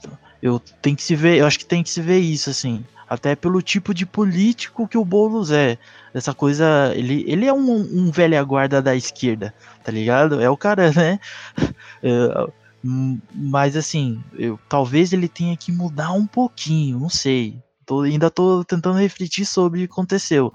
eu 0.42 0.60
que 0.82 1.00
se 1.04 1.14
ver, 1.14 1.38
eu 1.38 1.46
acho 1.46 1.60
que 1.60 1.64
tem 1.64 1.84
que 1.84 1.90
se 1.90 2.02
ver 2.02 2.18
isso, 2.18 2.50
assim. 2.50 2.84
Até 3.14 3.34
pelo 3.34 3.62
tipo 3.62 3.94
de 3.94 4.04
político 4.04 4.88
que 4.88 4.98
o 4.98 5.04
Boulos 5.04 5.50
é. 5.50 5.78
Essa 6.12 6.34
coisa. 6.34 6.92
Ele, 6.94 7.24
ele 7.26 7.46
é 7.46 7.52
um, 7.52 7.72
um 7.72 8.10
velha 8.10 8.42
guarda 8.42 8.82
da 8.82 8.94
esquerda, 8.94 9.54
tá 9.82 9.90
ligado? 9.90 10.40
É 10.40 10.50
o 10.50 10.56
cara, 10.56 10.92
né? 10.92 11.18
É, 12.06 12.46
mas 13.34 13.78
assim, 13.78 14.22
eu, 14.34 14.58
talvez 14.68 15.10
ele 15.14 15.26
tenha 15.26 15.56
que 15.56 15.72
mudar 15.72 16.12
um 16.12 16.26
pouquinho, 16.26 17.00
não 17.00 17.08
sei. 17.08 17.62
Tô, 17.86 18.02
ainda 18.02 18.30
tô 18.30 18.62
tentando 18.62 18.98
refletir 18.98 19.46
sobre 19.46 19.84
o 19.84 19.88
que 19.88 19.92
aconteceu. 19.92 20.52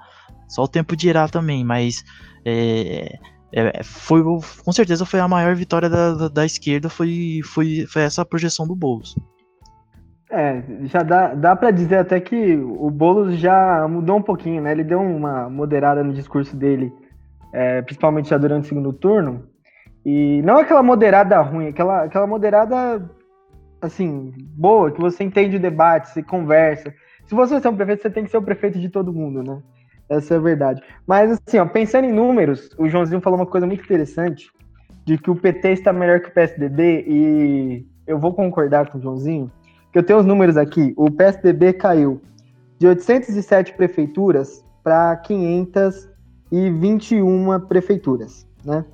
Só 0.48 0.64
o 0.64 0.68
tempo 0.68 0.96
dirá 0.96 1.28
também, 1.28 1.64
mas 1.64 2.04
é, 2.46 3.18
é, 3.52 3.84
foi 3.84 4.22
com 4.24 4.72
certeza 4.72 5.06
foi 5.06 5.20
a 5.20 5.28
maior 5.28 5.56
vitória 5.56 5.90
da, 5.90 6.14
da, 6.14 6.28
da, 6.28 6.46
esquerda 6.46 6.88
foi, 6.90 7.42
foi, 7.44 7.86
foi 7.88 8.04
essa 8.04 8.24
projeção 8.24 8.68
do 8.68 8.76
Boulos. 8.76 9.16
É, 10.32 10.62
já 10.84 11.02
dá, 11.02 11.34
dá 11.34 11.56
para 11.56 11.72
dizer 11.72 11.98
até 11.98 12.20
que 12.20 12.56
o 12.56 12.92
Boulos 12.92 13.36
já 13.38 13.88
mudou 13.88 14.18
um 14.18 14.22
pouquinho, 14.22 14.62
né? 14.62 14.72
Ele 14.72 14.84
deu 14.84 15.02
uma 15.02 15.50
moderada 15.50 16.04
no 16.04 16.14
discurso 16.14 16.56
dele, 16.56 16.94
é, 17.52 17.82
principalmente 17.82 18.30
já 18.30 18.38
durante 18.38 18.66
o 18.66 18.68
segundo 18.68 18.94
turno. 18.94 19.48
E 20.06 20.42
não 20.44 20.58
aquela 20.58 20.84
moderada 20.84 21.40
ruim, 21.42 21.68
aquela, 21.68 22.04
aquela 22.04 22.28
moderada, 22.28 23.10
assim, 23.82 24.32
boa, 24.56 24.92
que 24.92 25.02
você 25.02 25.24
entende 25.24 25.58
o 25.58 25.60
debate, 25.60 26.10
você 26.10 26.22
conversa. 26.22 26.94
Se 27.26 27.34
você 27.34 27.60
ser 27.60 27.70
um 27.70 27.76
prefeito, 27.76 28.04
você 28.04 28.10
tem 28.12 28.24
que 28.24 28.30
ser 28.30 28.38
o 28.38 28.44
prefeito 28.44 28.80
de 28.80 28.90
todo 28.90 29.14
mundo, 29.14 29.42
né? 29.44 29.62
Essa 30.08 30.36
é 30.36 30.38
a 30.38 30.42
verdade. 30.42 30.82
Mas, 31.08 31.40
assim, 31.48 31.58
ó, 31.58 31.66
pensando 31.66 32.06
em 32.06 32.14
números, 32.14 32.70
o 32.78 32.88
Joãozinho 32.88 33.22
falou 33.22 33.40
uma 33.40 33.46
coisa 33.46 33.66
muito 33.66 33.84
interessante, 33.84 34.50
de 35.06 35.18
que 35.18 35.30
o 35.32 35.36
PT 35.36 35.72
está 35.72 35.92
melhor 35.92 36.20
que 36.20 36.30
o 36.30 36.34
PSDB, 36.34 37.06
e 37.08 37.88
eu 38.06 38.20
vou 38.20 38.34
concordar 38.34 38.90
com 38.90 38.98
o 38.98 39.02
Joãozinho, 39.02 39.52
que 39.92 40.00
eu 40.00 40.04
tenho 40.04 40.20
os 40.20 40.26
números 40.26 40.58
aqui, 40.58 40.94
o 40.96 41.10
PSDB 41.10 41.74
caiu 41.74 42.22
de 42.78 42.86
807 42.88 43.74
prefeituras 43.74 44.64
para 44.84 45.16
521 45.18 47.60
prefeituras, 47.68 48.48
né? 48.64 48.86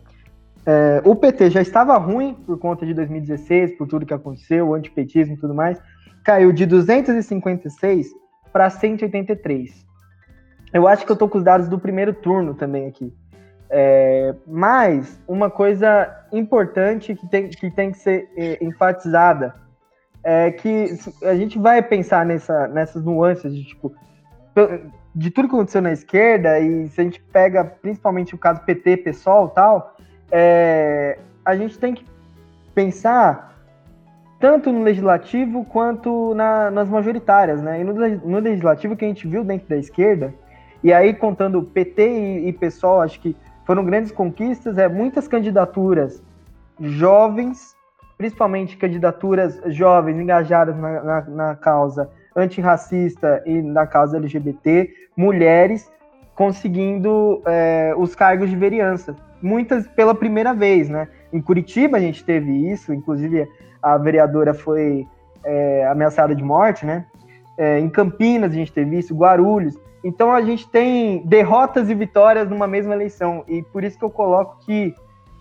É, 0.65 1.01
o 1.05 1.15
PT 1.15 1.51
já 1.51 1.61
estava 1.61 1.95
ruim 1.97 2.33
por 2.33 2.57
conta 2.57 2.85
de 2.85 2.93
2016, 2.95 3.77
por 3.77 3.87
tudo 3.87 4.05
que 4.05 4.13
aconteceu, 4.13 4.69
o 4.69 4.73
antipetismo 4.73 5.35
e 5.35 5.37
tudo 5.37 5.53
mais, 5.53 5.79
caiu 6.23 6.51
de 6.51 6.65
256 6.65 8.07
para 8.51 8.69
183. 8.71 9.85
Eu 10.73 10.87
acho 10.87 11.05
que 11.05 11.11
eu 11.11 11.15
tô 11.15 11.29
com 11.29 11.37
os 11.37 11.43
dados 11.43 11.69
do 11.69 11.77
primeiro 11.77 12.13
turno 12.13 12.55
também 12.55 12.87
aqui. 12.87 13.13
É, 13.69 14.33
mas 14.47 15.21
uma 15.27 15.51
coisa 15.51 16.09
importante 16.31 17.13
que 17.15 17.27
tem 17.27 17.49
que, 17.49 17.69
tem 17.69 17.91
que 17.91 17.99
ser 17.99 18.27
é, 18.35 18.57
enfatizada 18.63 19.53
é 20.27 20.49
que 20.49 20.97
a 21.21 21.35
gente 21.35 21.59
vai 21.59 21.83
pensar 21.83 22.25
nessa, 22.25 22.67
nessas 22.67 23.03
nuances 23.03 23.53
de 23.53 23.63
tipo 23.63 23.93
de 25.13 25.29
tudo 25.29 25.47
que 25.47 25.53
aconteceu 25.53 25.81
na 25.81 25.91
esquerda 25.91 26.59
e 26.59 26.89
se 26.89 26.99
a 26.99 27.03
gente 27.03 27.21
pega 27.21 27.63
principalmente 27.63 28.33
o 28.33 28.37
caso 28.37 28.61
PT, 28.61 28.97
PSOL 28.97 29.49
tal, 29.49 29.95
é, 30.31 31.19
a 31.45 31.55
gente 31.55 31.77
tem 31.77 31.93
que 31.93 32.03
pensar 32.73 33.55
tanto 34.39 34.71
no 34.71 34.81
legislativo 34.81 35.63
quanto 35.65 36.33
na, 36.33 36.71
nas 36.71 36.89
majoritárias, 36.89 37.61
né? 37.61 37.81
E 37.81 37.83
no, 37.83 37.93
no, 37.93 38.39
legislativo 38.39 38.95
que 38.95 39.05
a 39.05 39.07
gente 39.07 39.27
viu 39.27 39.43
dentro 39.43 39.69
da 39.69 39.77
esquerda, 39.77 40.33
e 40.83 40.91
aí 40.91 41.13
contando 41.13 41.61
PT 41.61 42.01
e, 42.01 42.49
e 42.49 42.57
acho 43.03 43.19
que 43.19 43.35
foram 43.63 43.85
grandes 43.85 44.11
conquistas, 44.11 44.77
é 44.77 44.87
muitas 44.87 45.27
candidaturas 45.27 46.21
jovens 46.79 47.74
principalmente 48.17 48.77
candidaturas 48.77 49.59
jovens 49.67 50.19
engajadas 50.19 50.75
na, 50.77 51.03
na, 51.03 51.21
na 51.21 51.55
causa 51.55 52.09
antirracista 52.35 53.41
e 53.45 53.61
na 53.61 53.87
causa 53.87 54.17
LGBT, 54.17 54.89
mulheres 55.15 55.89
conseguindo 56.35 57.41
é, 57.45 57.93
os 57.97 58.13
cargos 58.13 58.49
de 58.49 58.55
vereança, 58.55 59.15
muitas 59.41 59.87
pela 59.87 60.13
primeira 60.13 60.53
vez, 60.53 60.89
né? 60.89 61.07
Em 61.31 61.41
Curitiba 61.41 61.97
a 61.97 62.01
gente 62.01 62.23
teve 62.25 62.51
isso, 62.69 62.93
inclusive 62.93 63.47
a 63.81 63.97
vereadora 63.97 64.53
foi 64.53 65.07
é, 65.43 65.87
ameaçada 65.87 66.35
de 66.35 66.43
morte, 66.43 66.85
né? 66.85 67.05
É, 67.57 67.79
em 67.79 67.89
Campinas 67.89 68.51
a 68.51 68.55
gente 68.55 68.73
teve 68.73 68.99
isso, 68.99 69.15
Guarulhos. 69.15 69.79
Então 70.03 70.33
a 70.33 70.41
gente 70.41 70.69
tem 70.69 71.25
derrotas 71.25 71.89
e 71.89 71.95
vitórias 71.95 72.49
numa 72.49 72.67
mesma 72.67 72.93
eleição 72.93 73.43
e 73.47 73.63
por 73.63 73.83
isso 73.83 73.97
que 73.97 74.03
eu 74.03 74.09
coloco 74.09 74.59
que 74.65 74.93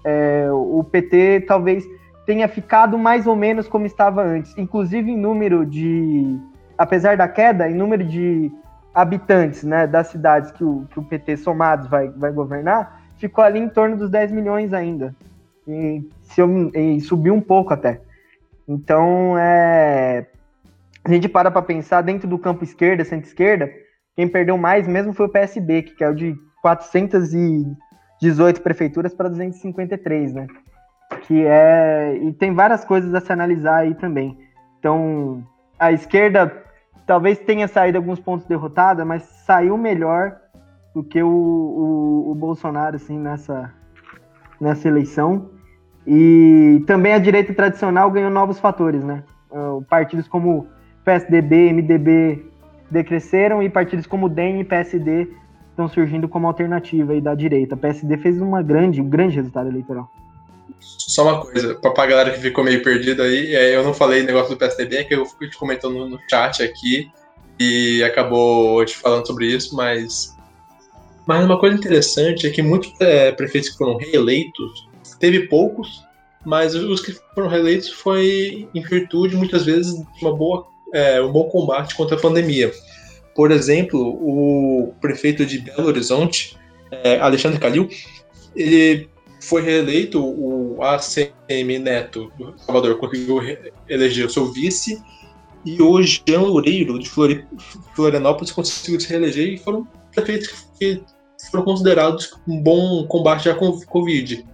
é, 0.04 0.48
o 0.50 0.84
PT 0.84 1.44
talvez 1.46 1.84
tenha 2.26 2.48
ficado 2.48 2.98
mais 2.98 3.26
ou 3.26 3.36
menos 3.36 3.68
como 3.68 3.86
estava 3.86 4.22
antes, 4.22 4.56
inclusive 4.56 5.10
em 5.10 5.16
número 5.16 5.66
de, 5.66 6.38
apesar 6.76 7.16
da 7.16 7.28
queda, 7.28 7.68
em 7.68 7.74
número 7.74 8.04
de 8.04 8.50
habitantes 8.94 9.64
né, 9.64 9.86
das 9.86 10.08
cidades 10.08 10.50
que 10.52 10.64
o, 10.64 10.86
que 10.90 10.98
o 10.98 11.04
PT 11.04 11.38
somados 11.38 11.88
vai, 11.88 12.08
vai 12.08 12.32
governar, 12.32 13.02
ficou 13.16 13.42
ali 13.42 13.58
em 13.58 13.68
torno 13.68 13.96
dos 13.96 14.10
10 14.10 14.32
milhões 14.32 14.72
ainda. 14.72 15.14
E, 15.66 16.06
se 16.22 16.40
eu, 16.40 16.70
e 16.74 17.00
subiu 17.00 17.34
um 17.34 17.40
pouco 17.40 17.74
até. 17.74 18.00
Então, 18.66 19.36
é, 19.38 20.26
a 21.04 21.12
gente 21.12 21.28
para 21.28 21.50
para 21.50 21.62
pensar, 21.62 22.02
dentro 22.02 22.28
do 22.28 22.38
campo 22.38 22.64
esquerda, 22.64 23.04
centro-esquerda, 23.04 23.70
quem 24.16 24.28
perdeu 24.28 24.56
mais 24.56 24.86
mesmo 24.86 25.12
foi 25.12 25.26
o 25.26 25.30
PSB, 25.30 25.82
que 25.82 25.96
caiu 25.96 26.14
de 26.14 26.36
418 26.62 28.62
prefeituras 28.62 29.12
para 29.12 29.28
253, 29.28 30.32
né? 30.32 30.46
Que 31.22 31.44
é 31.46 32.18
e 32.22 32.32
tem 32.32 32.52
várias 32.52 32.84
coisas 32.84 33.14
a 33.14 33.20
se 33.20 33.32
analisar 33.32 33.78
aí 33.78 33.94
também. 33.94 34.38
Então, 34.78 35.42
a 35.78 35.92
esquerda 35.92 36.52
talvez 37.06 37.38
tenha 37.38 37.68
saído 37.68 37.98
alguns 37.98 38.20
pontos 38.20 38.46
derrotada, 38.46 39.04
mas 39.04 39.22
saiu 39.46 39.76
melhor 39.76 40.36
do 40.94 41.02
que 41.02 41.22
o, 41.22 41.28
o, 41.28 42.30
o 42.30 42.34
Bolsonaro 42.34 42.96
assim 42.96 43.18
nessa 43.18 43.72
nessa 44.60 44.88
eleição. 44.88 45.50
E 46.06 46.82
também 46.86 47.14
a 47.14 47.18
direita 47.18 47.54
tradicional 47.54 48.10
ganhou 48.10 48.30
novos 48.30 48.58
fatores, 48.58 49.02
né? 49.02 49.24
Uh, 49.50 49.82
partidos 49.88 50.28
como 50.28 50.66
PSDB, 51.04 51.72
MDB 51.72 52.50
decresceram 52.90 53.62
e 53.62 53.70
partidos 53.70 54.06
como 54.06 54.28
DEM 54.28 54.60
e 54.60 54.64
PSD 54.64 55.28
estão 55.70 55.88
surgindo 55.88 56.28
como 56.28 56.46
alternativa 56.46 57.12
aí 57.12 57.20
da 57.20 57.34
direita. 57.34 57.76
PSD 57.76 58.16
fez 58.18 58.40
uma 58.40 58.62
grande, 58.62 59.00
um 59.00 59.08
grande 59.08 59.36
resultado 59.36 59.68
eleitoral. 59.68 60.08
Só 60.80 61.22
uma 61.22 61.40
coisa, 61.40 61.74
pra, 61.74 62.06
galera 62.06 62.30
que 62.30 62.40
ficou 62.40 62.64
meio 62.64 62.82
perdida 62.82 63.24
aí, 63.24 63.54
é, 63.54 63.76
eu 63.76 63.84
não 63.84 63.92
falei 63.92 64.22
negócio 64.22 64.50
do 64.50 64.56
PSDB, 64.56 64.96
é 64.96 65.04
que 65.04 65.14
eu 65.14 65.26
fui 65.26 65.48
te 65.48 65.56
comentando 65.56 65.94
no, 65.94 66.08
no 66.08 66.20
chat 66.28 66.62
aqui 66.62 67.10
e 67.58 68.02
acabou 68.02 68.84
te 68.84 68.96
falando 68.96 69.26
sobre 69.26 69.46
isso, 69.46 69.74
mas. 69.76 70.34
Mas 71.26 71.44
uma 71.44 71.58
coisa 71.58 71.76
interessante 71.76 72.46
é 72.46 72.50
que 72.50 72.62
muitos 72.62 72.92
é, 73.00 73.32
prefeitos 73.32 73.70
que 73.70 73.78
foram 73.78 73.96
reeleitos, 73.96 74.88
teve 75.18 75.48
poucos, 75.48 76.04
mas 76.44 76.74
os 76.74 77.00
que 77.00 77.16
foram 77.34 77.48
reeleitos 77.48 77.88
foi 77.88 78.68
em 78.74 78.82
virtude, 78.82 79.36
muitas 79.36 79.64
vezes, 79.64 79.94
de 79.94 80.22
uma 80.24 80.34
boa, 80.36 80.66
é, 80.92 81.22
um 81.22 81.32
bom 81.32 81.48
combate 81.48 81.94
contra 81.94 82.16
a 82.16 82.20
pandemia. 82.20 82.70
Por 83.34 83.50
exemplo, 83.50 84.00
o 84.00 84.94
prefeito 85.00 85.46
de 85.46 85.58
Belo 85.58 85.88
Horizonte, 85.88 86.56
é, 86.90 87.18
Alexandre 87.18 87.58
Calil, 87.58 87.88
ele 88.54 89.08
foi 89.44 89.62
reeleito, 89.62 90.22
o 90.22 90.82
ACM 90.82 91.78
Neto 91.78 92.32
do 92.38 92.54
Salvador 92.58 92.98
conseguiu 92.98 93.40
eleger 93.88 94.26
o 94.26 94.30
seu 94.30 94.50
vice, 94.52 95.02
e 95.64 95.80
o 95.80 96.02
Jean 96.02 96.40
Loureiro, 96.40 96.98
de 96.98 97.08
Florianópolis, 97.94 98.52
conseguiu 98.52 99.00
se 99.00 99.08
reeleger 99.08 99.54
e 99.54 99.58
foram 99.58 99.86
prefeitos 100.12 100.66
que 100.78 101.02
foram 101.50 101.64
considerados 101.64 102.34
um 102.46 102.62
bom 102.62 103.06
combate 103.06 103.48
à 103.48 103.54
Covid. 103.54 104.46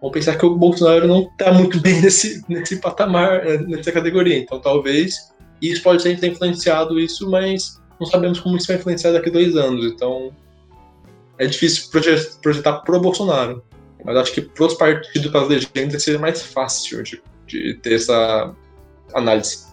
Vamos 0.00 0.14
pensar 0.14 0.36
que 0.36 0.44
o 0.44 0.56
Bolsonaro 0.56 1.06
não 1.06 1.22
está 1.22 1.52
muito 1.52 1.80
bem 1.80 2.00
nesse, 2.00 2.42
nesse 2.48 2.76
patamar, 2.76 3.46
eh, 3.46 3.58
nessa 3.58 3.92
categoria. 3.92 4.38
Então, 4.38 4.60
talvez 4.60 5.32
isso 5.62 5.82
pode 5.82 6.02
ter 6.02 6.26
influenciado 6.26 6.98
isso, 7.00 7.30
mas 7.30 7.80
não 7.98 8.06
sabemos 8.06 8.40
como 8.40 8.56
isso 8.56 8.66
vai 8.66 8.76
influenciar 8.76 9.12
daqui 9.12 9.30
a 9.30 9.32
dois 9.32 9.56
anos. 9.56 9.86
Então, 9.86 10.30
é 11.38 11.46
difícil 11.46 11.90
projetar 12.42 12.80
pro 12.80 13.00
Bolsonaro. 13.00 13.62
Mas 14.04 14.16
acho 14.16 14.32
que 14.32 14.42
pros 14.42 14.74
partidos, 14.74 15.30
para 15.30 15.40
as 15.40 15.48
legendas, 15.48 16.02
seria 16.02 16.20
mais 16.20 16.42
fácil 16.42 17.02
de, 17.02 17.22
de 17.46 17.74
ter 17.74 17.94
essa 17.94 18.54
análise. 19.14 19.64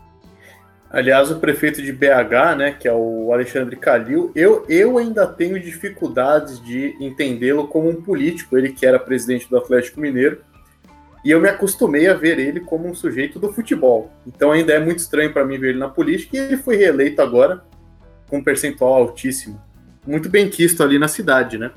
Aliás, 0.89 1.32
o 1.32 1.39
prefeito 1.39 1.82
de 1.82 1.91
BH, 1.93 2.57
né, 2.57 2.71
que 2.77 2.86
é 2.88 2.93
o 2.93 3.32
Alexandre 3.32 3.77
Calil, 3.77 4.32
eu, 4.36 4.65
eu 4.67 4.97
ainda 4.97 5.25
tenho 5.25 5.57
dificuldades 5.57 6.61
de 6.61 6.95
entendê-lo 6.99 7.67
como 7.67 7.89
um 7.89 8.01
político, 8.01 8.57
ele 8.57 8.73
que 8.73 8.86
era 8.86 8.99
presidente 8.99 9.49
do 9.49 9.57
Atlético 9.57 10.01
Mineiro, 10.01 10.41
e 11.23 11.32
eu 11.32 11.39
me 11.39 11.47
acostumei 11.47 12.07
a 12.07 12.13
ver 12.13 12.39
ele 12.39 12.59
como 12.59 12.89
um 12.89 12.95
sujeito 12.95 13.39
do 13.39 13.53
futebol. 13.53 14.11
Então 14.27 14.51
ainda 14.51 14.73
é 14.73 14.79
muito 14.79 14.99
estranho 14.99 15.32
para 15.32 15.45
mim 15.45 15.57
ver 15.57 15.69
ele 15.69 15.79
na 15.79 15.88
política, 15.88 16.36
e 16.36 16.39
ele 16.39 16.57
foi 16.57 16.75
reeleito 16.75 17.21
agora 17.21 17.63
com 18.27 18.39
um 18.39 18.43
percentual 18.43 18.95
altíssimo. 18.95 19.61
Muito 20.05 20.29
bem 20.29 20.49
quisto 20.49 20.84
ali 20.84 20.99
na 20.99 21.07
cidade, 21.07 21.57
né? 21.57 21.71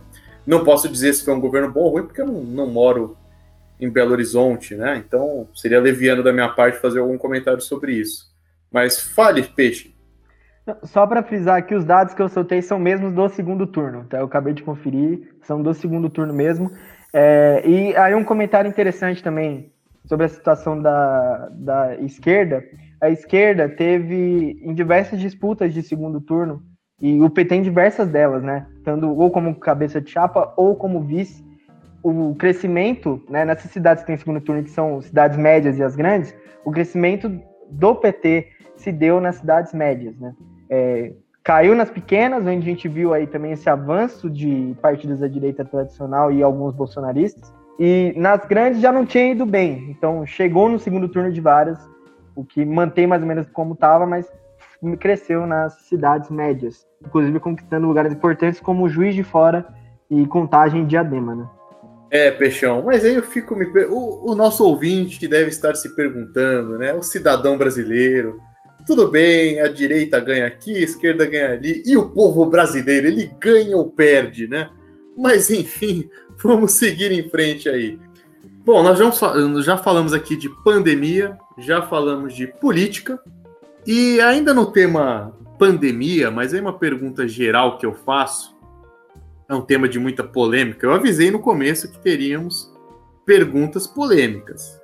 Não 0.46 0.64
posso 0.64 0.88
dizer 0.88 1.12
se 1.12 1.24
foi 1.24 1.34
um 1.34 1.40
governo 1.40 1.72
bom 1.72 1.80
ou 1.80 1.90
ruim, 1.90 2.04
porque 2.04 2.20
eu 2.20 2.26
não, 2.26 2.42
não 2.42 2.66
moro 2.66 3.16
em 3.80 3.90
Belo 3.90 4.12
Horizonte, 4.12 4.74
né? 4.74 5.02
Então 5.06 5.48
seria 5.54 5.80
leviano 5.80 6.22
da 6.22 6.32
minha 6.32 6.48
parte 6.48 6.78
fazer 6.78 7.00
algum 7.00 7.18
comentário 7.18 7.60
sobre 7.60 7.92
isso. 7.92 8.32
Mas 8.70 9.00
fale, 9.00 9.42
Peixe. 9.42 9.94
Só 10.84 11.06
para 11.06 11.22
frisar 11.22 11.58
aqui, 11.58 11.74
os 11.74 11.84
dados 11.84 12.14
que 12.14 12.22
eu 12.22 12.28
soltei 12.28 12.62
são 12.62 12.78
mesmos 12.78 13.12
do 13.12 13.28
segundo 13.28 13.66
turno, 13.66 14.04
tá? 14.04 14.18
Eu 14.18 14.24
acabei 14.24 14.54
de 14.54 14.62
conferir, 14.62 15.34
são 15.42 15.62
do 15.62 15.74
segundo 15.74 16.08
turno 16.08 16.32
mesmo. 16.32 16.70
É, 17.12 17.62
e 17.66 17.94
aí 17.96 18.14
um 18.14 18.24
comentário 18.24 18.68
interessante 18.68 19.22
também 19.22 19.72
sobre 20.06 20.26
a 20.26 20.28
situação 20.28 20.80
da, 20.80 21.48
da 21.52 21.96
esquerda. 21.96 22.64
A 23.00 23.10
esquerda 23.10 23.68
teve 23.68 24.58
em 24.62 24.74
diversas 24.74 25.20
disputas 25.20 25.74
de 25.74 25.82
segundo 25.82 26.20
turno, 26.20 26.62
e 27.04 27.20
o 27.20 27.28
PT 27.28 27.56
em 27.56 27.60
diversas 27.62 28.08
delas, 28.08 28.42
né? 28.42 28.66
Tanto 28.82 29.06
ou 29.06 29.30
como 29.30 29.54
cabeça 29.56 30.00
de 30.00 30.10
chapa 30.10 30.54
ou 30.56 30.74
como 30.74 31.02
vice. 31.02 31.44
O 32.02 32.34
crescimento, 32.34 33.22
né, 33.28 33.44
nessas 33.44 33.70
cidades 33.70 34.02
que 34.02 34.06
tem 34.06 34.16
segundo 34.16 34.40
turno, 34.40 34.62
que 34.62 34.70
são 34.70 35.02
cidades 35.02 35.36
médias 35.36 35.78
e 35.78 35.82
as 35.82 35.94
grandes, 35.94 36.34
o 36.64 36.70
crescimento 36.70 37.30
do 37.70 37.94
PT 37.94 38.48
se 38.76 38.90
deu 38.90 39.20
nas 39.20 39.36
cidades 39.36 39.74
médias, 39.74 40.18
né? 40.18 40.34
É, 40.70 41.12
caiu 41.42 41.74
nas 41.74 41.90
pequenas, 41.90 42.42
onde 42.42 42.56
a 42.56 42.70
gente 42.70 42.88
viu 42.88 43.12
aí 43.12 43.26
também 43.26 43.52
esse 43.52 43.68
avanço 43.68 44.30
de 44.30 44.74
partidos 44.80 45.20
da 45.20 45.28
direita 45.28 45.62
tradicional 45.62 46.32
e 46.32 46.42
alguns 46.42 46.74
bolsonaristas. 46.74 47.52
E 47.78 48.14
nas 48.16 48.46
grandes 48.46 48.80
já 48.80 48.90
não 48.90 49.04
tinha 49.04 49.30
ido 49.30 49.44
bem. 49.44 49.90
Então 49.90 50.24
chegou 50.24 50.70
no 50.70 50.78
segundo 50.78 51.06
turno 51.06 51.30
de 51.30 51.40
várias, 51.42 51.78
o 52.34 52.42
que 52.42 52.64
mantém 52.64 53.06
mais 53.06 53.20
ou 53.20 53.28
menos 53.28 53.46
como 53.50 53.74
estava, 53.74 54.06
mas 54.06 54.26
cresceu 54.98 55.46
nas 55.46 55.74
cidades 55.82 56.30
médias, 56.30 56.86
inclusive 57.06 57.40
conquistando 57.40 57.86
lugares 57.86 58.12
importantes 58.12 58.60
como 58.60 58.88
Juiz 58.88 59.14
de 59.14 59.22
Fora 59.22 59.66
e 60.10 60.26
Contagem 60.26 60.82
e 60.82 60.86
Diadema, 60.86 61.34
né? 61.34 61.46
É, 62.10 62.30
Peixão, 62.30 62.82
mas 62.84 63.04
aí 63.04 63.14
eu 63.14 63.22
fico 63.22 63.56
me. 63.56 63.66
O, 63.86 64.30
o 64.32 64.34
nosso 64.34 64.64
ouvinte 64.64 65.26
deve 65.26 65.48
estar 65.48 65.74
se 65.74 65.94
perguntando, 65.96 66.78
né? 66.78 66.92
O 66.92 67.02
cidadão 67.02 67.58
brasileiro 67.58 68.40
tudo 68.86 69.08
bem, 69.08 69.60
a 69.60 69.68
direita 69.68 70.20
ganha 70.20 70.46
aqui, 70.46 70.76
a 70.76 70.80
esquerda 70.80 71.24
ganha 71.24 71.52
ali, 71.52 71.82
e 71.86 71.96
o 71.96 72.10
povo 72.10 72.44
brasileiro, 72.46 73.06
ele 73.06 73.30
ganha 73.40 73.76
ou 73.76 73.90
perde, 73.90 74.46
né? 74.46 74.68
Mas 75.16 75.50
enfim, 75.50 76.08
vamos 76.42 76.72
seguir 76.72 77.10
em 77.10 77.28
frente 77.28 77.68
aí. 77.68 77.98
Bom, 78.64 78.82
nós 78.82 78.98
já 79.64 79.76
falamos 79.76 80.12
aqui 80.12 80.36
de 80.36 80.48
pandemia, 80.62 81.36
já 81.58 81.82
falamos 81.82 82.34
de 82.34 82.46
política, 82.46 83.18
e 83.86 84.20
ainda 84.20 84.52
no 84.52 84.66
tema 84.66 85.34
pandemia, 85.58 86.30
mas 86.30 86.52
aí 86.52 86.60
uma 86.60 86.78
pergunta 86.78 87.26
geral 87.26 87.78
que 87.78 87.86
eu 87.86 87.94
faço, 87.94 88.54
é 89.48 89.54
um 89.54 89.60
tema 89.60 89.88
de 89.88 89.98
muita 89.98 90.24
polêmica. 90.24 90.86
Eu 90.86 90.92
avisei 90.92 91.30
no 91.30 91.38
começo 91.38 91.90
que 91.90 91.98
teríamos 91.98 92.72
perguntas 93.26 93.86
polêmicas. 93.86 94.80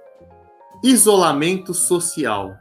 Isolamento 0.82 1.72
social. 1.72 2.54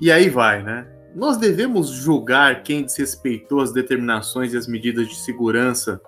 E 0.00 0.10
aí 0.10 0.28
vai, 0.28 0.62
né? 0.62 0.86
Nós 1.14 1.36
devemos 1.36 1.90
julgar 1.90 2.62
quem 2.62 2.84
desrespeitou 2.84 3.60
as 3.60 3.72
determinações 3.72 4.52
e 4.52 4.56
as 4.56 4.66
medidas 4.66 5.08
de 5.08 5.16
segurança 5.16 6.00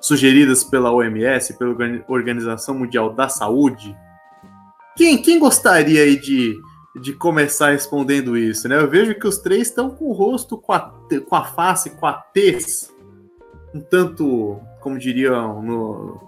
sugeridas 0.00 0.64
pela 0.64 0.92
OMS, 0.92 1.58
pela 1.58 1.74
Organização 2.08 2.78
Mundial 2.78 3.12
da 3.12 3.28
Saúde? 3.28 3.94
Quem, 4.96 5.20
quem 5.20 5.38
gostaria 5.38 6.02
aí 6.02 6.18
de, 6.18 6.56
de 7.00 7.12
começar 7.12 7.70
respondendo 7.70 8.36
isso, 8.36 8.68
né? 8.68 8.76
Eu 8.76 8.88
vejo 8.88 9.14
que 9.14 9.26
os 9.26 9.38
três 9.38 9.68
estão 9.68 9.90
com 9.90 10.06
o 10.06 10.12
rosto, 10.12 10.56
com 10.56 10.72
a, 10.72 10.80
com 11.28 11.36
a 11.36 11.44
face, 11.44 11.90
com 11.90 12.06
a 12.06 12.14
tez, 12.14 12.92
um 13.74 13.80
tanto, 13.80 14.58
como 14.80 14.98
diriam, 14.98 15.62
no, 15.62 16.20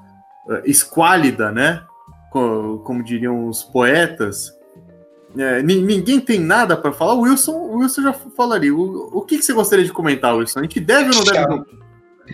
uh, 0.47 0.63
esquálida, 0.65 1.51
né? 1.51 1.83
Como, 2.31 2.79
como 2.81 3.03
diriam 3.03 3.49
os 3.49 3.63
poetas. 3.63 4.53
É, 5.37 5.63
ninguém 5.63 6.21
tem 6.21 6.41
nada 6.41 6.77
para 6.77 6.93
falar. 6.93 7.15
O 7.15 7.21
Wilson, 7.21 7.53
o 7.53 7.79
Wilson 7.79 8.03
já 8.03 8.13
falaria. 8.13 8.75
O, 8.75 9.19
o 9.19 9.23
que, 9.23 9.39
que, 9.39 9.45
você 9.45 9.53
gostaria 9.53 9.85
de 9.85 9.93
comentar, 9.93 10.35
Wilson? 10.35 10.61
A 10.61 10.63
gente 10.63 10.81
deve 10.81 11.11
ou 11.11 11.17
não 11.17 11.25
deve? 11.25 11.39
Chamou, 11.39 11.67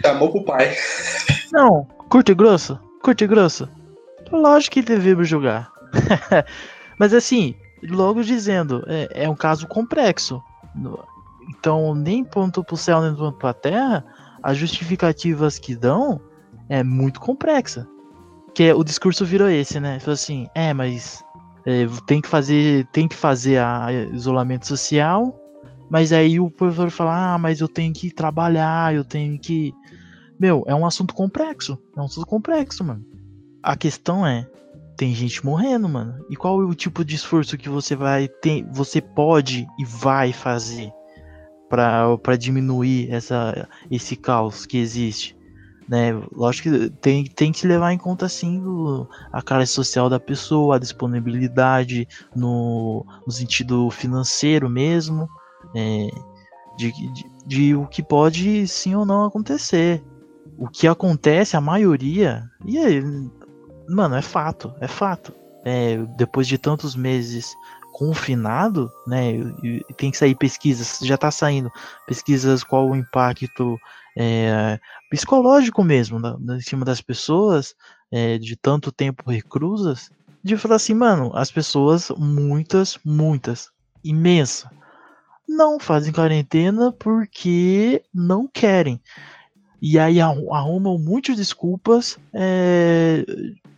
chamou 0.01 0.33
pro 0.33 0.45
pai. 0.45 0.75
Não, 1.53 1.87
curto 2.09 2.33
e 2.33 2.35
grosso. 2.35 2.77
Curto 3.01 3.23
e 3.23 3.27
grosso. 3.29 3.69
Lógico 4.33 4.75
que 4.75 4.83
devemos 4.83 5.29
julgar. 5.29 5.71
Mas 6.99 7.15
assim, 7.15 7.55
logo 7.89 8.23
dizendo, 8.23 8.85
é, 8.87 9.25
é, 9.25 9.29
um 9.29 9.35
caso 9.35 9.67
complexo. 9.67 10.43
Então, 11.49 11.95
nem 11.95 12.25
ponto 12.25 12.65
pro 12.65 12.77
céu, 12.77 13.01
nem 13.03 13.15
ponto 13.15 13.39
pra 13.39 13.53
terra, 13.53 14.05
as 14.43 14.57
justificativas 14.57 15.59
que 15.59 15.75
dão 15.75 16.21
é 16.69 16.83
muito 16.83 17.21
complexa. 17.21 17.87
Que 18.55 18.73
o 18.73 18.85
discurso 18.85 19.25
virou 19.25 19.49
esse, 19.49 19.81
né? 19.81 19.99
Falou 19.99 20.15
assim, 20.15 20.47
é, 20.55 20.73
mas 20.73 21.25
é, 21.67 21.87
tem 22.07 22.21
que 22.21 22.29
fazer 22.29 22.87
tem 22.93 23.09
que 23.09 23.17
fazer 23.17 23.59
a, 23.59 23.87
a 23.87 23.93
isolamento 23.93 24.67
social, 24.67 25.35
mas 25.91 26.13
aí 26.13 26.39
o 26.39 26.51
professor 26.51 26.91
fala, 26.91 27.35
ah, 27.35 27.39
mas 27.39 27.61
eu 27.61 27.69
tenho 27.69 27.93
que 27.93 28.11
trabalhar, 28.11 28.95
eu 28.95 29.05
tenho 29.05 29.39
que. 29.39 29.73
Meu, 30.39 30.65
é 30.67 30.75
um 30.75 30.85
assunto 30.85 31.15
complexo. 31.15 31.79
É 31.97 32.01
um 32.01 32.05
assunto 32.05 32.27
complexo, 32.27 32.83
mano. 32.85 33.05
A 33.63 33.77
questão 33.77 34.27
é, 34.27 34.47
tem 34.97 35.15
gente 35.15 35.45
morrendo, 35.45 35.89
mano. 35.89 36.25
E 36.31 36.37
qual 36.37 36.61
é 36.63 36.65
o 36.65 36.75
tipo 36.75 37.05
de 37.05 37.15
esforço 37.15 37.59
que 37.59 37.69
você 37.69 37.95
vai 37.97 38.29
ter, 38.29 38.65
você 38.73 39.01
pode 39.01 39.67
e 39.79 39.85
vai 39.85 40.33
fazer 40.33 40.91
para 41.69 42.37
diminuir 42.39 43.11
essa, 43.11 43.69
esse 43.91 44.15
caos 44.17 44.67
que 44.67 44.79
existe? 44.79 45.37
né? 45.89 46.13
Lógico 46.33 46.71
que 46.71 46.91
tem, 46.91 47.25
tem 47.25 47.53
que 47.53 47.67
levar 47.67 47.93
em 47.93 47.99
conta 47.99 48.27
assim 48.27 48.63
a 49.33 49.43
classe 49.43 49.73
social 49.73 50.09
da 50.09 50.19
pessoa, 50.19 50.77
a 50.77 50.79
disponibilidade 50.79 52.09
no, 52.35 53.05
no 53.27 53.33
sentido 53.33 53.91
financeiro 53.91 54.69
mesmo, 54.69 55.29
é, 55.75 56.09
de, 56.77 56.93
de, 56.93 57.25
de, 57.47 57.75
o 57.75 57.87
que 57.87 58.03
pode 58.03 58.67
sim 58.67 58.95
ou 58.95 59.05
não 59.05 59.25
acontecer. 59.25 60.03
O 60.57 60.69
que 60.69 60.87
acontece, 60.87 61.57
a 61.57 61.61
maioria, 61.61 62.45
e 62.65 62.79
aí, 62.79 63.03
mano, 63.89 64.17
é 64.17 64.23
fato, 64.23 64.75
é 64.81 64.89
fato. 64.89 65.33
É, 65.65 65.97
depois 66.17 66.47
de 66.47 66.59
tantos 66.59 66.95
meses 66.95 67.55
confinado, 67.93 68.91
né? 69.07 69.35
Tem 69.97 70.11
que 70.11 70.19
sair 70.19 70.35
pesquisas, 70.35 70.99
já 71.01 71.15
está 71.15 71.31
saindo 71.31 71.71
pesquisas 72.07 72.65
qual 72.65 72.91
o 72.91 72.97
impacto 72.97 73.79
é, 74.17 74.79
psicológico 75.09 75.83
mesmo, 75.85 76.21
em 76.51 76.61
cima 76.61 76.85
das 76.85 77.01
pessoas, 77.01 77.75
é, 78.11 78.37
de 78.37 78.57
tanto 78.57 78.91
tempo 78.91 79.31
reclusas, 79.31 80.11
de 80.43 80.57
falar 80.57 80.77
assim, 80.77 80.93
mano, 80.93 81.31
as 81.35 81.51
pessoas, 81.51 82.11
muitas, 82.19 82.99
muitas, 83.05 83.71
imensa, 84.03 84.71
não 85.49 85.79
fazem 85.79 86.13
quarentena 86.13 86.93
porque 86.93 88.03
não 88.13 88.47
querem. 88.47 89.01
E 89.81 89.99
aí 89.99 90.21
arrumam 90.21 90.99
muitas 90.99 91.37
desculpas 91.37 92.19
é, 92.33 93.25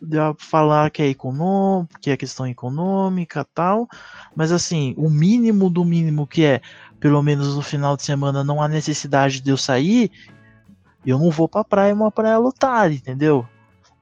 de 0.01 0.19
falar 0.39 0.91
que 0.91 1.03
é 1.03 1.09
econômico, 1.09 1.99
que 2.01 2.11
é 2.11 2.17
questão 2.17 2.47
econômica 2.47 3.47
tal. 3.55 3.89
Mas 4.35 4.53
assim, 4.53 4.95
o 4.97 5.09
mínimo 5.09 5.71
do 5.71 5.85
mínimo 5.85 6.27
que 6.27 6.45
é 6.45 6.61
pelo 7.01 7.23
menos 7.23 7.55
no 7.55 7.63
final 7.63 7.97
de 7.97 8.03
semana 8.03 8.43
não 8.43 8.63
há 8.63 8.69
necessidade 8.69 9.41
de 9.41 9.51
eu 9.51 9.57
sair, 9.57 10.11
eu 11.05 11.19
não 11.19 11.31
vou 11.31 11.49
pra 11.49 11.63
praia, 11.63 11.95
uma 11.95 12.11
praia 12.11 12.39
lotada, 12.39 12.93
entendeu? 12.93 13.47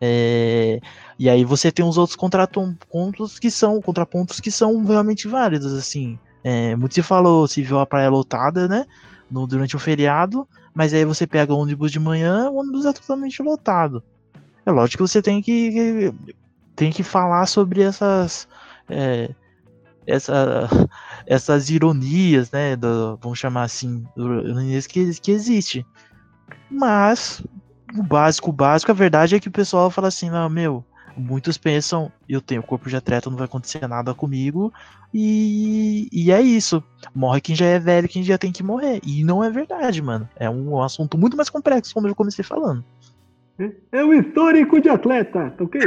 É, 0.00 0.80
e 1.18 1.28
aí 1.28 1.44
você 1.44 1.70
tem 1.70 1.84
os 1.84 1.96
outros 1.96 2.16
contrapontos 2.16 3.38
que 3.38 3.50
são 3.50 3.80
contrapontos 3.80 4.40
que 4.40 4.50
são 4.50 4.84
realmente 4.84 5.28
válidos, 5.28 5.72
assim. 5.72 6.18
É, 6.42 6.76
muito 6.76 6.94
se 6.94 7.02
falou, 7.02 7.48
se 7.48 7.62
viu 7.62 7.78
a 7.78 7.86
praia 7.86 8.10
lotada, 8.10 8.68
né? 8.68 8.86
No, 9.30 9.46
durante 9.46 9.74
o 9.74 9.78
feriado, 9.78 10.46
mas 10.74 10.92
aí 10.92 11.04
você 11.04 11.26
pega 11.26 11.54
o 11.54 11.58
ônibus 11.58 11.90
de 11.90 11.98
manhã, 11.98 12.50
o 12.50 12.56
ônibus 12.56 12.84
é 12.84 12.92
totalmente 12.92 13.42
lotado. 13.42 14.02
É 14.66 14.70
lógico 14.70 15.04
que 15.04 15.10
você 15.10 15.20
tem 15.20 15.42
que, 15.42 16.12
tem 16.74 16.90
que 16.90 17.02
falar 17.02 17.46
sobre 17.46 17.82
essas. 17.82 18.48
É, 18.88 19.30
essa, 20.06 20.68
essas 21.26 21.70
ironias, 21.70 22.50
né? 22.50 22.76
Do, 22.76 23.18
vamos 23.22 23.38
chamar 23.38 23.64
assim, 23.64 24.04
ironias 24.16 24.86
que, 24.86 25.18
que 25.20 25.30
existe. 25.30 25.86
Mas 26.70 27.42
o 27.96 28.02
básico, 28.02 28.50
o 28.50 28.52
básico, 28.52 28.90
a 28.90 28.94
verdade 28.94 29.34
é 29.34 29.40
que 29.40 29.48
o 29.48 29.52
pessoal 29.52 29.90
fala 29.90 30.08
assim, 30.08 30.28
não, 30.28 30.48
meu, 30.48 30.84
muitos 31.16 31.56
pensam, 31.56 32.10
eu 32.28 32.40
tenho 32.40 32.62
corpo 32.62 32.88
de 32.88 32.96
atleta, 32.96 33.30
não 33.30 33.36
vai 33.36 33.46
acontecer 33.46 33.86
nada 33.86 34.14
comigo, 34.14 34.72
e, 35.12 36.08
e 36.12 36.32
é 36.32 36.40
isso. 36.42 36.82
Morre 37.14 37.40
quem 37.40 37.54
já 37.54 37.66
é 37.66 37.78
velho, 37.78 38.08
quem 38.08 38.22
já 38.22 38.36
tem 38.36 38.50
que 38.50 38.62
morrer. 38.62 39.00
E 39.04 39.22
não 39.22 39.44
é 39.44 39.48
verdade, 39.48 40.02
mano. 40.02 40.28
É 40.34 40.50
um, 40.50 40.82
assunto 40.82 41.16
muito 41.16 41.36
mais 41.36 41.48
complexo, 41.48 41.94
como 41.94 42.08
eu 42.08 42.14
comecei 42.14 42.44
falando. 42.44 42.84
É 43.92 44.04
um 44.04 44.12
histórico 44.12 44.80
de 44.80 44.88
atleta, 44.88 45.50
tá 45.50 45.64
ok? 45.64 45.80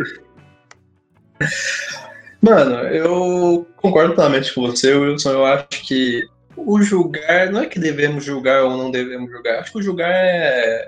Mano, 2.42 2.76
eu 2.88 3.68
concordo 3.76 4.14
plenamente 4.14 4.54
com 4.54 4.62
você, 4.62 4.94
Wilson. 4.94 5.32
Eu 5.32 5.46
acho 5.46 5.68
que 5.70 6.24
o 6.56 6.82
julgar, 6.82 7.52
não 7.52 7.62
é 7.62 7.66
que 7.66 7.80
devemos 7.80 8.24
julgar 8.24 8.64
ou 8.64 8.78
não 8.78 8.90
devemos 8.90 9.30
julgar. 9.30 9.60
Acho 9.60 9.72
que 9.72 9.80
o 9.80 9.84
julgar 9.84 10.10
é, 10.10 10.88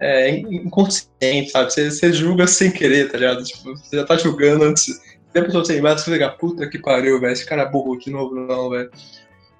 é 0.00 0.30
inconsciente, 0.30 1.50
sabe? 1.50 1.72
Você, 1.72 1.90
você 1.90 2.12
julga 2.12 2.46
sem 2.46 2.70
querer, 2.70 3.10
tá 3.10 3.18
ligado? 3.18 3.44
Tipo, 3.44 3.76
você 3.76 3.96
já 3.96 4.04
tá 4.04 4.16
julgando 4.16 4.64
antes. 4.64 5.00
Tem 5.32 5.42
a 5.42 5.46
pessoa 5.46 5.64
sem 5.64 5.80
mais, 5.80 6.00
você 6.00 6.12
fica, 6.12 6.30
puta 6.30 6.68
que 6.68 6.78
pariu, 6.78 7.20
velho. 7.20 7.32
Esse 7.32 7.44
cara 7.44 7.62
é 7.62 7.68
burro 7.68 7.98
de 7.98 8.10
novo, 8.10 8.34
não, 8.34 8.70
velho. 8.70 8.90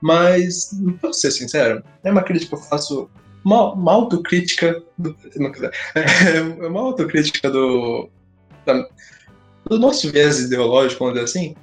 Mas, 0.00 0.70
pra 1.00 1.12
ser 1.12 1.30
sincero, 1.30 1.82
é 2.02 2.10
uma 2.10 2.22
crítica 2.22 2.56
que 2.56 2.62
eu 2.62 2.68
faço. 2.68 3.10
Uma, 3.44 3.72
uma 3.74 3.92
autocrítica. 3.92 4.82
Do, 4.96 5.16
não 5.36 5.52
quiser, 5.52 5.72
é 5.94 6.66
uma 6.66 6.80
autocrítica 6.80 7.50
do. 7.50 8.08
Da, 8.64 8.88
do 9.66 9.78
nosso 9.78 10.10
viés 10.10 10.40
ideológico, 10.40 11.04
vamos 11.04 11.14
dizer 11.14 11.24
assim. 11.24 11.56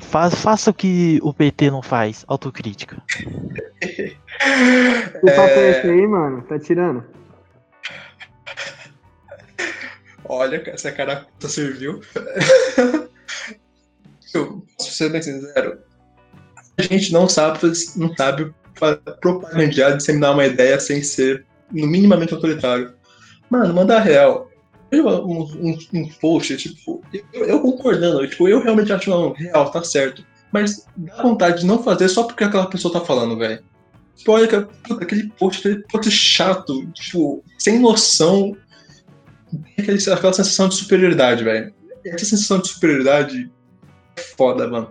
Faz, 0.00 0.34
faça 0.34 0.70
o 0.70 0.74
que 0.74 1.18
o 1.22 1.34
PT 1.34 1.70
não 1.70 1.82
faz, 1.82 2.24
autocrítica. 2.28 3.02
que 3.80 4.16
papo 5.20 5.58
é 5.58 5.70
esse 5.70 5.86
aí, 5.88 6.06
mano? 6.06 6.42
Tá 6.42 6.58
tirando? 6.58 7.04
Olha, 10.24 10.62
essa 10.66 10.92
cara 10.92 11.26
serviu. 11.40 12.00
Eu, 14.34 14.62
se 14.78 14.90
ser 14.92 15.10
bem 15.10 15.22
sincero, 15.22 15.78
a 16.76 16.82
gente 16.82 17.12
não 17.12 17.26
sabe, 17.28 17.58
não 17.96 18.14
sabe 18.14 18.54
propagandear, 19.20 19.96
disseminar 19.96 20.34
uma 20.34 20.46
ideia 20.46 20.78
sem 20.78 21.02
ser 21.02 21.44
no 21.70 21.86
minimamente 21.86 22.34
autoritário. 22.34 22.94
Mano, 23.50 23.74
manda 23.74 23.98
real. 23.98 24.48
Um, 24.92 25.42
um, 25.42 25.78
um 25.92 26.08
post, 26.20 26.56
tipo, 26.56 27.02
eu, 27.32 27.44
eu, 27.44 27.60
concordando, 27.60 28.26
tipo, 28.26 28.48
eu 28.48 28.62
realmente 28.62 28.92
acho 28.92 29.10
não, 29.10 29.32
real, 29.32 29.70
tá 29.70 29.82
certo. 29.84 30.24
Mas 30.50 30.86
dá 30.96 31.22
vontade 31.22 31.60
de 31.60 31.66
não 31.66 31.82
fazer 31.82 32.08
só 32.08 32.22
porque 32.22 32.44
aquela 32.44 32.66
pessoa 32.66 32.92
tá 32.92 33.00
falando, 33.00 33.36
velho. 33.36 33.62
Tipo, 34.16 34.32
olha, 34.32 34.68
aquele 35.00 35.28
post, 35.38 35.60
aquele 35.60 35.84
post 35.84 36.10
chato, 36.10 36.86
tipo, 36.92 37.44
sem 37.58 37.78
noção 37.78 38.56
aquela 39.78 40.32
sensação 40.32 40.68
de 40.68 40.76
superioridade, 40.76 41.44
velho. 41.44 41.72
Essa 42.04 42.24
sensação 42.24 42.60
de 42.60 42.68
superioridade 42.68 43.50
é 44.16 44.20
foda, 44.20 44.68
mano. 44.68 44.90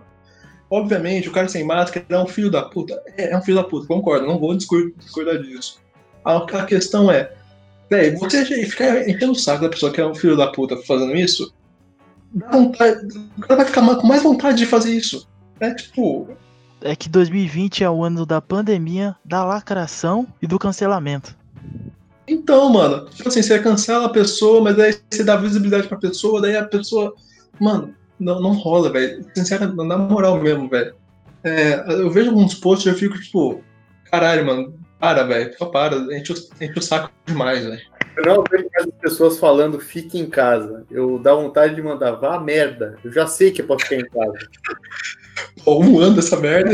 Obviamente, 0.70 1.28
o 1.28 1.32
cara 1.32 1.48
sem 1.48 1.64
máscara 1.64 2.04
é 2.08 2.18
um 2.18 2.26
filho 2.26 2.50
da 2.50 2.62
puta. 2.62 3.02
É, 3.16 3.30
é 3.30 3.36
um 3.36 3.42
filho 3.42 3.56
da 3.56 3.64
puta, 3.64 3.86
concordo, 3.86 4.26
não 4.26 4.38
vou 4.38 4.54
discordar 4.54 5.38
disso. 5.42 5.80
A, 6.24 6.36
a 6.36 6.66
questão 6.66 7.10
é, 7.10 7.32
você 8.18 8.44
ficar 8.44 9.08
enchendo 9.08 9.32
o 9.32 9.34
saco 9.34 9.62
da 9.62 9.68
pessoa 9.70 9.90
que 9.90 10.00
é 10.00 10.06
um 10.06 10.14
filho 10.14 10.36
da 10.36 10.48
puta 10.48 10.76
fazendo 10.76 11.16
isso, 11.16 11.52
dá 12.32 12.50
vontade, 12.50 13.06
o 13.36 13.40
cara 13.40 13.56
vai 13.56 13.64
ficar 13.64 13.96
com 13.96 14.06
mais 14.06 14.22
vontade 14.22 14.58
de 14.58 14.66
fazer 14.66 14.92
isso. 14.92 15.26
É 15.58 15.74
tipo. 15.74 16.28
É 16.80 16.94
que 16.94 17.08
2020 17.08 17.82
é 17.82 17.90
o 17.90 18.04
ano 18.04 18.24
da 18.24 18.40
pandemia, 18.40 19.16
da 19.24 19.44
lacração 19.44 20.26
e 20.40 20.46
do 20.46 20.58
cancelamento. 20.58 21.36
Então, 22.26 22.70
mano, 22.70 23.08
tipo 23.08 23.28
assim, 23.28 23.42
você 23.42 23.58
cancela 23.58 24.06
a 24.06 24.10
pessoa, 24.10 24.62
mas 24.62 24.78
aí 24.78 24.94
você 25.10 25.24
dá 25.24 25.34
visibilidade 25.36 25.88
pra 25.88 25.96
pessoa, 25.96 26.40
daí 26.40 26.56
a 26.56 26.64
pessoa. 26.64 27.14
Mano, 27.58 27.94
não, 28.18 28.40
não 28.40 28.52
rola, 28.52 28.90
velho. 28.90 29.24
Sinceramente, 29.34 29.76
na 29.76 29.96
moral 29.96 30.40
mesmo, 30.40 30.68
velho. 30.68 30.94
É, 31.44 31.84
eu 31.88 32.10
vejo 32.10 32.30
alguns 32.30 32.54
posts 32.54 32.86
e 32.86 32.88
eu 32.90 32.94
fico 32.94 33.18
tipo, 33.20 33.62
caralho, 34.10 34.44
mano, 34.44 34.74
para, 34.98 35.22
velho, 35.22 35.56
só 35.56 35.66
para, 35.66 35.96
enche 36.16 36.32
o, 36.32 36.36
enche 36.60 36.78
o 36.78 36.82
saco 36.82 37.10
demais, 37.24 37.64
velho. 37.64 37.80
Eu 38.16 38.24
não 38.24 38.44
vejo 38.50 38.68
as 38.76 38.86
pessoas 39.00 39.38
falando 39.38 39.78
fique 39.78 40.18
em 40.18 40.28
casa. 40.28 40.84
Eu 40.90 41.20
dá 41.20 41.32
vontade 41.32 41.76
de 41.76 41.82
mandar, 41.82 42.12
vá 42.12 42.40
merda. 42.40 42.98
Eu 43.04 43.12
já 43.12 43.26
sei 43.28 43.52
que 43.52 43.62
é 43.62 43.64
pra 43.64 43.78
ficar 43.78 43.94
em 43.94 44.08
casa. 44.08 44.38
Pô, 45.64 45.78
um 45.78 46.00
ano 46.00 46.16
dessa 46.16 46.36
merda. 46.36 46.70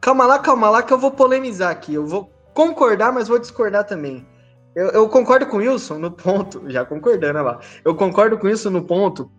calma 0.00 0.24
lá, 0.24 0.38
calma 0.38 0.70
lá, 0.70 0.82
que 0.82 0.92
eu 0.92 0.98
vou 0.98 1.10
polemizar 1.10 1.70
aqui. 1.70 1.92
Eu 1.92 2.06
vou 2.06 2.32
concordar, 2.54 3.12
mas 3.12 3.28
vou 3.28 3.38
discordar 3.38 3.84
também. 3.84 4.26
Eu, 4.74 4.88
eu, 4.90 5.08
concordo 5.08 5.46
com 5.46 5.56
o 5.56 5.60
Wilson 5.60 5.98
no 5.98 6.10
ponto, 6.10 6.62
já 6.68 6.84
concordando 6.84 7.42
lá. 7.42 7.60
Eu 7.84 7.94
concordo 7.94 8.38
com 8.38 8.48
isso 8.48 8.70
no 8.70 8.82
ponto 8.82 9.30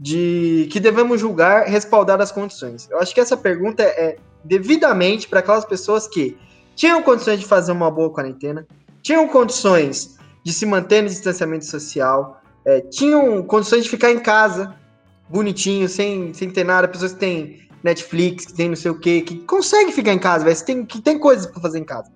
de 0.00 0.66
que 0.72 0.80
devemos 0.80 1.20
julgar 1.20 1.66
respaldar 1.66 2.18
as 2.22 2.32
condições. 2.32 2.88
Eu 2.90 2.98
acho 2.98 3.14
que 3.14 3.20
essa 3.20 3.36
pergunta 3.36 3.82
é 3.82 4.16
devidamente 4.42 5.28
para 5.28 5.40
aquelas 5.40 5.66
pessoas 5.66 6.08
que 6.08 6.38
tinham 6.74 7.02
condições 7.02 7.38
de 7.38 7.46
fazer 7.46 7.72
uma 7.72 7.90
boa 7.90 8.10
quarentena, 8.10 8.66
tinham 9.02 9.28
condições 9.28 10.16
de 10.42 10.54
se 10.54 10.64
manter 10.64 11.02
no 11.02 11.08
distanciamento 11.10 11.66
social, 11.66 12.40
é, 12.64 12.80
tinham 12.80 13.42
condições 13.42 13.84
de 13.84 13.90
ficar 13.90 14.10
em 14.10 14.18
casa, 14.18 14.74
bonitinho, 15.28 15.86
sem, 15.86 16.32
sem 16.32 16.48
ter 16.48 16.64
nada, 16.64 16.88
pessoas 16.88 17.12
que 17.12 17.18
têm 17.18 17.68
Netflix, 17.84 18.46
que 18.46 18.54
tem 18.54 18.70
não 18.70 18.76
sei 18.76 18.90
o 18.90 18.98
quê, 18.98 19.20
que 19.20 19.36
conseguem 19.40 19.92
ficar 19.92 20.14
em 20.14 20.18
casa, 20.18 20.46
véio, 20.46 20.64
tem, 20.64 20.86
que 20.86 21.02
tem 21.02 21.18
coisas 21.18 21.44
para 21.44 21.60
fazer 21.60 21.78
em 21.78 21.84
casa 21.84 22.10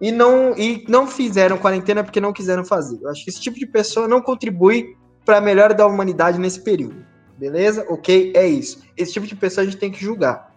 e 0.00 0.10
não, 0.10 0.52
e 0.56 0.84
não 0.88 1.06
fizeram 1.06 1.56
quarentena 1.56 2.02
porque 2.02 2.20
não 2.20 2.32
quiseram 2.32 2.64
fazer. 2.64 2.98
Eu 3.00 3.08
acho 3.08 3.22
que 3.22 3.30
esse 3.30 3.40
tipo 3.40 3.58
de 3.58 3.66
pessoa 3.66 4.08
não 4.08 4.20
contribui 4.20 4.96
para 5.24 5.38
a 5.38 5.40
melhora 5.40 5.74
da 5.74 5.86
humanidade 5.86 6.38
nesse 6.38 6.60
período. 6.60 7.04
Beleza? 7.36 7.84
Ok? 7.88 8.32
É 8.34 8.46
isso. 8.46 8.82
Esse 8.96 9.12
tipo 9.12 9.26
de 9.26 9.34
pessoa 9.34 9.62
a 9.62 9.64
gente 9.64 9.78
tem 9.78 9.90
que 9.90 10.00
julgar. 10.00 10.54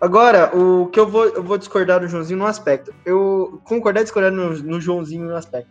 Agora, 0.00 0.54
o 0.56 0.88
que 0.88 1.00
eu 1.00 1.08
vou, 1.08 1.24
eu 1.26 1.42
vou 1.42 1.56
discordar 1.56 2.00
do 2.00 2.08
Joãozinho 2.08 2.38
no 2.38 2.46
aspecto. 2.46 2.94
Eu 3.04 3.60
concordar 3.64 4.02
e 4.02 4.04
discordar 4.04 4.30
no, 4.30 4.50
no 4.58 4.80
Joãozinho 4.80 5.24
no 5.24 5.34
aspecto. 5.34 5.70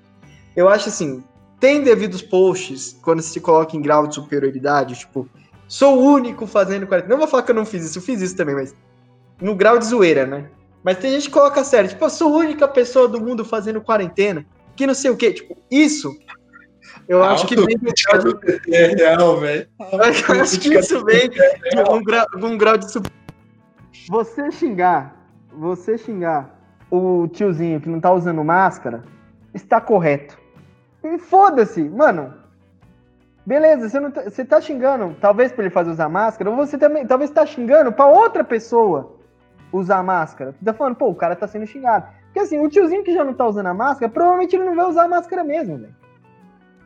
Eu 0.56 0.68
acho 0.70 0.90
assim, 0.90 1.24
tem 1.60 1.84
devidos 1.84 2.22
posts 2.22 2.98
quando 3.02 3.22
se 3.22 3.40
coloca 3.40 3.78
em 3.78 3.82
grau 3.82 4.08
de 4.08 4.16
superioridade, 4.16 4.96
tipo, 4.96 5.30
sou 5.68 5.98
o 5.98 6.14
único 6.14 6.46
fazendo 6.46 6.86
quarentena. 6.88 7.14
Não 7.14 7.20
vou 7.20 7.28
falar 7.28 7.44
que 7.44 7.52
eu 7.52 7.56
não 7.56 7.66
fiz 7.66 7.86
isso, 7.86 8.00
eu 8.00 8.02
fiz 8.02 8.22
isso 8.22 8.36
também, 8.36 8.56
mas 8.56 8.76
no 9.42 9.56
grau 9.56 9.78
de 9.78 9.86
zoeira, 9.86 10.26
né? 10.26 10.50
Mas 10.84 10.98
tem 10.98 11.12
gente 11.12 11.28
que 11.28 11.32
coloca 11.32 11.64
sério, 11.64 11.90
tipo, 11.90 12.04
eu 12.04 12.10
sou 12.10 12.34
a 12.34 12.38
única 12.38 12.68
pessoa 12.68 13.08
do 13.08 13.22
mundo 13.22 13.46
fazendo 13.46 13.82
quarentena, 13.82 14.46
que 14.76 14.86
não 14.86 14.94
sei 14.94 15.12
o 15.12 15.16
quê. 15.16 15.32
Tipo, 15.32 15.56
isso 15.72 16.16
eu 17.08 17.24
acho 17.24 17.48
que 17.48 17.56
vem 17.56 17.78
do 17.78 17.94
de... 17.94 18.76
É 18.76 18.88
real, 18.88 19.40
velho. 19.40 19.68
Eu 19.92 20.02
acho 20.02 20.60
que 20.60 20.74
isso 20.74 21.04
vem 21.06 21.30
de 21.30 21.42
um 21.90 22.04
grau, 22.04 22.26
um 22.36 22.58
grau 22.58 22.78
de 22.78 22.88
Você 24.10 24.52
xingar, 24.52 25.16
você 25.52 25.98
xingar 25.98 26.60
o 26.90 27.28
tiozinho 27.28 27.82
que 27.82 27.90
não 27.90 28.00
tá 28.00 28.12
usando 28.12 28.44
máscara, 28.44 29.04
está 29.54 29.82
correto. 29.82 30.38
E 31.04 31.18
foda-se, 31.18 31.82
mano. 31.84 32.34
Beleza, 33.46 33.90
você, 33.90 34.00
não 34.00 34.10
tá, 34.10 34.24
você 34.24 34.46
tá 34.46 34.62
xingando, 34.62 35.18
talvez 35.20 35.52
para 35.52 35.66
ele 35.66 35.74
fazer 35.74 35.92
usar 35.92 36.08
máscara, 36.08 36.50
ou 36.50 36.56
você 36.56 36.78
também, 36.78 37.06
talvez 37.06 37.30
tá 37.30 37.46
xingando 37.46 37.92
para 37.92 38.06
outra 38.06 38.42
pessoa 38.42 39.18
usar 39.72 40.02
máscara. 40.02 40.54
Tu 40.54 40.64
tá 40.64 40.74
falando, 40.74 40.96
pô, 40.96 41.10
o 41.10 41.16
cara 41.16 41.36
tá 41.36 41.46
sendo 41.46 41.68
xingado. 41.68 42.08
Porque 42.26 42.40
assim, 42.40 42.60
o 42.60 42.70
tiozinho 42.70 43.04
que 43.04 43.14
já 43.14 43.24
não 43.24 43.34
tá 43.34 43.46
usando 43.46 43.68
a 43.68 43.74
máscara, 43.74 44.12
provavelmente 44.12 44.56
ele 44.56 44.64
não 44.64 44.76
vai 44.76 44.86
usar 44.86 45.04
a 45.04 45.08
máscara 45.10 45.44
mesmo, 45.44 45.78
velho. 45.78 46.03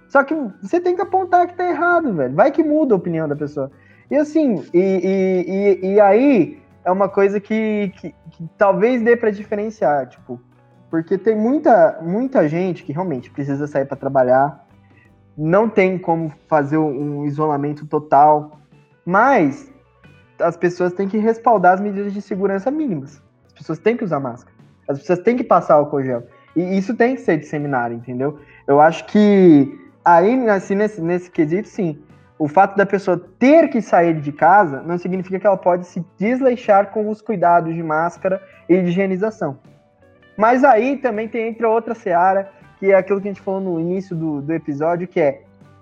Só 0.10 0.24
que 0.24 0.34
você 0.62 0.80
tem 0.80 0.96
que 0.96 1.02
apontar 1.02 1.48
que 1.48 1.56
tá 1.56 1.70
errado, 1.70 2.14
velho. 2.14 2.34
Vai 2.34 2.52
que 2.52 2.64
muda 2.64 2.94
a 2.94 2.98
opinião 2.98 3.28
da 3.28 3.36
pessoa. 3.36 3.72
E 4.10 4.16
assim, 4.16 4.64
e, 4.74 4.80
e, 4.80 5.86
e, 5.86 5.94
e 5.94 6.00
aí 6.00 6.62
é 6.86 6.92
uma 6.92 7.10
coisa 7.10 7.40
que, 7.40 7.92
que, 7.98 8.16
que 8.32 8.50
talvez 8.58 9.02
dê 9.02 9.18
para 9.18 9.30
diferenciar, 9.30 10.08
tipo, 10.08 10.40
porque 10.90 11.18
tem 11.18 11.36
muita, 11.36 12.00
muita 12.02 12.48
gente 12.48 12.84
que 12.84 12.94
realmente 12.94 13.30
precisa 13.30 13.68
sair 13.68 13.86
para 13.86 13.98
trabalhar, 13.98 14.66
não 15.38 15.70
tem 15.70 15.98
como 15.98 16.32
fazer 16.48 16.78
um 16.78 17.26
isolamento 17.26 17.86
total, 17.86 18.60
mas 19.06 19.70
as 20.40 20.56
pessoas 20.56 20.94
têm 20.94 21.08
que 21.08 21.18
respaldar 21.18 21.74
as 21.74 21.82
medidas 21.82 22.14
de 22.14 22.22
segurança 22.22 22.72
mínimas. 22.72 23.22
As 23.48 23.54
pessoas 23.54 23.80
têm 23.80 23.98
que 23.98 24.04
usar 24.04 24.20
máscara. 24.20 24.56
As 24.88 25.00
pessoas 25.00 25.20
têm 25.20 25.36
que 25.36 25.44
passar 25.44 25.76
álcool 25.76 26.04
gel. 26.04 26.24
E 26.56 26.78
isso 26.78 26.96
tem 26.96 27.16
que 27.16 27.22
ser 27.22 27.38
disseminado, 27.38 27.94
entendeu? 27.94 28.40
Eu 28.66 28.80
acho 28.80 29.06
que 29.08 29.78
aí, 30.16 30.50
assim, 30.50 30.76
nesse, 30.76 31.02
nesse 31.02 31.30
quesito, 31.30 31.68
sim. 31.68 32.00
O 32.40 32.48
fato 32.48 32.78
da 32.78 32.86
pessoa 32.86 33.20
ter 33.40 33.68
que 33.68 33.82
sair 33.82 34.22
de 34.22 34.32
casa 34.32 34.82
não 34.84 34.98
significa 34.98 35.40
que 35.40 35.48
ela 35.48 35.58
pode 35.58 35.88
se 35.88 36.06
desleixar 36.18 36.92
com 36.92 37.10
os 37.10 37.22
cuidados 37.22 37.74
de 37.74 37.82
máscara 37.82 38.42
e 38.70 38.80
de 38.82 38.90
higienização. 38.90 39.58
Mas 40.38 40.64
aí 40.64 40.98
também 40.98 41.28
tem 41.28 41.48
entre 41.48 41.66
outra 41.66 41.96
seara, 41.96 42.52
que 42.80 42.92
é 42.92 42.96
aquilo 42.96 43.20
que 43.20 43.28
a 43.28 43.32
gente 43.32 43.42
falou 43.42 43.60
no 43.60 43.80
início 43.80 44.16
do, 44.16 44.42
do 44.42 44.54
episódio, 44.54 45.08
que 45.08 45.20
é 45.20 45.42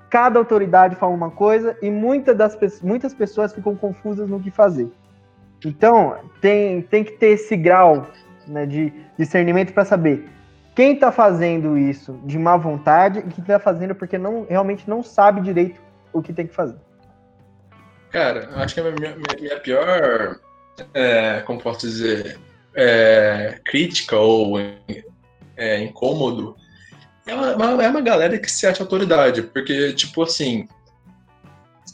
cada 0.09 0.39
autoridade 0.39 0.95
fala 0.95 1.13
uma 1.13 1.29
coisa 1.29 1.77
e 1.81 1.91
muitas, 1.91 2.37
das, 2.37 2.81
muitas 2.81 3.13
pessoas 3.13 3.53
ficam 3.53 3.75
confusas 3.75 4.29
no 4.29 4.39
que 4.39 4.49
fazer. 4.49 4.89
Então, 5.65 6.15
tem, 6.39 6.81
tem 6.83 7.03
que 7.03 7.13
ter 7.13 7.31
esse 7.31 7.57
grau 7.57 8.07
né, 8.47 8.65
de 8.65 8.93
discernimento 9.17 9.73
para 9.73 9.83
saber 9.83 10.25
quem 10.75 10.93
está 10.93 11.11
fazendo 11.11 11.77
isso 11.77 12.19
de 12.25 12.37
má 12.37 12.57
vontade 12.57 13.19
e 13.19 13.23
quem 13.23 13.41
está 13.41 13.59
fazendo 13.59 13.95
porque 13.95 14.17
não, 14.17 14.45
realmente 14.49 14.89
não 14.89 15.01
sabe 15.01 15.41
direito 15.41 15.79
o 16.11 16.21
que 16.21 16.33
tem 16.33 16.45
que 16.45 16.53
fazer. 16.53 16.77
Cara, 18.11 18.49
acho 18.55 18.75
que 18.75 18.81
a 18.81 18.91
minha, 18.91 19.15
minha 19.39 19.59
pior, 19.59 20.39
é, 20.93 21.41
como 21.41 21.61
posso 21.61 21.79
dizer, 21.79 22.39
é, 22.73 23.59
crítica 23.65 24.17
ou 24.17 24.59
é, 25.57 25.83
incômodo 25.83 26.55
é 27.25 27.33
uma, 27.33 27.83
é 27.83 27.89
uma 27.89 28.01
galera 28.01 28.37
que 28.37 28.51
se 28.51 28.67
acha 28.67 28.83
autoridade, 28.83 29.41
porque, 29.41 29.93
tipo 29.93 30.21
assim, 30.21 30.67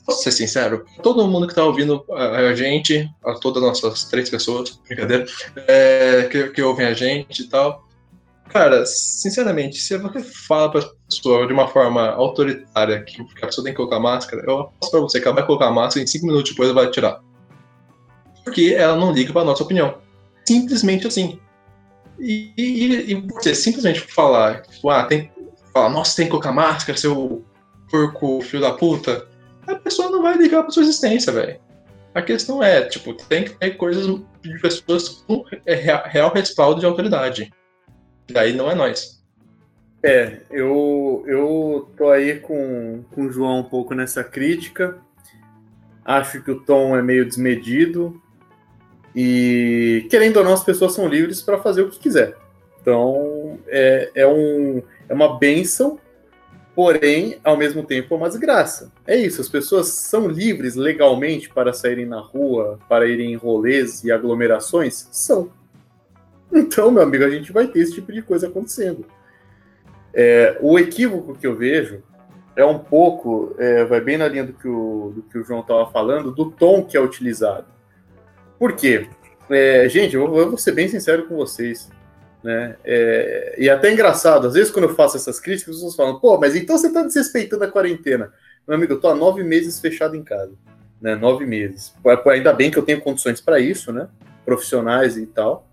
posso 0.05 0.23
ser 0.23 0.31
sincero, 0.31 0.85
todo 1.01 1.27
mundo 1.27 1.47
que 1.47 1.55
tá 1.55 1.63
ouvindo 1.63 2.03
a, 2.11 2.53
gente, 2.53 3.09
a 3.23 3.33
todas 3.35 3.63
as 3.63 3.81
nossas 3.81 4.03
três 4.05 4.29
pessoas, 4.29 4.71
brincadeira, 4.87 5.25
é, 5.67 6.23
que, 6.29 6.49
que 6.49 6.61
ouvem 6.61 6.85
a 6.85 6.93
gente 6.93 7.43
e 7.43 7.47
tal, 7.47 7.87
cara, 8.51 8.85
sinceramente, 8.85 9.77
se 9.77 9.97
você 9.97 10.21
fala 10.21 10.71
pra 10.71 10.89
pessoa 11.09 11.47
de 11.47 11.53
uma 11.53 11.67
forma 11.67 12.09
autoritária 12.09 13.03
que 13.03 13.21
a 13.41 13.45
pessoa 13.45 13.63
tem 13.63 13.73
que 13.73 13.77
colocar 13.77 13.99
máscara, 13.99 14.43
eu 14.45 14.59
aposto 14.59 14.91
pra 14.91 14.99
você 14.99 15.19
que 15.19 15.27
ela 15.27 15.35
vai 15.35 15.45
colocar 15.45 15.71
máscara 15.71 16.01
e 16.01 16.03
em 16.03 16.07
cinco 16.07 16.27
minutos 16.27 16.51
depois 16.51 16.69
ela 16.69 16.83
vai 16.83 16.91
tirar. 16.91 17.21
Porque 18.43 18.75
ela 18.77 18.95
não 18.95 19.11
liga 19.11 19.31
pra 19.31 19.43
nossa 19.43 19.63
opinião. 19.63 19.97
Simplesmente 20.45 21.07
assim. 21.07 21.39
E, 22.19 22.53
e, 22.57 23.11
e 23.11 23.15
você 23.15 23.55
simplesmente 23.55 24.01
falar, 24.01 24.61
tipo, 24.63 24.89
ah, 24.89 25.03
tem. 25.05 25.31
Falar, 25.73 25.89
nossa, 25.89 26.17
tem 26.17 26.25
que 26.25 26.31
colocar 26.31 26.51
máscara, 26.51 26.97
seu 26.97 27.45
porco 27.89 28.41
filho 28.41 28.61
da 28.61 28.73
puta. 28.73 29.27
A 29.67 29.75
pessoa 29.75 30.09
não 30.09 30.21
vai 30.21 30.37
ligar 30.37 30.63
pra 30.63 30.71
sua 30.71 30.83
existência, 30.83 31.31
velho. 31.31 31.59
A 32.13 32.21
questão 32.21 32.61
é, 32.61 32.81
tipo, 32.81 33.13
tem 33.13 33.45
que 33.45 33.51
ter 33.51 33.71
coisas 33.77 34.05
de 34.41 34.59
pessoas 34.59 35.23
com 35.25 35.45
real 35.65 36.33
respaldo 36.33 36.79
de 36.79 36.85
autoridade. 36.85 37.51
Daí 38.31 38.53
não 38.53 38.69
é 38.69 38.75
nós. 38.75 39.21
É, 40.03 40.37
eu, 40.49 41.23
eu 41.27 41.89
tô 41.95 42.09
aí 42.09 42.39
com, 42.39 43.03
com 43.11 43.25
o 43.25 43.31
João 43.31 43.59
um 43.59 43.63
pouco 43.63 43.93
nessa 43.93 44.23
crítica. 44.23 44.97
Acho 46.03 46.41
que 46.41 46.49
o 46.49 46.59
tom 46.59 46.95
é 46.97 47.01
meio 47.01 47.25
desmedido. 47.25 48.19
E 49.15 50.07
querendo 50.09 50.37
ou 50.37 50.43
não, 50.43 50.53
as 50.53 50.63
pessoas 50.63 50.93
são 50.93 51.07
livres 51.07 51.41
para 51.41 51.59
fazer 51.59 51.83
o 51.83 51.89
que 51.89 51.99
quiser. 51.99 52.35
Então 52.81 53.59
é, 53.67 54.09
é, 54.15 54.27
um, 54.27 54.81
é 55.07 55.13
uma 55.13 55.37
benção, 55.37 55.99
porém, 56.73 57.37
ao 57.43 57.55
mesmo 57.55 57.83
tempo, 57.83 58.15
é 58.15 58.17
uma 58.17 58.29
desgraça. 58.29 58.91
É 59.05 59.15
isso, 59.15 59.39
as 59.39 59.49
pessoas 59.49 59.87
são 59.87 60.27
livres 60.27 60.75
legalmente 60.75 61.49
para 61.49 61.73
saírem 61.73 62.07
na 62.07 62.19
rua, 62.19 62.79
para 62.89 63.07
irem 63.07 63.33
em 63.33 63.35
rolês 63.35 64.03
e 64.03 64.11
aglomerações? 64.11 65.07
São. 65.11 65.51
Então, 66.53 66.91
meu 66.91 67.03
amigo, 67.03 67.23
a 67.23 67.29
gente 67.29 67.51
vai 67.51 67.67
ter 67.67 67.79
esse 67.79 67.93
tipo 67.93 68.11
de 68.11 68.21
coisa 68.21 68.47
acontecendo. 68.47 69.05
É, 70.13 70.57
o 70.61 70.77
equívoco 70.77 71.35
que 71.35 71.47
eu 71.47 71.55
vejo 71.55 72.03
é 72.55 72.65
um 72.65 72.77
pouco, 72.77 73.55
é, 73.57 73.85
vai 73.85 74.01
bem 74.01 74.17
na 74.17 74.27
linha 74.27 74.43
do 74.43 74.53
que 74.53 74.67
o, 74.67 75.13
do 75.15 75.21
que 75.23 75.37
o 75.37 75.43
João 75.43 75.61
estava 75.61 75.89
falando, 75.89 76.31
do 76.31 76.51
tom 76.51 76.83
que 76.83 76.97
é 76.97 77.01
utilizado. 77.01 77.67
Por 78.59 78.73
quê? 78.73 79.07
É, 79.49 79.87
gente, 79.89 80.15
eu 80.15 80.27
vou, 80.27 80.39
eu 80.39 80.49
vou, 80.49 80.57
ser 80.57 80.73
bem 80.73 80.87
sincero 80.87 81.27
com 81.27 81.35
vocês. 81.35 81.89
Né? 82.43 82.75
É, 82.83 83.55
e 83.57 83.69
até 83.69 83.91
engraçado, 83.91 84.47
às 84.47 84.53
vezes 84.53 84.71
quando 84.71 84.85
eu 84.85 84.95
faço 84.95 85.15
essas 85.15 85.39
críticas, 85.39 85.75
as 85.75 85.81
pessoas 85.81 85.95
falam, 85.95 86.19
pô, 86.19 86.37
mas 86.37 86.55
então 86.55 86.77
você 86.77 86.87
está 86.87 87.03
desrespeitando 87.03 87.63
a 87.63 87.71
quarentena. 87.71 88.31
Meu 88.67 88.75
amigo, 88.75 88.93
eu 88.93 88.99
tô 88.99 89.07
há 89.07 89.15
nove 89.15 89.43
meses 89.43 89.79
fechado 89.79 90.15
em 90.15 90.23
casa. 90.23 90.53
Né? 91.01 91.15
Nove 91.15 91.45
meses. 91.45 91.93
Ainda 92.27 92.53
bem 92.53 92.69
que 92.69 92.77
eu 92.77 92.83
tenho 92.83 93.01
condições 93.01 93.41
para 93.41 93.59
isso, 93.59 93.91
né? 93.91 94.07
Profissionais 94.45 95.17
e 95.17 95.25
tal. 95.25 95.67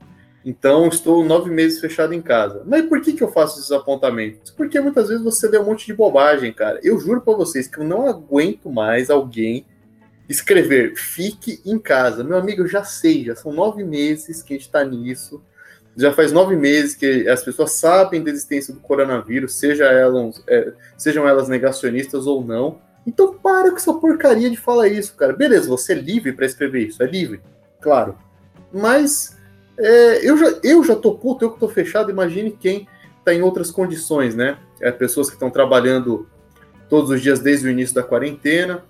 Então, 0.49 0.89
estou 0.89 1.23
nove 1.23 1.51
meses 1.51 1.79
fechado 1.79 2.15
em 2.15 2.23
casa. 2.23 2.63
Mas 2.65 2.87
por 2.87 3.03
que, 3.03 3.13
que 3.13 3.23
eu 3.23 3.31
faço 3.31 3.59
esses 3.59 3.71
apontamentos? 3.71 4.51
Porque 4.51 4.81
muitas 4.81 5.09
vezes 5.09 5.23
você 5.23 5.47
vê 5.47 5.59
um 5.59 5.67
monte 5.67 5.85
de 5.85 5.93
bobagem, 5.93 6.55
cara. 6.55 6.81
Eu 6.83 6.99
juro 6.99 7.21
para 7.21 7.35
vocês 7.35 7.69
que 7.69 7.79
eu 7.79 7.85
não 7.85 8.09
aguento 8.09 8.71
mais 8.71 9.11
alguém 9.11 9.67
escrever 10.27 10.97
fique 10.97 11.61
em 11.67 11.79
casa. 11.79 12.25
Meu 12.25 12.39
amigo, 12.39 12.63
eu 12.63 12.67
já 12.67 12.83
sei, 12.83 13.27
já 13.27 13.37
são 13.37 13.53
nove 13.53 13.85
meses 13.85 14.43
que 14.43 14.55
a 14.55 14.57
gente 14.57 14.65
está 14.65 14.83
nisso. 14.83 15.43
Já 15.95 16.15
faz 16.15 16.33
nove 16.33 16.57
meses 16.57 16.97
que 16.97 17.29
as 17.29 17.45
pessoas 17.45 17.73
sabem 17.73 18.25
da 18.25 18.31
existência 18.31 18.73
do 18.73 18.81
coronavírus, 18.81 19.55
seja 19.55 19.85
elas, 19.85 20.43
é, 20.49 20.73
sejam 20.97 21.29
elas 21.29 21.47
negacionistas 21.51 22.27
ou 22.27 22.43
não. 22.43 22.79
Então 23.07 23.35
para 23.35 23.69
com 23.69 23.77
essa 23.77 23.93
porcaria 23.93 24.49
de 24.49 24.57
falar 24.57 24.89
isso, 24.89 25.15
cara. 25.15 25.35
Beleza, 25.35 25.69
você 25.69 25.93
é 25.93 25.97
livre 25.97 26.33
para 26.33 26.47
escrever 26.47 26.87
isso, 26.87 27.03
é 27.03 27.07
livre, 27.07 27.43
claro. 27.83 28.17
Mas 28.73 29.38
é, 29.79 30.29
eu, 30.29 30.37
já, 30.37 30.59
eu 30.63 30.85
já 30.85 30.97
tô 30.97 31.15
puto, 31.15 31.45
eu 31.45 31.53
que 31.53 31.61
tô 31.61 31.69
fechado, 31.69 32.11
imagine 32.11 32.51
quem 32.51 32.89
tá 33.25 33.33
em 33.33 33.43
outras 33.43 33.71
condições, 33.71 34.35
né? 34.35 34.59
É, 34.81 34.91
pessoas 34.91 35.29
que 35.29 35.37
estão 35.37 35.51
trabalhando 35.51 36.29
todos 36.89 37.11
os 37.11 37.23
dias 37.23 37.41
desde 37.41 37.67
o 37.67 37.71
início 37.71 37.95
da 37.95 38.03
quarentena, 38.03 38.85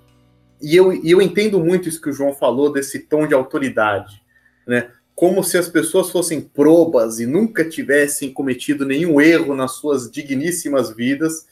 e 0.60 0.74
eu, 0.74 0.92
e 0.92 1.10
eu 1.10 1.20
entendo 1.20 1.60
muito 1.60 1.88
isso 1.88 2.00
que 2.00 2.08
o 2.08 2.12
João 2.12 2.34
falou, 2.34 2.72
desse 2.72 3.00
tom 3.00 3.26
de 3.26 3.34
autoridade, 3.34 4.22
né? 4.66 4.90
Como 5.14 5.42
se 5.42 5.58
as 5.58 5.68
pessoas 5.68 6.10
fossem 6.10 6.40
probas 6.40 7.18
e 7.18 7.26
nunca 7.26 7.68
tivessem 7.68 8.32
cometido 8.32 8.86
nenhum 8.86 9.20
erro 9.20 9.54
nas 9.54 9.72
suas 9.72 10.10
digníssimas 10.10 10.94
vidas 10.94 11.46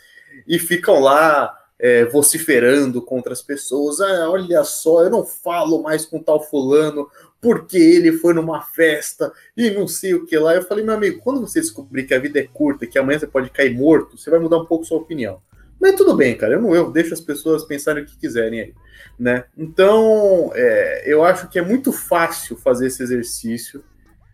e 0.47 0.59
ficam 0.59 1.01
lá 1.01 1.53
é, 1.78 2.05
vociferando 2.05 3.03
contra 3.03 3.32
as 3.32 3.43
pessoas. 3.43 4.01
Ah, 4.01 4.30
olha 4.30 4.62
só, 4.64 5.03
eu 5.03 5.11
não 5.11 5.24
falo 5.24 5.82
mais 5.82 6.07
com 6.07 6.22
tal 6.22 6.43
fulano 6.43 7.09
porque 7.41 7.76
ele 7.76 8.12
foi 8.12 8.34
numa 8.34 8.62
festa 8.62 9.32
e 9.57 9.70
não 9.70 9.87
sei 9.87 10.14
o 10.14 10.24
que 10.26 10.37
lá. 10.37 10.55
Eu 10.55 10.62
falei, 10.62 10.84
meu 10.84 10.95
amigo, 10.95 11.20
quando 11.20 11.41
você 11.41 11.61
descobrir 11.61 12.05
que 12.05 12.14
a 12.14 12.18
vida 12.18 12.39
é 12.39 12.47
curta, 12.47 12.87
que 12.87 12.99
amanhã 12.99 13.18
você 13.18 13.26
pode 13.26 13.51
cair 13.51 13.74
morto, 13.74 14.16
você 14.16 14.30
vai 14.30 14.39
mudar 14.39 14.59
um 14.59 14.66
pouco 14.66 14.84
sua 14.84 14.99
opinião. 14.99 15.41
Mas 15.80 15.95
tudo 15.95 16.16
bem, 16.16 16.37
cara, 16.37 16.55
eu 16.55 16.62
não 16.62 16.74
eu 16.74 16.91
deixo 16.91 17.12
as 17.12 17.20
pessoas 17.20 17.64
pensarem 17.64 18.03
o 18.03 18.07
que 18.07 18.16
quiserem 18.16 18.61
aí, 18.61 18.74
né? 19.18 19.45
Então, 19.57 20.51
é, 20.55 21.05
eu 21.07 21.22
acho 21.22 21.49
que 21.49 21.59
é 21.59 21.62
muito 21.62 21.93
fácil 21.93 22.57
fazer 22.57 22.87
esse 22.87 23.03
exercício 23.03 23.84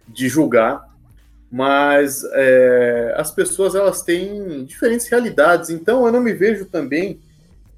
de 0.07 0.29
julgar, 0.29 0.89
mas 1.51 2.23
é, 2.33 3.15
as 3.17 3.31
pessoas 3.33 3.75
elas 3.75 4.03
têm 4.03 4.65
diferentes 4.65 5.09
realidades, 5.09 5.69
então 5.69 6.07
eu 6.07 6.13
não 6.13 6.21
me 6.21 6.33
vejo 6.33 6.65
também 6.67 7.21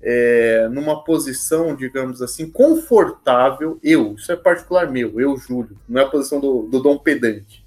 é, 0.07 0.69
numa 0.71 1.03
posição, 1.03 1.75
digamos 1.75 2.21
assim, 2.21 2.51
confortável, 2.51 3.79
eu, 3.83 4.15
isso 4.15 4.31
é 4.31 4.37
particular 4.37 4.91
meu, 4.91 5.19
eu, 5.19 5.35
Júlio, 5.39 5.79
não 5.89 6.03
é 6.03 6.05
a 6.05 6.09
posição 6.09 6.39
do, 6.39 6.65
do 6.65 6.83
Dom 6.83 6.99
Pedante, 6.99 7.65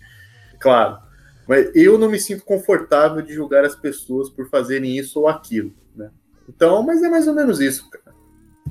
claro, 0.60 1.00
mas 1.48 1.76
eu 1.76 1.98
não 1.98 2.10
me 2.10 2.20
sinto 2.20 2.46
confortável 2.46 3.24
de 3.24 3.34
julgar 3.34 3.66
as 3.66 3.76
pessoas 3.76 4.30
por 4.30 4.48
fazerem 4.50 4.96
isso 4.96 5.20
ou 5.22 5.28
aquilo. 5.28 5.72
Né? 5.96 6.12
Então, 6.48 6.84
mas 6.84 7.02
é 7.02 7.10
mais 7.10 7.28
ou 7.28 7.34
menos 7.34 7.60
isso, 7.60 7.90
cara. 7.90 8.16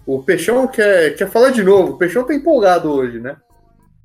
O 0.07 0.23
Peixão 0.23 0.69
quer, 0.69 1.17
quer 1.17 1.29
falar 1.29 1.51
de 1.51 1.65
novo. 1.65 1.95
O 1.95 1.99
Peixão 1.99 2.23
tá 2.23 2.35
empolgado 2.35 2.93
hoje, 2.93 3.19
né? 3.19 3.37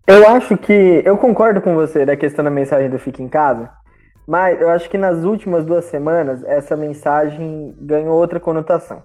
Eu 0.08 0.28
acho 0.28 0.58
que. 0.58 1.04
Eu 1.06 1.18
concordo 1.18 1.62
com 1.62 1.76
você 1.76 2.06
da 2.06 2.16
questão 2.16 2.44
da 2.44 2.50
mensagem 2.50 2.90
do 2.90 2.98
Fique 2.98 3.22
em 3.22 3.28
Casa, 3.28 3.70
mas 4.26 4.60
eu 4.60 4.70
acho 4.70 4.90
que 4.90 4.98
nas 4.98 5.24
últimas 5.24 5.66
duas 5.66 5.86
semanas 5.86 6.44
essa 6.46 6.76
mensagem 6.76 7.76
ganhou 7.80 8.18
outra 8.18 8.40
conotação. 8.40 9.04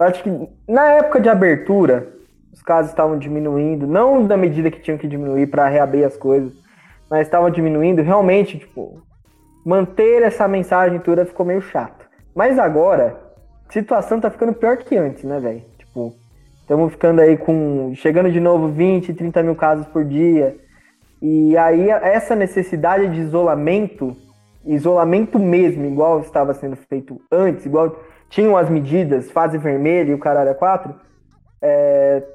Acho 0.00 0.22
que 0.22 0.48
na 0.66 0.92
época 0.92 1.20
de 1.20 1.28
abertura, 1.28 2.08
os 2.50 2.62
casos 2.62 2.90
estavam 2.90 3.18
diminuindo, 3.18 3.86
não 3.86 4.26
da 4.26 4.36
medida 4.36 4.70
que 4.70 4.80
tinham 4.80 4.96
que 4.96 5.06
diminuir 5.06 5.46
para 5.48 5.68
reabrir 5.68 6.04
as 6.04 6.16
coisas, 6.16 6.54
mas 7.10 7.26
estavam 7.26 7.50
diminuindo. 7.50 8.00
Realmente, 8.00 8.58
tipo, 8.58 9.02
manter 9.64 10.22
essa 10.22 10.48
mensagem 10.48 10.98
toda 11.00 11.26
ficou 11.26 11.44
meio 11.44 11.60
chato. 11.60 12.08
Mas 12.34 12.58
agora, 12.58 13.20
a 13.68 13.72
situação 13.72 14.18
tá 14.20 14.30
ficando 14.30 14.54
pior 14.54 14.78
que 14.78 14.96
antes, 14.96 15.24
né, 15.24 15.38
velho? 15.38 15.62
Tipo, 15.78 16.14
estamos 16.60 16.92
ficando 16.92 17.20
aí 17.20 17.36
com. 17.36 17.92
chegando 17.94 18.32
de 18.32 18.40
novo 18.40 18.68
20, 18.68 19.12
30 19.12 19.42
mil 19.42 19.54
casos 19.54 19.86
por 19.86 20.02
dia. 20.04 20.56
E 21.20 21.54
aí, 21.58 21.90
essa 21.90 22.34
necessidade 22.34 23.06
de 23.08 23.20
isolamento, 23.20 24.16
isolamento 24.64 25.38
mesmo, 25.38 25.84
igual 25.84 26.20
estava 26.20 26.54
sendo 26.54 26.76
feito 26.76 27.20
antes, 27.30 27.66
igual 27.66 27.94
tinham 28.30 28.56
as 28.56 28.70
medidas, 28.70 29.30
fase 29.30 29.58
vermelha 29.58 30.10
e 30.10 30.14
o 30.14 30.18
caralho 30.18 30.52
a 30.52 30.54
quatro, 30.54 30.94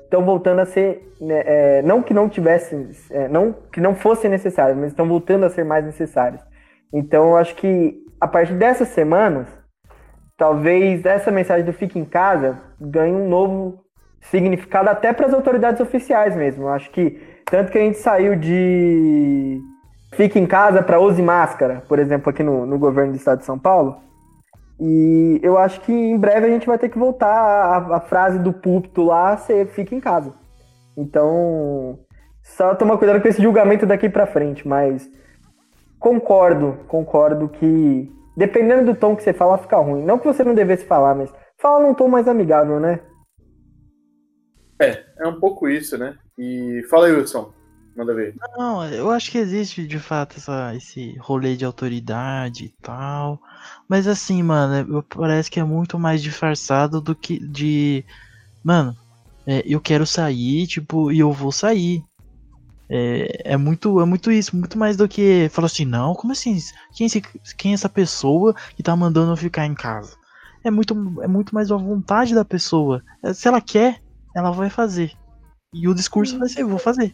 estão 0.03 0.21
é, 0.21 0.25
voltando 0.25 0.59
a 0.59 0.65
ser. 0.65 1.11
Né, 1.19 1.41
é, 1.45 1.81
não 1.81 2.03
que 2.03 2.13
não 2.13 2.29
tivessem. 2.29 2.91
É, 3.09 3.27
não 3.27 3.55
que 3.71 3.81
não 3.81 3.95
fossem 3.95 4.29
necessárias, 4.29 4.77
mas 4.77 4.89
estão 4.89 5.07
voltando 5.07 5.45
a 5.45 5.49
ser 5.49 5.63
mais 5.63 5.83
necessárias. 5.83 6.41
Então, 6.93 7.29
eu 7.29 7.37
acho 7.37 7.55
que 7.55 7.97
a 8.21 8.27
partir 8.27 8.53
dessas 8.53 8.89
semanas, 8.89 9.47
talvez 10.37 11.03
essa 11.05 11.31
mensagem 11.31 11.65
do 11.65 11.73
fique 11.73 11.97
em 11.97 12.05
casa 12.05 12.59
ganhe 12.79 13.13
um 13.13 13.27
novo 13.27 13.79
significado 14.21 14.89
até 14.89 15.13
para 15.13 15.27
as 15.27 15.33
autoridades 15.33 15.79
oficiais 15.79 16.35
mesmo. 16.35 16.65
Eu 16.65 16.69
acho 16.69 16.91
que 16.91 17.21
tanto 17.45 17.71
que 17.71 17.77
a 17.77 17.81
gente 17.81 17.97
saiu 17.97 18.35
de 18.35 19.61
fique 20.13 20.39
em 20.39 20.45
casa 20.45 20.81
para 20.81 20.99
use 20.99 21.21
máscara, 21.21 21.83
por 21.87 21.99
exemplo, 21.99 22.29
aqui 22.29 22.41
no, 22.41 22.65
no 22.65 22.79
governo 22.79 23.11
do 23.11 23.17
estado 23.17 23.39
de 23.39 23.45
São 23.45 23.59
Paulo. 23.59 23.97
E 24.79 25.39
eu 25.41 25.57
acho 25.57 25.79
que 25.81 25.91
em 25.91 26.17
breve 26.17 26.47
a 26.47 26.49
gente 26.49 26.67
vai 26.67 26.77
ter 26.77 26.89
que 26.89 26.97
voltar 26.97 27.91
a, 27.91 27.99
frase 28.01 28.39
do 28.39 28.51
púlpito 28.51 29.03
lá 29.03 29.37
ser 29.37 29.67
fique 29.67 29.95
em 29.95 29.99
casa. 29.99 30.33
Então, 30.97 31.99
só 32.43 32.75
tomar 32.75 32.97
cuidado 32.97 33.21
com 33.21 33.27
esse 33.27 33.41
julgamento 33.41 33.85
daqui 33.85 34.09
para 34.09 34.27
frente, 34.27 34.67
mas 34.67 35.09
concordo, 35.99 36.77
concordo 36.87 37.47
que 37.47 38.11
dependendo 38.35 38.93
do 38.93 38.99
tom 38.99 39.15
que 39.15 39.23
você 39.23 39.33
fala, 39.33 39.57
fica 39.57 39.77
ruim. 39.77 40.03
Não 40.03 40.19
que 40.19 40.27
você 40.27 40.43
não 40.43 40.53
devesse 40.53 40.85
falar, 40.85 41.15
mas 41.15 41.33
fala 41.57 41.85
num 41.85 41.93
tom 41.93 42.07
mais 42.07 42.27
amigável, 42.27 42.79
né? 42.79 42.99
É, 44.79 45.03
é 45.19 45.27
um 45.27 45.39
pouco 45.39 45.69
isso, 45.69 45.97
né? 45.97 46.17
E 46.37 46.83
fala 46.89 47.07
aí, 47.07 47.13
Wilson. 47.13 47.53
Manda 47.95 48.13
ver. 48.13 48.35
Não, 48.57 48.85
eu 48.89 49.09
acho 49.09 49.31
que 49.31 49.37
existe 49.37 49.87
de 49.87 49.97
fato 49.99 50.37
essa, 50.37 50.75
esse 50.75 51.15
rolê 51.19 51.55
de 51.55 51.63
autoridade 51.63 52.65
e 52.65 52.69
tal. 52.81 53.39
Mas 53.87 54.07
assim, 54.07 54.43
mano, 54.43 55.01
parece 55.03 55.49
que 55.49 55.59
é 55.59 55.63
muito 55.63 55.97
mais 55.97 56.21
disfarçado 56.21 56.99
do 56.99 57.15
que 57.15 57.39
de. 57.39 58.03
Mano, 58.63 58.95
é, 59.47 59.63
eu 59.65 59.79
quero 59.79 60.05
sair, 60.05 60.67
tipo, 60.67 61.11
e 61.11 61.19
eu 61.19 61.31
vou 61.31 61.51
sair. 61.51 62.03
É, 62.89 63.53
é, 63.53 63.57
muito, 63.57 63.99
é 63.99 64.05
muito 64.05 64.31
isso, 64.31 64.55
muito 64.55 64.77
mais 64.77 64.95
do 64.95 65.07
que 65.07 65.49
falar 65.51 65.65
assim, 65.67 65.85
não, 65.85 66.13
como 66.13 66.33
assim? 66.33 66.57
Quem, 66.93 67.07
esse, 67.07 67.21
quem 67.57 67.71
é 67.71 67.73
essa 67.73 67.89
pessoa 67.89 68.53
que 68.75 68.83
tá 68.83 68.95
mandando 68.95 69.31
eu 69.31 69.37
ficar 69.37 69.65
em 69.65 69.73
casa? 69.73 70.15
É 70.63 70.69
muito, 70.69 70.93
é 71.21 71.27
muito 71.27 71.53
mais 71.53 71.71
a 71.71 71.77
vontade 71.77 72.35
da 72.35 72.45
pessoa. 72.45 73.01
É, 73.23 73.33
se 73.33 73.47
ela 73.47 73.61
quer, 73.61 74.01
ela 74.35 74.51
vai 74.51 74.69
fazer. 74.69 75.11
E 75.73 75.87
o 75.87 75.95
discurso 75.95 76.37
vai 76.37 76.49
ser, 76.49 76.63
vou 76.63 76.79
fazer. 76.79 77.13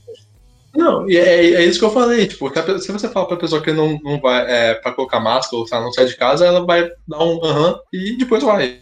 Não, 0.75 1.09
e 1.09 1.17
é, 1.17 1.53
é, 1.53 1.65
isso 1.65 1.79
que 1.79 1.85
eu 1.85 1.91
falei, 1.91 2.27
tipo, 2.27 2.49
se 2.79 2.91
você 2.91 3.09
fala 3.09 3.27
pra 3.27 3.35
pessoa 3.35 3.61
que 3.61 3.73
não, 3.73 3.99
não 4.01 4.19
vai 4.21 4.49
é, 4.49 4.73
pra 4.75 4.93
colocar 4.93 5.19
máscara 5.19 5.57
ou 5.57 5.67
se 5.67 5.73
ela 5.73 5.83
não 5.83 5.91
sai 5.91 6.05
de 6.05 6.15
casa, 6.15 6.45
ela 6.45 6.65
vai 6.65 6.89
dar 7.07 7.23
um 7.23 7.43
aham 7.43 7.71
uh 7.71 7.73
-huh, 7.73 7.79
e 7.91 8.17
depois 8.17 8.41
vai. 8.41 8.79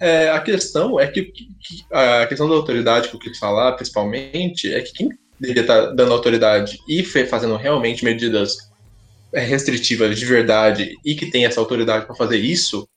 É, 0.00 0.30
a 0.30 0.40
questão 0.40 0.98
é 0.98 1.06
que, 1.06 1.22
que, 1.22 1.84
a 1.92 2.26
questão 2.26 2.48
da 2.48 2.54
autoridade 2.54 3.08
que 3.08 3.14
eu 3.14 3.20
quis 3.20 3.38
falar, 3.38 3.72
principalmente, 3.72 4.72
é 4.72 4.80
que 4.80 4.92
quem 4.92 5.10
deveria 5.38 5.62
estar 5.62 5.82
tá 5.82 5.92
dando 5.92 6.12
autoridade 6.12 6.78
e 6.88 7.04
fazendo 7.04 7.56
realmente 7.56 8.04
medidas 8.04 8.56
é, 9.32 9.40
restritivas 9.40 10.18
de 10.18 10.24
verdade 10.24 10.96
e 11.04 11.14
que 11.14 11.30
tem 11.30 11.44
essa 11.44 11.60
autoridade 11.60 12.06
para 12.06 12.14
fazer 12.14 12.38
isso 12.38 12.88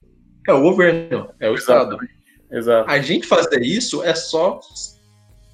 é 0.47 0.53
o 0.53 0.61
governo, 0.61 1.29
é 1.39 1.49
o 1.49 1.53
Estado. 1.53 1.97
Exato. 2.51 2.89
A 2.89 2.99
gente 2.99 3.27
fazer 3.27 3.61
isso 3.61 4.03
é 4.03 4.15
só 4.15 4.59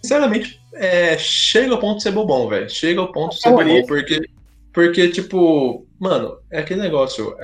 sinceramente, 0.01 0.59
é, 0.79 1.17
chega 1.17 1.73
ao 1.73 1.79
ponto 1.79 1.97
de 1.97 2.03
ser 2.03 2.11
bobão, 2.11 2.47
velho. 2.47 2.69
Chega 2.69 3.01
ao 3.01 3.11
ponto 3.11 3.35
de 3.35 3.41
ser 3.41 3.49
bobão, 3.49 3.85
porque, 3.85 4.29
porque, 4.73 5.09
tipo, 5.09 5.85
mano, 5.99 6.39
é 6.51 6.59
aquele 6.59 6.81
negócio. 6.81 7.35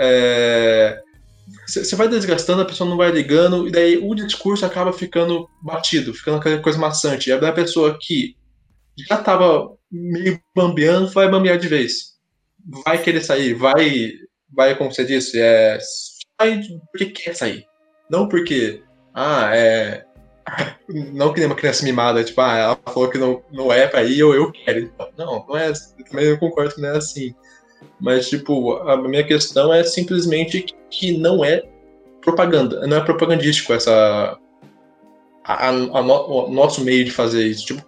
Você 1.67 1.93
é, 1.93 1.97
vai 1.97 2.07
desgastando, 2.07 2.61
a 2.61 2.65
pessoa 2.65 2.89
não 2.89 2.97
vai 2.97 3.11
ligando, 3.11 3.67
e 3.67 3.71
daí 3.71 3.97
o 3.97 4.13
discurso 4.15 4.65
acaba 4.65 4.93
ficando 4.93 5.49
batido, 5.61 6.13
ficando 6.13 6.37
aquela 6.37 6.59
coisa 6.59 6.77
maçante. 6.77 7.29
E 7.29 7.33
a 7.33 7.51
pessoa 7.51 7.97
que 7.99 8.35
já 9.09 9.17
tava 9.17 9.75
meio 9.91 10.39
bambeando, 10.55 11.09
vai 11.09 11.29
bambear 11.29 11.57
de 11.57 11.67
vez. 11.67 12.13
Vai 12.85 13.01
querer 13.01 13.21
sair, 13.21 13.53
vai, 13.53 14.11
vai 14.51 14.77
como 14.77 14.91
você 14.91 15.03
disse, 15.03 15.39
é, 15.39 15.77
sai 16.39 16.61
porque 16.91 17.07
quer 17.07 17.35
sair. 17.35 17.65
Não 18.09 18.27
porque, 18.27 18.81
ah, 19.13 19.49
é, 19.55 20.05
não 20.89 21.33
que 21.33 21.39
nem 21.39 21.47
uma 21.47 21.55
criança 21.55 21.83
mimada, 21.83 22.23
tipo, 22.23 22.39
ah, 22.41 22.57
ela 22.57 22.79
falou 22.85 23.09
que 23.09 23.17
não, 23.17 23.41
não 23.51 23.71
é 23.71 23.87
pra 23.87 24.03
ir, 24.03 24.23
ou 24.23 24.33
eu 24.33 24.51
quero. 24.51 24.91
Não, 25.17 25.45
não 25.47 25.57
é. 25.57 25.71
Também 26.09 26.25
eu 26.25 26.37
concordo 26.37 26.75
que 26.75 26.81
não 26.81 26.89
é 26.89 26.97
assim. 26.97 27.33
Mas, 27.99 28.29
tipo, 28.29 28.75
a 28.77 28.97
minha 28.97 29.23
questão 29.23 29.73
é 29.73 29.83
simplesmente 29.83 30.65
que 30.89 31.17
não 31.17 31.43
é 31.43 31.63
propaganda, 32.21 32.85
não 32.87 32.97
é 32.97 33.01
propagandístico 33.01 33.73
essa. 33.73 34.37
A, 35.45 35.53
a, 35.53 35.69
a 35.69 36.01
no, 36.01 36.47
o 36.47 36.51
nosso 36.51 36.83
meio 36.83 37.03
de 37.03 37.11
fazer 37.11 37.45
isso. 37.45 37.65
Tipo, 37.65 37.83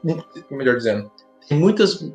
melhor 0.52 0.78
dizendo, 0.78 1.12
tem 1.48 1.58
muitas 1.58 2.12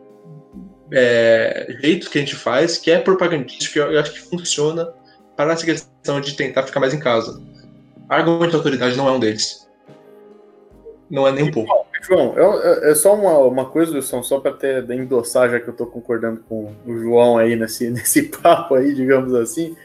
é, 0.92 1.76
jeitos 1.80 2.08
que 2.08 2.18
a 2.18 2.20
gente 2.20 2.34
faz 2.34 2.76
que 2.76 2.90
é 2.90 2.98
propagandístico, 2.98 3.72
que 3.72 3.78
eu, 3.80 3.92
eu 3.92 4.00
acho 4.00 4.12
que 4.12 4.20
funciona 4.20 4.92
para 5.36 5.52
essa 5.52 5.64
questão 5.64 6.20
de 6.20 6.34
tentar 6.34 6.64
ficar 6.64 6.80
mais 6.80 6.92
em 6.92 6.98
casa. 6.98 7.40
Argumento 8.08 8.50
de 8.50 8.56
autoridade 8.56 8.96
não 8.96 9.08
é 9.08 9.12
um 9.12 9.20
deles. 9.20 9.69
Não 11.10 11.26
é 11.26 11.32
nem 11.32 11.44
um 11.44 11.50
pouco. 11.50 11.86
João, 12.02 12.34
é, 12.38 12.92
é 12.92 12.94
só 12.94 13.14
uma, 13.14 13.36
uma 13.38 13.66
coisa, 13.66 13.92
Wilson, 13.94 14.22
só 14.22 14.38
para 14.38 14.52
até 14.52 14.78
endossar, 14.94 15.50
já 15.50 15.58
que 15.58 15.68
eu 15.68 15.72
estou 15.72 15.86
concordando 15.86 16.40
com 16.48 16.72
o 16.86 16.96
João 16.96 17.36
aí 17.36 17.56
nesse, 17.56 17.90
nesse 17.90 18.22
papo 18.28 18.76
aí, 18.76 18.94
digamos 18.94 19.34
assim. 19.34 19.76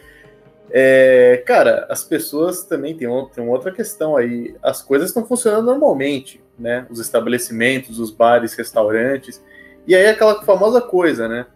É, 0.70 1.44
cara, 1.46 1.88
as 1.90 2.04
pessoas 2.04 2.64
também 2.64 2.96
têm, 2.96 3.08
tem 3.34 3.44
uma 3.44 3.54
outra 3.54 3.72
questão 3.72 4.16
aí. 4.16 4.56
As 4.62 4.82
coisas 4.82 5.10
estão 5.10 5.26
funcionando 5.26 5.66
normalmente, 5.66 6.42
né? 6.60 6.86
Os 6.90 7.00
estabelecimentos, 7.00 8.00
os 8.00 8.12
bares, 8.12 8.54
restaurantes. 8.54 9.44
E 9.88 9.96
aí 9.96 10.08
aquela 10.08 10.44
famosa 10.44 10.82
coisa, 10.82 11.28
né? 11.28 11.48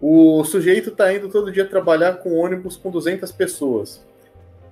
O 0.00 0.42
sujeito 0.44 0.90
está 0.90 1.12
indo 1.12 1.28
todo 1.28 1.52
dia 1.52 1.64
trabalhar 1.66 2.14
com 2.18 2.34
ônibus 2.34 2.76
com 2.76 2.90
200 2.90 3.30
pessoas. 3.32 4.04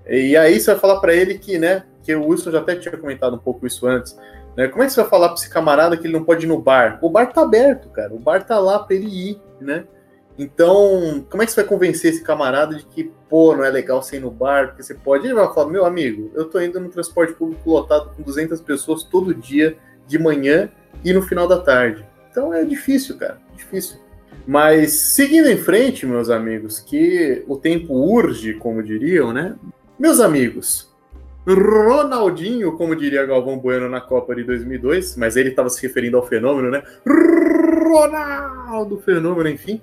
E 0.08 0.36
aí 0.36 0.60
você 0.60 0.70
vai 0.70 0.80
falar 0.80 1.00
para 1.00 1.14
ele 1.14 1.38
que, 1.38 1.58
né? 1.58 1.84
Que 2.02 2.14
o 2.14 2.28
Wilson 2.28 2.52
já 2.52 2.60
até 2.60 2.76
tinha 2.76 2.96
comentado 2.96 3.34
um 3.34 3.40
pouco 3.40 3.66
isso 3.66 3.86
antes 3.86 4.16
né? 4.56 4.68
Como 4.68 4.82
é 4.82 4.86
que 4.86 4.92
você 4.92 5.00
vai 5.00 5.10
falar 5.10 5.28
para 5.28 5.38
esse 5.38 5.50
camarada 5.50 5.96
que 5.96 6.06
ele 6.06 6.14
não 6.14 6.24
pode 6.24 6.46
ir 6.46 6.48
no 6.48 6.60
bar? 6.60 6.98
O 7.02 7.10
bar 7.10 7.32
tá 7.32 7.42
aberto, 7.42 7.88
cara. 7.90 8.14
O 8.14 8.18
bar 8.18 8.44
tá 8.44 8.58
lá 8.58 8.78
para 8.78 8.96
ele 8.96 9.30
ir, 9.30 9.40
né? 9.60 9.84
Então, 10.38 11.24
como 11.30 11.42
é 11.42 11.46
que 11.46 11.52
você 11.52 11.62
vai 11.62 11.68
convencer 11.68 12.12
esse 12.12 12.22
camarada 12.22 12.74
de 12.74 12.84
que, 12.84 13.10
pô, 13.28 13.56
não 13.56 13.64
é 13.64 13.70
legal 13.70 14.02
você 14.02 14.20
no 14.20 14.30
bar, 14.30 14.68
porque 14.68 14.82
você 14.82 14.94
pode? 14.94 15.26
Ele 15.26 15.34
vai 15.34 15.52
falar, 15.52 15.70
meu 15.70 15.86
amigo, 15.86 16.30
eu 16.34 16.44
tô 16.44 16.60
indo 16.60 16.78
no 16.78 16.90
transporte 16.90 17.32
público 17.32 17.70
lotado 17.70 18.10
com 18.14 18.22
200 18.22 18.60
pessoas 18.60 19.02
todo 19.02 19.34
dia, 19.34 19.76
de 20.06 20.18
manhã 20.18 20.70
e 21.04 21.12
no 21.12 21.22
final 21.22 21.48
da 21.48 21.58
tarde. 21.58 22.06
Então 22.30 22.52
é 22.52 22.64
difícil, 22.64 23.16
cara, 23.16 23.38
difícil. 23.54 23.98
Mas 24.46 24.92
seguindo 24.92 25.48
em 25.48 25.56
frente, 25.56 26.06
meus 26.06 26.30
amigos, 26.30 26.78
que 26.78 27.44
o 27.48 27.56
tempo 27.56 27.94
urge, 27.94 28.54
como 28.54 28.82
diriam, 28.82 29.32
né? 29.32 29.56
Meus 29.98 30.20
amigos, 30.20 30.94
Ronaldinho, 31.46 32.76
como 32.76 32.96
diria 32.96 33.24
Galvão 33.24 33.58
Bueno 33.58 33.88
na 33.88 34.00
Copa 34.00 34.34
de 34.34 34.42
2002, 34.42 35.16
mas 35.16 35.36
ele 35.36 35.50
estava 35.50 35.68
se 35.70 35.80
referindo 35.80 36.16
ao 36.16 36.26
fenômeno, 36.26 36.70
né? 36.70 36.82
Ronaldo 37.06 38.98
Fenômeno, 38.98 39.48
enfim. 39.48 39.80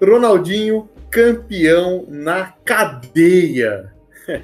Ronaldinho 0.00 0.88
campeão 1.10 2.06
na 2.08 2.54
cadeia. 2.64 3.92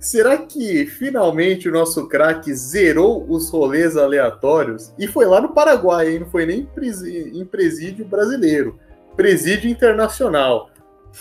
Será 0.00 0.38
que 0.38 0.86
finalmente 0.86 1.68
o 1.68 1.72
nosso 1.72 2.08
craque 2.08 2.54
zerou 2.54 3.26
os 3.28 3.50
rolês 3.50 3.96
aleatórios? 3.96 4.92
E 4.98 5.06
foi 5.06 5.26
lá 5.26 5.40
no 5.40 5.52
Paraguai, 5.52 6.12
hein? 6.12 6.20
Não 6.20 6.30
foi 6.30 6.46
nem 6.46 6.68
em 7.34 7.44
presídio 7.44 8.04
brasileiro, 8.06 8.78
presídio 9.14 9.68
internacional. 9.68 10.70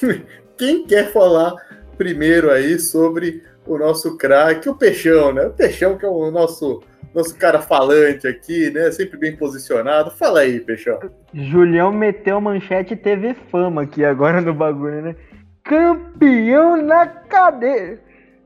Quem 0.57 0.87
quer 0.87 1.11
falar 1.11 1.55
primeiro 1.97 2.51
aí 2.51 2.79
sobre 2.79 3.43
o 3.67 3.77
nosso 3.77 4.17
craque, 4.17 4.69
o 4.69 4.75
Peixão, 4.75 5.33
né? 5.33 5.47
O 5.47 5.51
Peixão 5.51 5.97
que 5.97 6.05
é 6.05 6.09
o 6.09 6.31
nosso 6.31 6.81
nosso 7.13 7.35
cara 7.35 7.59
falante 7.59 8.27
aqui, 8.27 8.69
né? 8.69 8.91
Sempre 8.91 9.17
bem 9.17 9.35
posicionado. 9.35 10.11
Fala 10.11 10.41
aí, 10.41 10.59
Peixão. 10.59 10.99
Julião 11.33 11.91
meteu 11.91 12.39
manchete 12.39 12.95
teve 12.95 13.33
fama 13.33 13.83
aqui 13.83 14.05
agora 14.05 14.39
no 14.39 14.53
bagulho, 14.53 15.01
né? 15.01 15.15
Campeão 15.63 16.77
na 16.77 17.07
cadeia. 17.07 17.99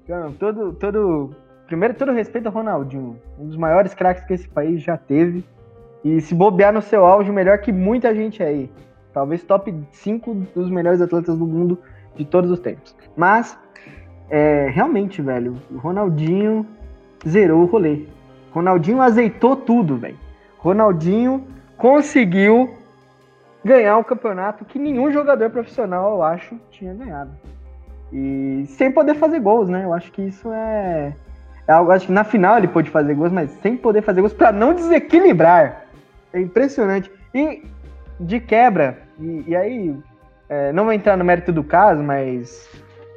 Então, 0.04 0.32
todo, 0.34 0.74
todo, 0.74 1.36
primeiro, 1.68 1.94
todo 1.94 2.12
respeito 2.12 2.48
ao 2.48 2.54
Ronaldinho, 2.54 3.20
um 3.38 3.48
dos 3.48 3.58
maiores 3.58 3.94
craques 3.94 4.24
que 4.24 4.34
esse 4.34 4.48
país 4.48 4.82
já 4.82 4.98
teve. 4.98 5.44
E 6.04 6.20
se 6.20 6.34
bobear 6.34 6.74
no 6.74 6.82
seu 6.82 7.06
auge, 7.06 7.32
melhor 7.32 7.60
que 7.60 7.72
muita 7.72 8.16
gente 8.16 8.42
aí. 8.42 8.70
Talvez 9.14 9.44
top 9.44 9.74
5 9.92 10.34
dos 10.56 10.70
melhores 10.70 11.02
atletas 11.02 11.38
do 11.38 11.46
mundo 11.46 11.78
de 12.16 12.26
todos 12.26 12.50
os 12.50 12.60
tempos. 12.60 12.96
Mas 13.16 13.58
é, 14.32 14.70
realmente, 14.74 15.22
velho, 15.22 15.58
o 15.70 15.78
Ronaldinho 15.78 16.66
zerou 17.28 17.64
o 17.64 17.66
rolê. 17.66 18.06
Ronaldinho 18.52 19.02
azeitou 19.02 19.56
tudo, 19.56 19.98
velho. 19.98 20.18
Ronaldinho 20.58 21.46
conseguiu 21.78 22.74
ganhar 23.64 23.98
um 23.98 24.04
campeonato 24.04 24.64
que 24.64 24.80
nenhum 24.80 25.12
jogador 25.12 25.50
profissional, 25.50 26.16
eu 26.16 26.24
acho, 26.24 26.56
tinha 26.72 26.94
ganhado. 26.94 27.32
E 28.14 28.66
sem 28.70 28.92
poder 28.92 29.16
fazer 29.16 29.40
gols, 29.40 29.70
né? 29.70 29.84
Eu 29.84 29.94
acho 29.94 30.12
que 30.12 30.22
isso 30.22 30.50
é, 30.52 31.14
é 31.68 31.72
algo. 31.74 31.92
Acho 31.92 32.08
que 32.08 32.12
na 32.14 32.24
final 32.24 32.58
ele 32.58 32.68
pôde 32.68 32.90
fazer 32.90 33.14
gols, 33.14 33.32
mas 33.32 33.52
sem 33.62 33.76
poder 33.76 34.02
fazer 34.02 34.22
gols 34.22 34.34
para 34.34 34.52
não 34.52 34.74
desequilibrar. 34.74 35.86
É 36.34 36.40
impressionante. 36.40 37.12
E 37.34 37.64
de 38.20 38.40
quebra, 38.40 38.98
e, 39.20 39.44
e 39.48 39.56
aí, 39.56 39.96
é, 40.48 40.72
não 40.72 40.86
vou 40.86 40.94
entrar 40.94 41.18
no 41.18 41.26
mérito 41.26 41.52
do 41.52 41.64
caso, 41.64 42.02
mas 42.02 42.70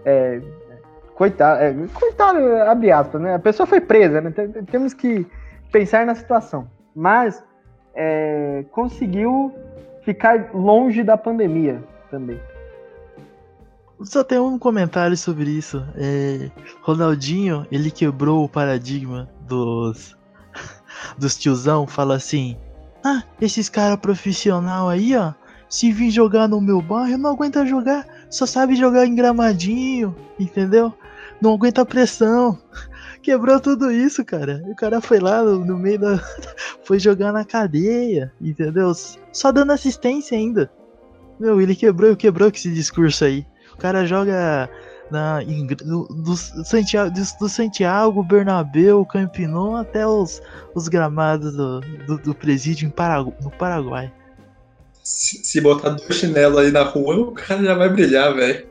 É, 0.06 0.38
coitado, 1.14 1.62
é, 1.62 1.74
coitado, 1.92 2.38
abre 2.66 2.90
aspas, 2.90 3.20
né? 3.20 3.34
A 3.34 3.38
pessoa 3.38 3.66
foi 3.66 3.80
presa, 3.80 4.20
né? 4.20 4.32
Temos 4.70 4.92
que 4.92 5.26
pensar 5.72 6.04
na 6.06 6.14
situação. 6.14 6.68
Mas 6.94 7.42
é, 7.94 8.64
conseguiu 8.70 9.52
ficar 10.04 10.50
longe 10.54 11.02
da 11.02 11.16
pandemia 11.16 11.82
também. 12.10 12.40
Só 14.02 14.22
tem 14.22 14.38
um 14.38 14.58
comentário 14.58 15.16
sobre 15.16 15.50
isso. 15.50 15.84
É, 15.96 16.50
Ronaldinho, 16.82 17.66
ele 17.70 17.90
quebrou 17.90 18.44
o 18.44 18.48
paradigma 18.48 19.28
dos 19.40 20.16
dos 21.16 21.36
tiozão, 21.36 21.86
fala 21.86 22.16
assim: 22.16 22.56
"Ah, 23.02 23.22
esses 23.40 23.68
cara 23.68 23.96
profissional 23.96 24.88
aí, 24.88 25.16
ó, 25.16 25.32
se 25.68 25.90
vir 25.92 26.10
jogar 26.10 26.48
no 26.48 26.60
meu 26.60 26.82
bairro, 26.82 27.18
não 27.18 27.30
aguenta 27.30 27.64
jogar, 27.64 28.04
só 28.34 28.46
sabe 28.46 28.76
jogar 28.76 29.06
em 29.06 29.14
gramadinho, 29.14 30.14
entendeu? 30.38 30.92
Não 31.40 31.54
aguenta 31.54 31.84
pressão." 31.84 32.58
Quebrou 33.22 33.58
tudo 33.58 33.90
isso, 33.90 34.22
cara. 34.22 34.62
O 34.66 34.76
cara 34.76 35.00
foi 35.00 35.18
lá 35.18 35.42
no, 35.42 35.64
no 35.64 35.78
meio 35.78 35.98
da. 35.98 36.18
foi 36.84 36.98
jogar 36.98 37.32
na 37.32 37.42
cadeia, 37.42 38.30
entendeu? 38.38 38.92
Só 39.32 39.50
dando 39.50 39.72
assistência 39.72 40.36
ainda. 40.36 40.70
Meu, 41.40 41.58
ele 41.58 41.74
quebrou, 41.74 42.14
quebrou 42.14 42.50
com 42.50 42.56
esse 42.56 42.70
discurso 42.70 43.24
aí. 43.24 43.46
O 43.72 43.78
cara 43.78 44.04
joga 44.06 44.68
na, 45.10 45.42
em, 45.42 45.66
do, 45.66 46.04
do, 46.04 46.36
Santiago, 46.36 47.10
do, 47.10 47.20
do 47.40 47.48
Santiago, 47.48 48.22
Bernabéu, 48.22 49.04
Campinou 49.06 49.76
até 49.76 50.06
os, 50.06 50.42
os 50.74 50.86
gramados 50.88 51.56
do, 51.56 51.80
do, 51.80 52.18
do 52.18 52.34
presídio 52.34 52.86
em 52.86 52.90
Paragu, 52.90 53.34
no 53.42 53.50
Paraguai. 53.50 54.12
Se, 55.04 55.60
botar 55.60 55.90
dois 55.90 56.14
chinelos 56.14 56.58
aí 56.58 56.70
na 56.70 56.82
rua, 56.82 57.16
o 57.16 57.32
cara 57.32 57.62
já 57.62 57.74
vai 57.74 57.90
brilhar, 57.90 58.34
velho. 58.34 58.66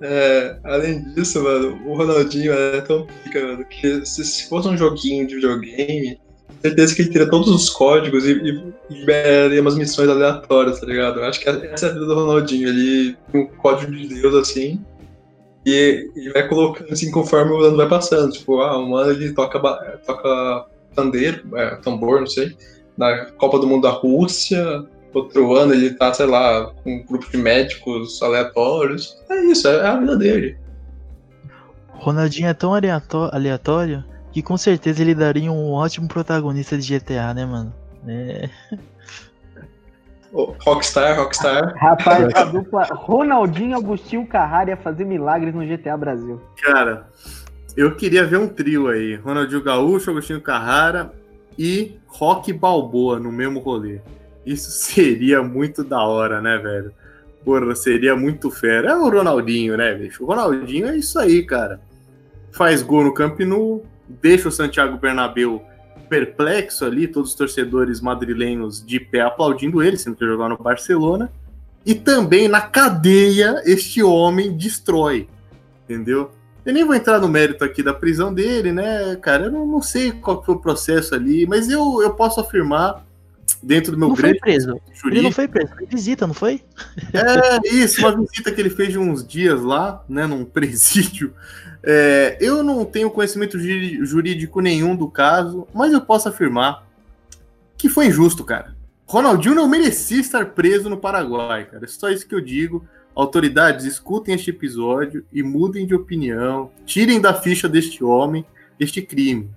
É, 0.00 0.56
além 0.62 1.02
disso, 1.12 1.42
mano, 1.42 1.80
o 1.86 1.94
Ronaldinho 1.94 2.52
é 2.52 2.80
tão 2.82 3.06
pica, 3.06 3.44
mano, 3.44 3.64
que 3.64 4.06
se, 4.06 4.24
se 4.24 4.48
fosse 4.48 4.68
um 4.68 4.76
joguinho 4.76 5.26
de 5.26 5.34
videogame, 5.34 6.20
certeza 6.62 6.94
que 6.94 7.02
ele 7.02 7.10
teria 7.10 7.28
todos 7.28 7.48
os 7.48 7.70
códigos 7.70 8.24
e, 8.26 8.62
e 8.90 9.60
umas 9.60 9.76
missões 9.76 10.08
aleatórias, 10.08 10.80
tá 10.80 10.86
ligado? 10.86 11.20
Eu 11.20 11.24
acho 11.24 11.40
que 11.40 11.48
essa 11.48 11.86
é 11.86 11.90
a 11.90 11.92
vida 11.92 12.06
do 12.06 12.14
Ronaldinho, 12.14 12.68
ele 12.68 13.16
tem 13.32 13.40
um 13.40 13.46
código 13.46 13.92
de 13.92 14.08
Deus 14.08 14.34
assim, 14.34 14.80
e, 15.64 16.10
e 16.14 16.28
vai 16.30 16.46
colocando 16.48 16.92
assim 16.92 17.10
conforme 17.10 17.52
o 17.52 17.60
ano 17.60 17.76
vai 17.76 17.88
passando. 17.88 18.32
Tipo, 18.32 18.60
ah, 18.60 18.78
um 18.78 18.96
ano 18.96 19.12
ele 19.12 19.32
toca, 19.32 19.58
toca 20.06 20.66
pandeiro, 20.94 21.56
é, 21.56 21.76
tambor, 21.76 22.20
não 22.20 22.26
sei, 22.26 22.56
na 22.96 23.26
Copa 23.32 23.58
do 23.58 23.66
Mundo 23.66 23.82
da 23.82 23.90
Rússia, 23.90 24.84
outro 25.18 25.54
ano 25.54 25.72
ele 25.72 25.90
tá, 25.94 26.12
sei 26.12 26.26
lá, 26.26 26.72
com 26.82 26.96
um 26.96 27.02
grupo 27.04 27.30
de 27.30 27.36
médicos 27.36 28.22
aleatórios. 28.22 29.16
É 29.30 29.36
isso, 29.44 29.68
é 29.68 29.86
a 29.86 29.96
vida 29.96 30.16
dele. 30.16 30.56
Ronaldinho 31.88 32.48
é 32.48 32.54
tão 32.54 32.72
aleatório 33.32 34.04
que 34.32 34.42
com 34.42 34.56
certeza 34.56 35.02
ele 35.02 35.14
daria 35.14 35.50
um 35.50 35.72
ótimo 35.72 36.06
protagonista 36.06 36.76
de 36.76 36.98
GTA, 36.98 37.32
né, 37.32 37.46
mano? 37.46 37.74
É. 38.06 38.50
Rockstar, 40.32 41.16
Rockstar. 41.16 41.74
Rapaz, 41.76 42.34
a 42.34 42.44
dupla 42.44 42.84
Ronaldinho 42.92 43.76
Agostinho 43.76 44.26
Carrara 44.26 44.70
ia 44.70 44.76
fazer 44.76 45.04
milagres 45.04 45.54
no 45.54 45.66
GTA 45.66 45.96
Brasil. 45.96 46.40
Cara, 46.62 47.08
eu 47.74 47.96
queria 47.96 48.26
ver 48.26 48.38
um 48.38 48.48
trio 48.48 48.88
aí. 48.88 49.14
Ronaldinho 49.16 49.62
Gaúcho, 49.62 50.10
Agostinho 50.10 50.40
Carrara 50.40 51.12
e 51.58 51.98
Rock 52.06 52.52
Balboa 52.52 53.18
no 53.18 53.32
mesmo 53.32 53.60
rolê. 53.60 54.00
Isso 54.46 54.70
seria 54.70 55.42
muito 55.42 55.82
da 55.82 56.00
hora, 56.02 56.40
né, 56.40 56.56
velho? 56.56 56.92
Porra, 57.44 57.74
seria 57.74 58.16
muito 58.16 58.50
fera. 58.50 58.92
É 58.92 58.96
o 58.96 59.10
Ronaldinho, 59.10 59.76
né, 59.76 59.94
bicho? 59.94 60.22
O 60.22 60.26
Ronaldinho 60.26 60.86
é 60.86 60.96
isso 60.96 61.18
aí, 61.18 61.44
cara. 61.44 61.80
Faz 62.52 62.82
gol 62.82 63.04
no 63.04 63.12
Camp 63.12 63.38
Nou, 63.40 63.84
deixa 64.08 64.48
o 64.48 64.52
Santiago 64.52 64.96
Bernabéu 64.96 65.62
perplexo 66.08 66.84
ali, 66.84 67.08
todos 67.08 67.30
os 67.30 67.36
torcedores 67.36 68.00
madrilenhos 68.00 68.84
de 68.84 69.00
pé 69.00 69.20
aplaudindo 69.20 69.82
ele, 69.82 69.96
sendo 69.96 70.16
que 70.16 70.24
ele 70.24 70.36
no 70.36 70.56
Barcelona. 70.56 71.30
E 71.84 71.94
também 71.94 72.48
na 72.48 72.60
cadeia 72.60 73.62
este 73.64 74.02
homem 74.02 74.56
destrói, 74.56 75.28
entendeu? 75.84 76.30
Eu 76.64 76.72
nem 76.72 76.84
vou 76.84 76.94
entrar 76.94 77.20
no 77.20 77.28
mérito 77.28 77.64
aqui 77.64 77.80
da 77.80 77.94
prisão 77.94 78.34
dele, 78.34 78.72
né, 78.72 79.16
cara? 79.16 79.44
Eu 79.44 79.52
não, 79.52 79.66
não 79.66 79.82
sei 79.82 80.10
qual 80.10 80.44
foi 80.44 80.56
o 80.56 80.60
processo 80.60 81.14
ali, 81.14 81.46
mas 81.46 81.68
eu, 81.68 82.02
eu 82.02 82.12
posso 82.14 82.40
afirmar 82.40 83.06
dentro 83.66 83.90
do 83.92 83.98
meu 83.98 84.08
não 84.08 84.14
grande. 84.14 84.38
Foi 84.38 84.52
preso. 84.52 84.80
Ele 85.06 85.22
não 85.22 85.32
foi 85.32 85.48
preso, 85.48 85.74
foi 85.74 85.86
visita, 85.86 86.26
não 86.26 86.34
foi? 86.34 86.62
É, 87.12 87.68
isso, 87.68 88.00
uma 88.00 88.16
visita 88.16 88.52
que 88.52 88.60
ele 88.60 88.70
fez 88.70 88.90
de 88.90 88.98
uns 88.98 89.26
dias 89.26 89.60
lá, 89.60 90.04
né, 90.08 90.24
num 90.24 90.44
presídio. 90.46 91.34
É, 91.82 92.38
eu 92.40 92.62
não 92.62 92.84
tenho 92.84 93.10
conhecimento 93.10 93.58
jurídico 93.58 94.60
nenhum 94.60 94.94
do 94.94 95.10
caso, 95.10 95.66
mas 95.74 95.92
eu 95.92 96.00
posso 96.00 96.28
afirmar 96.28 96.86
que 97.76 97.88
foi 97.88 98.06
injusto, 98.06 98.44
cara. 98.44 98.76
Ronaldinho 99.04 99.54
não 99.54 99.68
merecia 99.68 100.20
estar 100.20 100.46
preso 100.46 100.88
no 100.88 100.96
Paraguai, 100.96 101.64
cara. 101.64 101.84
É 101.84 101.88
só 101.88 102.08
isso 102.08 102.26
que 102.26 102.34
eu 102.34 102.40
digo. 102.40 102.86
Autoridades, 103.14 103.84
escutem 103.84 104.34
este 104.34 104.50
episódio 104.50 105.24
e 105.32 105.42
mudem 105.42 105.86
de 105.86 105.94
opinião. 105.94 106.70
Tirem 106.84 107.20
da 107.20 107.34
ficha 107.34 107.68
deste 107.68 108.04
homem 108.04 108.44
este 108.78 109.02
crime. 109.02 109.50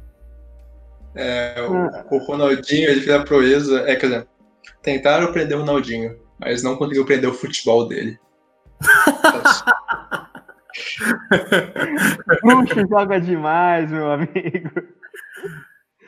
É, 1.16 1.56
o, 1.62 2.16
o, 2.16 2.18
Ronaldinho, 2.20 2.90
ele 2.90 3.02
fez 3.02 3.16
a 3.16 3.24
proeza. 3.24 3.82
É, 3.90 3.96
quer 3.96 4.08
dizer, 4.08 4.28
tentaram 4.82 5.32
prender 5.32 5.58
o 5.58 5.62
Ronaldinho, 5.62 6.18
mas 6.40 6.64
não 6.64 6.76
conseguiu 6.76 7.06
prender 7.06 7.30
o 7.30 7.34
futebol 7.34 7.88
dele. 7.88 8.18
Bruxo 12.44 12.88
joga 12.90 13.20
demais, 13.20 13.92
meu 13.92 14.12
amigo. 14.12 14.72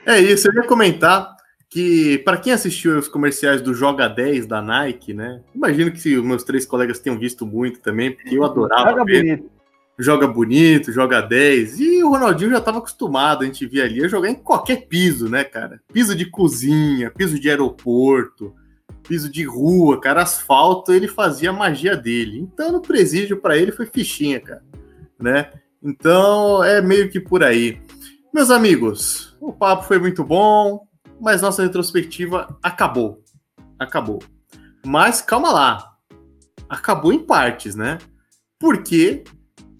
É 0.06 0.20
isso, 0.20 0.48
eu 0.48 0.54
ia 0.54 0.68
comentar 0.68 1.36
que, 1.70 2.20
para 2.20 2.38
quem 2.38 2.54
assistiu 2.54 2.98
os 2.98 3.08
comerciais 3.08 3.62
do 3.62 3.74
Joga 3.74 4.08
10 4.08 4.46
da 4.46 4.62
Nike, 4.62 5.14
né? 5.14 5.42
Imagino 5.54 5.92
que 5.92 6.18
os 6.18 6.26
meus 6.26 6.44
três 6.44 6.66
colegas 6.66 7.00
tenham 7.00 7.18
visto 7.18 7.46
muito 7.46 7.80
também, 7.80 8.12
porque 8.12 8.38
eu 8.38 8.44
adorava 8.44 8.92
joga 8.92 9.06
ver. 9.06 9.24
Bonito. 9.24 9.61
Joga 10.02 10.28
bonito, 10.28 10.92
joga 10.92 11.22
10. 11.22 11.80
E 11.80 12.04
o 12.04 12.10
Ronaldinho 12.10 12.50
já 12.50 12.58
estava 12.58 12.80
acostumado, 12.80 13.44
a 13.44 13.46
gente 13.46 13.68
via 13.68 13.84
ali, 13.84 14.04
a 14.04 14.08
jogar 14.08 14.32
em 14.32 14.36
qualquer 14.36 14.88
piso, 14.88 15.30
né, 15.30 15.44
cara? 15.44 15.80
Piso 15.94 16.16
de 16.16 16.26
cozinha, 16.26 17.12
piso 17.12 17.40
de 17.40 17.48
aeroporto, 17.48 18.56
piso 19.08 19.32
de 19.32 19.44
rua, 19.44 20.02
cara, 20.02 20.24
asfalto, 20.24 20.92
ele 20.92 21.08
fazia 21.08 21.52
a 21.52 21.54
magia 21.54 21.96
dele. 21.96 22.40
Então, 22.40 22.72
no 22.72 22.82
presídio, 22.82 23.38
para 23.38 23.56
ele, 23.56 23.72
foi 23.72 23.86
fichinha, 23.86 24.40
cara, 24.40 24.64
né? 25.20 25.52
Então, 25.84 26.64
é 26.64 26.82
meio 26.82 27.08
que 27.10 27.20
por 27.20 27.44
aí. 27.44 27.80
Meus 28.34 28.50
amigos, 28.50 29.38
o 29.40 29.54
papo 29.54 29.84
foi 29.84 30.00
muito 30.00 30.24
bom, 30.24 30.88
mas 31.20 31.44
nossa 31.44 31.62
retrospectiva 31.62 32.58
acabou. 32.64 33.24
Acabou. 33.78 34.20
Mas 34.84 35.22
calma 35.22 35.52
lá. 35.52 35.92
Acabou 36.68 37.14
em 37.14 37.20
partes, 37.20 37.76
né? 37.76 38.00
Porque. 38.60 39.24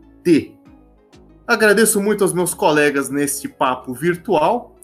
Agradeço 1.47 2.01
muito 2.01 2.23
aos 2.23 2.33
meus 2.33 2.55
colegas 2.55 3.09
neste 3.09 3.47
papo 3.47 3.93
virtual, 3.93 4.75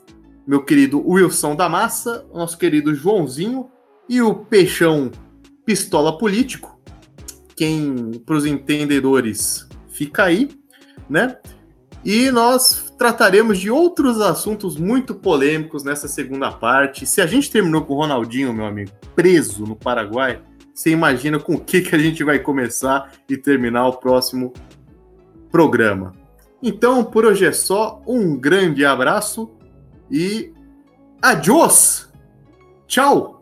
meu 0.46 0.64
querido 0.64 1.02
Wilson 1.04 1.56
da 1.56 1.68
Massa, 1.68 2.24
nosso 2.32 2.56
querido 2.56 2.94
Joãozinho 2.94 3.72
e 4.08 4.22
o 4.22 4.36
Peixão 4.36 5.10
Pistola 5.66 6.18
Político. 6.20 6.80
Quem, 7.56 8.12
para 8.26 8.36
os 8.36 8.46
entendedores, 8.46 9.68
fica 9.90 10.26
aí, 10.26 10.50
né? 11.10 11.36
E 12.06 12.30
nós 12.30 12.91
trataremos 13.02 13.58
de 13.58 13.72
outros 13.72 14.22
assuntos 14.22 14.78
muito 14.78 15.16
polêmicos 15.16 15.84
nessa 15.84 16.08
segunda 16.08 16.52
parte. 16.52 17.04
Se 17.08 17.20
a 17.20 17.26
gente 17.26 17.50
terminou 17.50 17.84
com 17.84 17.96
o 17.96 17.98
Ronaldinho, 17.98 18.54
meu 18.54 18.64
amigo, 18.64 18.92
preso 19.16 19.66
no 19.66 19.76
Paraguai, 19.76 20.40
você 20.72 20.92
imagina 20.92 21.40
com 21.40 21.56
o 21.56 21.60
que, 21.60 21.82
que 21.82 21.96
a 21.96 21.98
gente 21.98 22.24
vai 22.24 22.38
começar 22.38 23.12
e 23.28 23.36
terminar 23.36 23.88
o 23.88 23.94
próximo 23.94 24.54
programa. 25.50 26.14
Então, 26.62 27.04
por 27.04 27.26
hoje 27.26 27.44
é 27.44 27.52
só. 27.52 28.04
Um 28.06 28.38
grande 28.38 28.86
abraço 28.86 29.50
e 30.12 30.54
adiós! 31.20 32.08
Tchau! 32.86 33.41